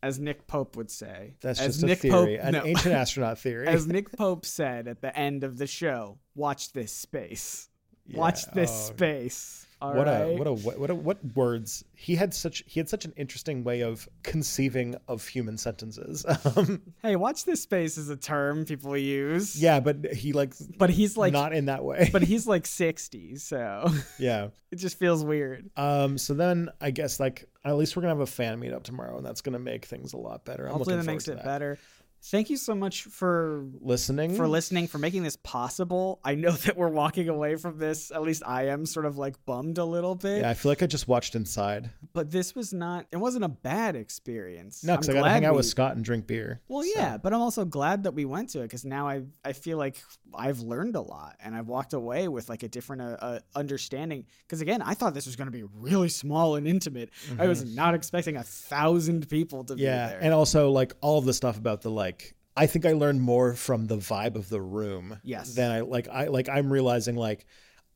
as 0.05 0.21
Nick 0.21 0.47
Pope 0.47 0.77
would 0.77 0.91
say, 0.91 1.35
That's 1.41 1.59
as 1.61 1.81
just 1.81 1.91
a 1.93 1.97
theory, 1.97 2.37
Pope, 2.37 2.47
an 2.47 2.53
no. 2.53 2.65
ancient 2.65 2.95
astronaut 3.03 3.39
theory. 3.39 3.67
as 3.67 3.87
Nick 3.87 4.13
Pope 4.17 4.45
said 4.45 4.87
at 4.87 5.01
the 5.01 5.17
end 5.19 5.45
of 5.45 5.57
the 5.57 5.67
show, 5.67 6.19
watch 6.35 6.73
this 6.73 6.93
space. 6.93 7.71
Watch 8.13 8.45
this 8.53 8.71
oh, 8.71 8.93
space. 8.93 9.67
All 9.85 9.95
what 9.95 10.07
right. 10.07 10.21
a 10.23 10.35
what 10.37 10.47
a 10.47 10.53
what 10.53 10.91
a 10.91 10.95
what 10.95 11.19
words 11.37 11.85
he 11.95 12.15
had 12.17 12.33
such 12.35 12.63
he 12.67 12.81
had 12.81 12.89
such 12.89 13.05
an 13.05 13.13
interesting 13.17 13.65
way 13.65 13.83
of 13.83 14.09
conceiving 14.23 14.97
of 15.09 15.27
human 15.27 15.57
sentences. 15.59 16.25
Um, 16.57 16.83
hey, 17.03 17.17
watch 17.17 17.45
this 17.45 17.63
space 17.63 17.97
is 17.99 18.09
a 18.11 18.17
term 18.17 18.65
people 18.65 18.97
use. 18.97 19.61
yeah, 19.61 19.81
but 19.81 20.13
he 20.13 20.33
like 20.33 20.53
But 20.79 20.91
he's 20.91 21.17
like 21.17 21.33
not 21.33 21.53
in 21.53 21.67
that 21.67 21.85
way. 21.85 22.09
but 22.13 22.23
he's 22.23 22.47
like 22.55 22.67
60, 22.67 23.37
so 23.37 23.89
yeah. 24.19 24.49
it 24.71 24.77
just 24.77 24.99
feels 24.99 25.25
weird. 25.25 25.71
Um. 25.77 26.19
So 26.19 26.35
then 26.35 26.71
I 26.81 26.91
guess 26.91 27.19
like 27.21 27.49
at 27.65 27.77
least 27.77 27.97
we're 27.97 28.03
gonna 28.03 28.15
have 28.15 28.21
a 28.21 28.27
fan 28.27 28.61
meetup 28.61 28.83
tomorrow, 28.83 29.17
and 29.17 29.25
that's 29.27 29.41
gonna 29.41 29.59
make 29.59 29.85
things 29.87 30.13
a 30.13 30.17
lot 30.19 30.45
better. 30.45 30.67
I'm 30.67 30.73
Hopefully 30.75 30.97
that 30.97 31.07
makes 31.07 31.29
it 31.29 31.37
that. 31.37 31.45
better. 31.45 31.79
Thank 32.27 32.49
you 32.49 32.57
so 32.57 32.75
much 32.75 33.03
for 33.03 33.67
Listening 33.81 34.35
for 34.35 34.49
listening, 34.49 34.87
for 34.89 34.97
making 34.99 35.25
this 35.25 35.37
possible. 35.37 36.21
I 36.25 36.35
know 36.35 36.51
that 36.65 36.77
we're 36.77 36.89
walking 36.89 37.29
away 37.29 37.57
from 37.57 37.79
this, 37.79 38.11
at 38.11 38.23
least 38.23 38.43
I 38.47 38.69
am 38.69 38.87
sort 38.87 39.05
of 39.05 39.19
like 39.19 39.37
bummed 39.45 39.77
a 39.79 39.85
little 39.85 40.15
bit. 40.15 40.41
Yeah, 40.41 40.49
I 40.51 40.55
feel 40.55 40.71
like 40.71 40.83
I 40.83 40.87
just 40.87 41.07
watched 41.07 41.35
Inside. 41.35 41.91
But 42.15 42.31
this 42.31 42.55
was 42.55 42.73
not 42.73 43.07
it 43.13 43.19
wasn't 43.19 43.45
a 43.45 43.49
bad 43.49 43.95
experience. 43.95 44.83
No, 44.83 44.95
because 44.95 45.11
I 45.11 45.13
got 45.13 45.19
to 45.19 45.23
glad 45.25 45.33
hang 45.33 45.45
out 45.45 45.53
we- 45.53 45.59
with 45.59 45.67
Scott 45.67 45.97
and 45.97 46.05
drink 46.05 46.27
beer. 46.27 46.61
Well, 46.69 46.85
yeah, 46.97 47.19
but 47.19 47.35
I'm 47.35 47.41
also 47.43 47.65
glad 47.67 48.05
that 48.05 48.15
we 48.15 48.25
went 48.25 48.49
to 48.51 48.61
it 48.61 48.65
because 48.65 48.85
now 48.87 49.07
I 49.07 49.25
I 49.45 49.53
feel 49.53 49.77
like 49.77 50.03
I've 50.35 50.61
learned 50.61 50.97
a 50.97 51.01
lot 51.03 51.37
and 51.45 51.55
I've 51.55 51.69
walked 51.69 51.93
away 51.93 52.29
with 52.29 52.49
like 52.49 52.63
a 52.63 52.69
different 52.69 53.03
uh, 53.03 53.17
uh, 53.21 53.39
understanding. 53.55 54.25
Because 54.47 54.61
again, 54.63 54.81
I 54.81 54.95
thought 54.95 55.13
this 55.15 55.27
was 55.27 55.37
going 55.37 55.47
to 55.49 55.53
be 55.53 55.65
really 55.75 56.09
small 56.09 56.57
and 56.57 56.67
intimate. 56.67 57.11
I 57.39 57.49
was 57.49 57.75
not 57.77 57.95
expecting 57.95 58.37
a 58.37 58.43
thousand 58.43 59.29
people 59.29 59.63
to 59.65 59.75
Mm-hmm. 59.75 59.83
Yeah, 59.83 60.07
be 60.07 60.11
there. 60.13 60.21
and 60.23 60.33
also 60.33 60.71
like 60.71 60.95
all 61.03 61.21
the 61.21 61.35
stuff 61.35 61.59
about 61.59 61.83
the 61.83 61.91
like. 61.91 62.14
I 62.57 62.67
think 62.67 62.87
I 62.87 62.93
learned 62.93 63.21
more 63.21 63.55
from 63.55 63.87
the 63.87 63.97
vibe 63.97 64.37
of 64.37 64.49
the 64.49 64.61
room. 64.61 65.19
Yes. 65.25 65.55
Than 65.55 65.71
I 65.71 65.81
like. 65.81 66.09
I 66.09 66.27
like. 66.29 66.49
I'm 66.49 66.73
realizing 66.73 67.17
like, 67.17 67.47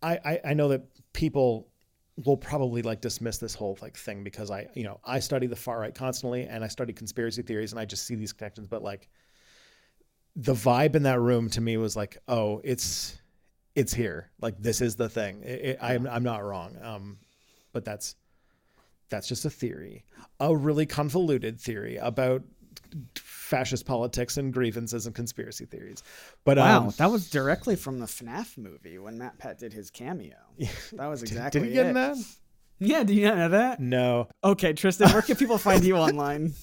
I 0.03 0.19
I, 0.25 0.41
I 0.47 0.55
know 0.55 0.69
that 0.69 0.83
people 1.13 1.69
will 2.25 2.37
probably 2.37 2.83
like 2.83 3.01
dismiss 3.01 3.39
this 3.39 3.55
whole 3.55 3.79
like 3.81 3.97
thing 3.97 4.25
because 4.25 4.51
I, 4.51 4.67
you 4.75 4.83
know, 4.83 4.99
I 5.05 5.21
study 5.21 5.47
the 5.47 5.57
far 5.57 5.79
right 5.79 5.95
constantly 5.95 6.45
and 6.45 6.65
I 6.65 6.69
study 6.69 6.93
conspiracy 6.93 7.43
theories 7.43 7.73
and 7.73 7.81
I 7.81 7.85
just 7.85 8.07
see 8.07 8.17
these 8.17 8.33
connections. 8.33 8.67
But 8.67 8.83
like 8.83 9.09
the 10.35 10.55
vibe 10.55 10.97
in 10.97 11.05
that 11.05 11.21
room 11.21 11.49
to 11.51 11.61
me 11.61 11.77
was 11.77 11.97
like, 11.97 12.19
oh, 12.27 12.61
it's 12.65 13.21
it's 13.77 13.95
here. 13.95 14.31
Like 14.41 14.61
this 14.61 14.81
is 14.81 14.97
the 14.97 15.09
thing. 15.09 15.43
It, 15.45 15.61
it, 15.61 15.79
I'm 15.81 16.07
I'm 16.09 16.25
not 16.25 16.45
wrong. 16.45 16.77
Um, 16.83 17.19
but 17.73 17.85
that's 17.85 18.17
that's 19.09 19.29
just 19.29 19.45
a 19.45 19.51
theory, 19.51 20.05
a 20.41 20.55
really 20.55 20.87
convoluted 20.87 21.61
theory 21.61 21.97
about 21.97 22.43
fascist 23.17 23.87
politics 23.87 24.37
and 24.37 24.53
grievances 24.53 25.07
and 25.07 25.15
conspiracy 25.15 25.65
theories. 25.65 26.03
But 26.45 26.59
Wow, 26.59 26.87
um, 26.87 26.95
that 26.99 27.11
was 27.11 27.31
directly 27.31 27.77
from 27.77 27.99
the 27.99 28.07
FNAF 28.07 28.59
movie 28.59 28.99
when 28.99 29.19
MatPat 29.19 29.59
did 29.59 29.73
his 29.73 29.91
cameo. 29.91 30.37
That 30.93 31.07
was 31.07 31.23
exactly 31.23 31.61
did 31.61 31.69
he 31.69 31.75
get 31.75 31.87
it. 31.87 31.89
in 31.91 31.95
that? 31.95 32.17
Yeah, 32.81 33.03
do 33.03 33.13
you 33.13 33.25
not 33.27 33.37
know 33.39 33.49
that? 33.49 33.81
No. 33.81 34.29
Okay, 34.45 34.73
Tristan, 34.73 35.11
where 35.11 35.23
can 35.23 35.35
people 35.35 35.59
find 35.59 35.83
you 35.85 35.97
online? 36.09 36.55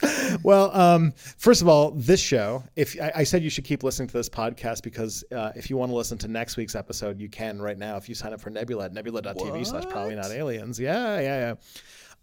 Well, 0.43 0.73
um, 0.75 1.11
first 1.37 1.61
of 1.61 1.67
all, 1.67 1.91
this 1.91 2.21
show, 2.21 2.63
if 2.77 2.95
I, 3.01 3.11
I 3.17 3.23
said 3.25 3.43
you 3.43 3.49
should 3.49 3.65
keep 3.65 3.83
listening 3.83 4.07
to 4.07 4.13
this 4.13 4.29
podcast 4.29 4.81
because 4.81 5.25
uh, 5.35 5.51
if 5.55 5.69
you 5.69 5.75
want 5.75 5.91
to 5.91 5.95
listen 5.95 6.17
to 6.19 6.29
next 6.29 6.55
week's 6.55 6.73
episode, 6.75 7.19
you 7.19 7.27
can 7.27 7.61
right 7.61 7.77
now 7.77 7.97
if 7.97 8.07
you 8.07 8.15
sign 8.15 8.31
up 8.31 8.39
for 8.39 8.49
Nebula 8.49 8.85
at 8.85 8.93
nebula.tv 8.93 9.67
slash 9.67 9.83
probably 9.89 10.15
not 10.15 10.31
aliens. 10.31 10.79
Yeah, 10.79 11.19
yeah, 11.19 11.39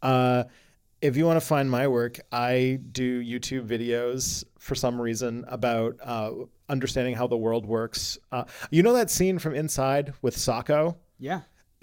yeah. 0.02 0.08
Uh, 0.08 0.44
if 1.02 1.16
you 1.16 1.26
want 1.26 1.38
to 1.38 1.46
find 1.46 1.70
my 1.70 1.88
work, 1.88 2.20
I 2.30 2.78
do 2.92 3.22
YouTube 3.22 3.66
videos 3.66 4.44
for 4.58 4.76
some 4.76 5.00
reason 5.00 5.44
about 5.48 5.96
uh, 6.02 6.30
understanding 6.68 7.16
how 7.16 7.26
the 7.26 7.36
world 7.36 7.66
works. 7.66 8.18
Uh, 8.30 8.44
you 8.70 8.82
know 8.84 8.92
that 8.94 9.10
scene 9.10 9.38
from 9.40 9.54
Inside 9.54 10.14
with 10.22 10.36
Socko? 10.36 10.96
Yeah. 11.18 11.40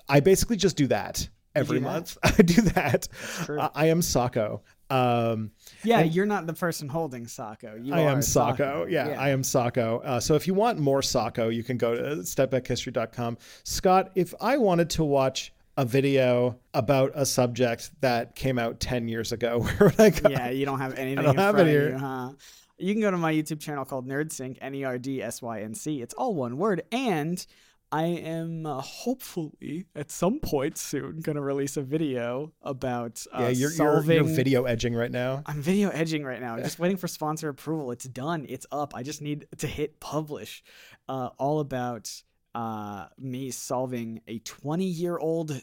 I 0.08 0.22
basically 0.22 0.56
just 0.56 0.78
do 0.78 0.88
that 0.88 1.28
every 1.54 1.80
do 1.80 1.86
that? 1.86 1.92
month. 1.92 2.18
I 2.24 2.42
do 2.42 2.62
that. 2.62 3.10
true. 3.44 3.60
I, 3.60 3.88
am 3.88 4.00
Socko. 4.00 4.62
Um, 4.90 5.52
Yeah, 5.84 6.02
you're 6.02 6.26
not 6.26 6.48
the 6.48 6.54
person 6.54 6.88
holding 6.88 7.26
Socko. 7.26 7.84
You 7.84 7.94
I 7.94 8.04
are 8.04 8.10
am 8.10 8.20
Socko. 8.20 8.90
Yeah, 8.90 9.16
I 9.20 9.30
am 9.30 9.42
Socko. 9.42 10.04
Uh, 10.04 10.20
so 10.20 10.36
if 10.36 10.48
you 10.48 10.54
want 10.54 10.80
more 10.80 11.02
Socko, 11.02 11.54
you 11.54 11.64
can 11.64 11.78
go 11.78 11.96
to 11.96 12.02
stepbackhistory.com. 12.22 13.38
Scott, 13.64 14.12
if 14.16 14.34
I 14.40 14.58
wanted 14.58 14.90
to 14.92 15.04
watch 15.04 15.54
a 15.80 15.86
video 15.86 16.60
about 16.74 17.14
a 17.16 17.26
subject 17.26 17.90
that 18.02 18.36
came 18.36 18.60
out 18.60 18.82
10 18.82 19.08
years 19.08 19.32
ago, 19.32 19.60
where 19.64 19.78
would 19.80 20.00
I 20.00 20.10
go? 20.10 20.30
yeah, 20.30 20.50
you 20.50 20.66
don't 20.66 20.80
have 20.80 20.96
anything 20.96 21.24
don't 21.24 21.36
in 21.36 21.40
have 21.40 21.58
it 21.58 21.68
here. 21.68 21.92
you, 21.92 21.98
huh? 21.98 22.32
You 22.78 22.94
can 22.94 23.02
go 23.02 23.10
to 23.10 23.18
my 23.18 23.34
YouTube 23.34 23.62
channel 23.62 23.86
called 23.86 24.06
NerdSync, 24.06 24.58
N 24.62 24.76
E 24.76 24.84
R 24.84 24.98
D 24.98 25.22
S 25.22 25.42
Y 25.42 25.62
N 25.62 25.74
C. 25.74 26.02
It's 26.02 26.14
all 26.14 26.36
one 26.36 26.58
word. 26.58 26.84
And 26.92 27.46
I 27.92 28.04
am 28.04 28.66
uh, 28.66 28.82
hopefully 28.82 29.86
at 29.96 30.12
some 30.12 30.40
point 30.42 30.78
soon 30.78 31.22
going 31.22 31.38
to 31.38 31.42
release 31.42 31.78
a 31.78 31.82
video 31.82 32.52
about 32.62 33.26
uh, 33.34 33.44
Yeah, 33.44 33.50
you're, 33.50 33.72
you're, 33.72 34.04
you're 34.04 34.24
video 34.24 34.66
edging 34.66 34.94
right 34.94 35.12
now. 35.12 35.44
I'm 35.46 35.62
video 35.62 35.90
edging 35.90 36.26
right 36.26 36.42
now. 36.42 36.56
I'm 36.56 36.64
Just 36.64 36.80
waiting 36.80 36.98
for 36.98 37.08
sponsor 37.08 37.48
approval. 37.48 37.92
It's 37.92 38.06
done. 38.06 38.46
It's 38.50 38.66
up. 38.72 38.94
I 38.96 39.04
just 39.04 39.22
need 39.22 39.48
to 39.58 39.68
hit 39.68 40.00
publish. 40.02 40.62
Uh, 41.08 41.30
all 41.38 41.62
about 41.62 42.22
uh, 42.56 43.08
me 43.18 43.52
solving 43.52 44.22
a 44.28 44.40
20 44.40 44.86
year 44.86 45.18
old 45.18 45.62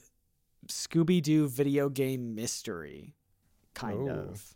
Scooby 0.69 1.23
Doo 1.23 1.49
video 1.49 1.89
game 1.89 2.35
mystery, 2.35 3.15
kind 3.75 4.09
Ooh. 4.09 4.11
of. 4.11 4.55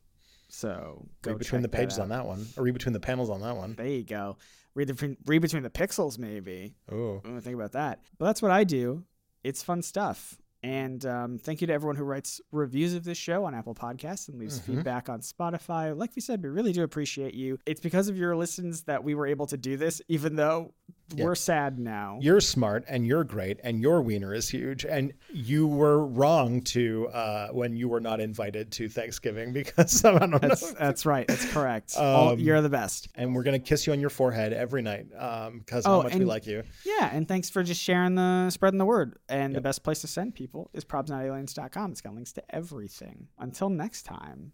So 0.49 1.07
go 1.23 1.31
Read 1.33 1.39
between 1.39 1.63
the 1.63 1.69
pages 1.69 1.99
on 1.99 2.09
that 2.09 2.27
one, 2.27 2.45
or 2.57 2.65
read 2.65 2.75
between 2.75 2.93
the 2.93 3.01
panels 3.01 3.31
on 3.31 3.41
that 3.43 3.57
one. 3.57 3.75
There 3.77 3.87
you 3.87 4.03
go. 4.05 4.37
Read 4.75 4.89
between 4.89 5.17
read 5.27 5.41
between 5.43 5.63
the 5.63 5.71
pixels, 5.71 6.19
maybe. 6.19 6.75
Oh, 6.91 7.21
think 7.41 7.55
about 7.55 7.73
that. 7.73 8.01
But 8.19 8.27
that's 8.27 8.43
what 8.43 8.51
I 8.51 8.65
do. 8.65 9.05
It's 9.45 9.63
fun 9.63 9.83
stuff. 9.83 10.37
And 10.63 11.07
um, 11.07 11.39
thank 11.39 11.63
you 11.63 11.67
to 11.69 11.73
everyone 11.73 11.97
who 11.97 12.05
writes 12.05 12.39
reviews 12.53 12.93
of 12.93 13.03
this 13.03 13.17
show 13.17 13.45
on 13.47 13.55
Apple 13.55 13.75
Podcasts 13.75 14.29
and 14.29 14.39
leaves 14.39 14.61
Mm-hmm. 14.61 14.75
feedback 14.75 15.09
on 15.09 15.21
Spotify. 15.21 15.97
Like 15.97 16.11
we 16.15 16.21
said, 16.21 16.43
we 16.43 16.51
really 16.51 16.73
do 16.73 16.83
appreciate 16.83 17.33
you. 17.33 17.59
It's 17.65 17.81
because 17.81 18.09
of 18.09 18.17
your 18.19 18.37
listens 18.37 18.83
that 18.83 19.03
we 19.03 19.15
were 19.15 19.27
able 19.27 19.47
to 19.47 19.57
do 19.57 19.79
this, 19.79 20.03
even 20.09 20.37
though 20.37 20.75
we're 21.17 21.35
sad 21.35 21.79
now. 21.79 22.19
you're 22.21 22.41
smart 22.41 22.85
and 22.89 23.05
you're 23.07 23.25
great 23.25 23.59
and 23.65 23.81
your 23.81 24.01
wiener 24.01 24.33
is 24.33 24.49
huge 24.49 24.85
and 24.85 25.13
you 25.33 25.67
were 25.67 26.07
wrong 26.07 26.61
to 26.63 27.09
uh, 27.09 27.49
when 27.49 27.77
you 27.77 27.89
were 27.89 28.01
not 28.01 28.21
invited 28.21 28.71
to 28.73 28.89
Thanksgiving 28.89 29.53
because 29.61 30.05
I 30.05 30.19
don't 30.19 30.31
know. 30.31 30.39
That's 30.39 30.73
that's 30.75 31.05
right. 31.07 31.27
That's 31.27 31.51
correct. 31.53 31.95
All, 31.97 32.31
Um, 32.31 32.39
you're 32.39 32.61
the 32.63 32.69
best. 32.69 33.09
and 33.17 33.35
we're 33.35 33.43
gonna 33.43 33.59
kiss 33.59 33.87
you 33.87 33.93
on 33.93 34.01
your 34.01 34.11
forehead 34.11 34.53
every 34.53 34.83
night 34.83 35.09
because 35.11 35.85
how 35.87 36.01
Oh, 36.01 36.03
much 36.05 36.15
we 36.15 36.25
like 36.25 36.47
you. 36.47 36.63
Yeah, 36.85 37.11
and 37.13 37.27
thanks 37.27 37.51
for 37.51 37.63
just 37.63 37.81
sharing 37.83 38.15
the 38.15 38.51
spreading 38.51 38.79
the 38.79 38.85
word. 38.87 39.19
And 39.29 39.55
the 39.55 39.61
best 39.61 39.83
place 39.83 40.01
to 40.03 40.07
send 40.07 40.35
people 40.35 40.71
is 40.73 40.85
probsnotaliens.com. 40.85 41.93
It's 41.93 42.01
got 42.01 42.15
links 42.15 42.33
to 42.35 42.43
everything. 42.55 43.29
Until 43.39 43.69
next 43.71 44.03
time. 44.05 44.53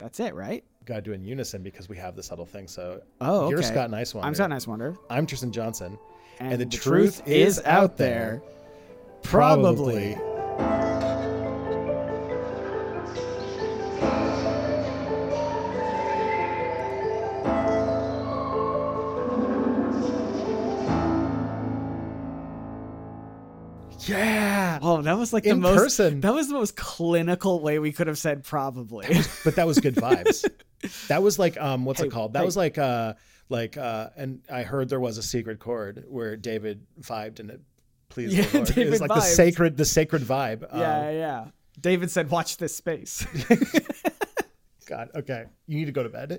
That's 0.00 0.18
it, 0.18 0.34
right? 0.34 0.64
Got 0.86 0.96
to 0.96 1.02
do 1.02 1.12
in 1.12 1.22
unison 1.24 1.62
because 1.62 1.88
we 1.88 1.96
have 1.98 2.16
this 2.16 2.26
subtle 2.26 2.46
thing. 2.46 2.66
So 2.66 3.02
Oh, 3.20 3.50
you're. 3.50 3.62
Scott 3.62 3.90
Nice 3.90 4.14
One. 4.14 4.24
I'm 4.24 4.34
Scott 4.34 4.50
Niswander. 4.50 4.96
I'm 5.10 5.26
Tristan 5.26 5.52
Johnson. 5.52 5.98
And, 6.38 6.58
the 6.58 6.64
truth 6.64 7.22
is 7.26 7.60
out 7.66 7.98
there. 7.98 8.42
Probably. 9.22 10.12
Yeah, 10.12 10.89
That 25.02 25.18
was 25.18 25.32
like 25.32 25.44
the 25.44 25.50
In 25.50 25.60
most 25.60 25.78
person. 25.78 26.20
that 26.20 26.34
was 26.34 26.48
the 26.48 26.54
most 26.54 26.76
clinical 26.76 27.60
way 27.60 27.78
we 27.78 27.92
could 27.92 28.06
have 28.06 28.18
said 28.18 28.44
probably. 28.44 29.06
but 29.44 29.56
that 29.56 29.66
was 29.66 29.78
good 29.80 29.94
vibes. 29.96 30.48
that 31.08 31.22
was 31.22 31.38
like 31.38 31.60
um, 31.60 31.84
what's 31.84 32.00
Hey, 32.00 32.06
it 32.06 32.10
called? 32.10 32.32
That 32.34 32.40
hey. 32.40 32.44
was 32.46 32.56
like 32.56 32.78
uh, 32.78 33.14
like 33.48 33.76
uh, 33.76 34.10
and 34.16 34.40
I 34.50 34.62
heard 34.62 34.88
there 34.88 35.00
was 35.00 35.18
a 35.18 35.22
secret 35.22 35.58
chord 35.58 36.04
where 36.08 36.36
David 36.36 36.86
vibed 37.00 37.40
and 37.40 37.50
it 37.50 37.60
pleased 38.08 38.34
Yeah, 38.34 38.44
the 38.46 38.58
Lord. 38.58 38.78
it 38.78 38.90
was 38.90 39.00
like 39.00 39.08
the 39.10 39.20
sacred, 39.20 39.76
the 39.76 39.84
sacred 39.84 40.22
vibe. 40.22 40.62
yeah, 40.74 40.98
Um, 41.08 41.14
yeah. 41.14 41.44
David 41.80 42.10
said 42.10 42.30
watch 42.30 42.56
this 42.58 42.74
space. 42.76 43.26
God. 44.86 45.08
Okay, 45.14 45.44
you 45.66 45.78
need 45.78 45.84
to 45.86 45.92
go 45.92 46.02
to 46.02 46.08
bed. 46.08 46.38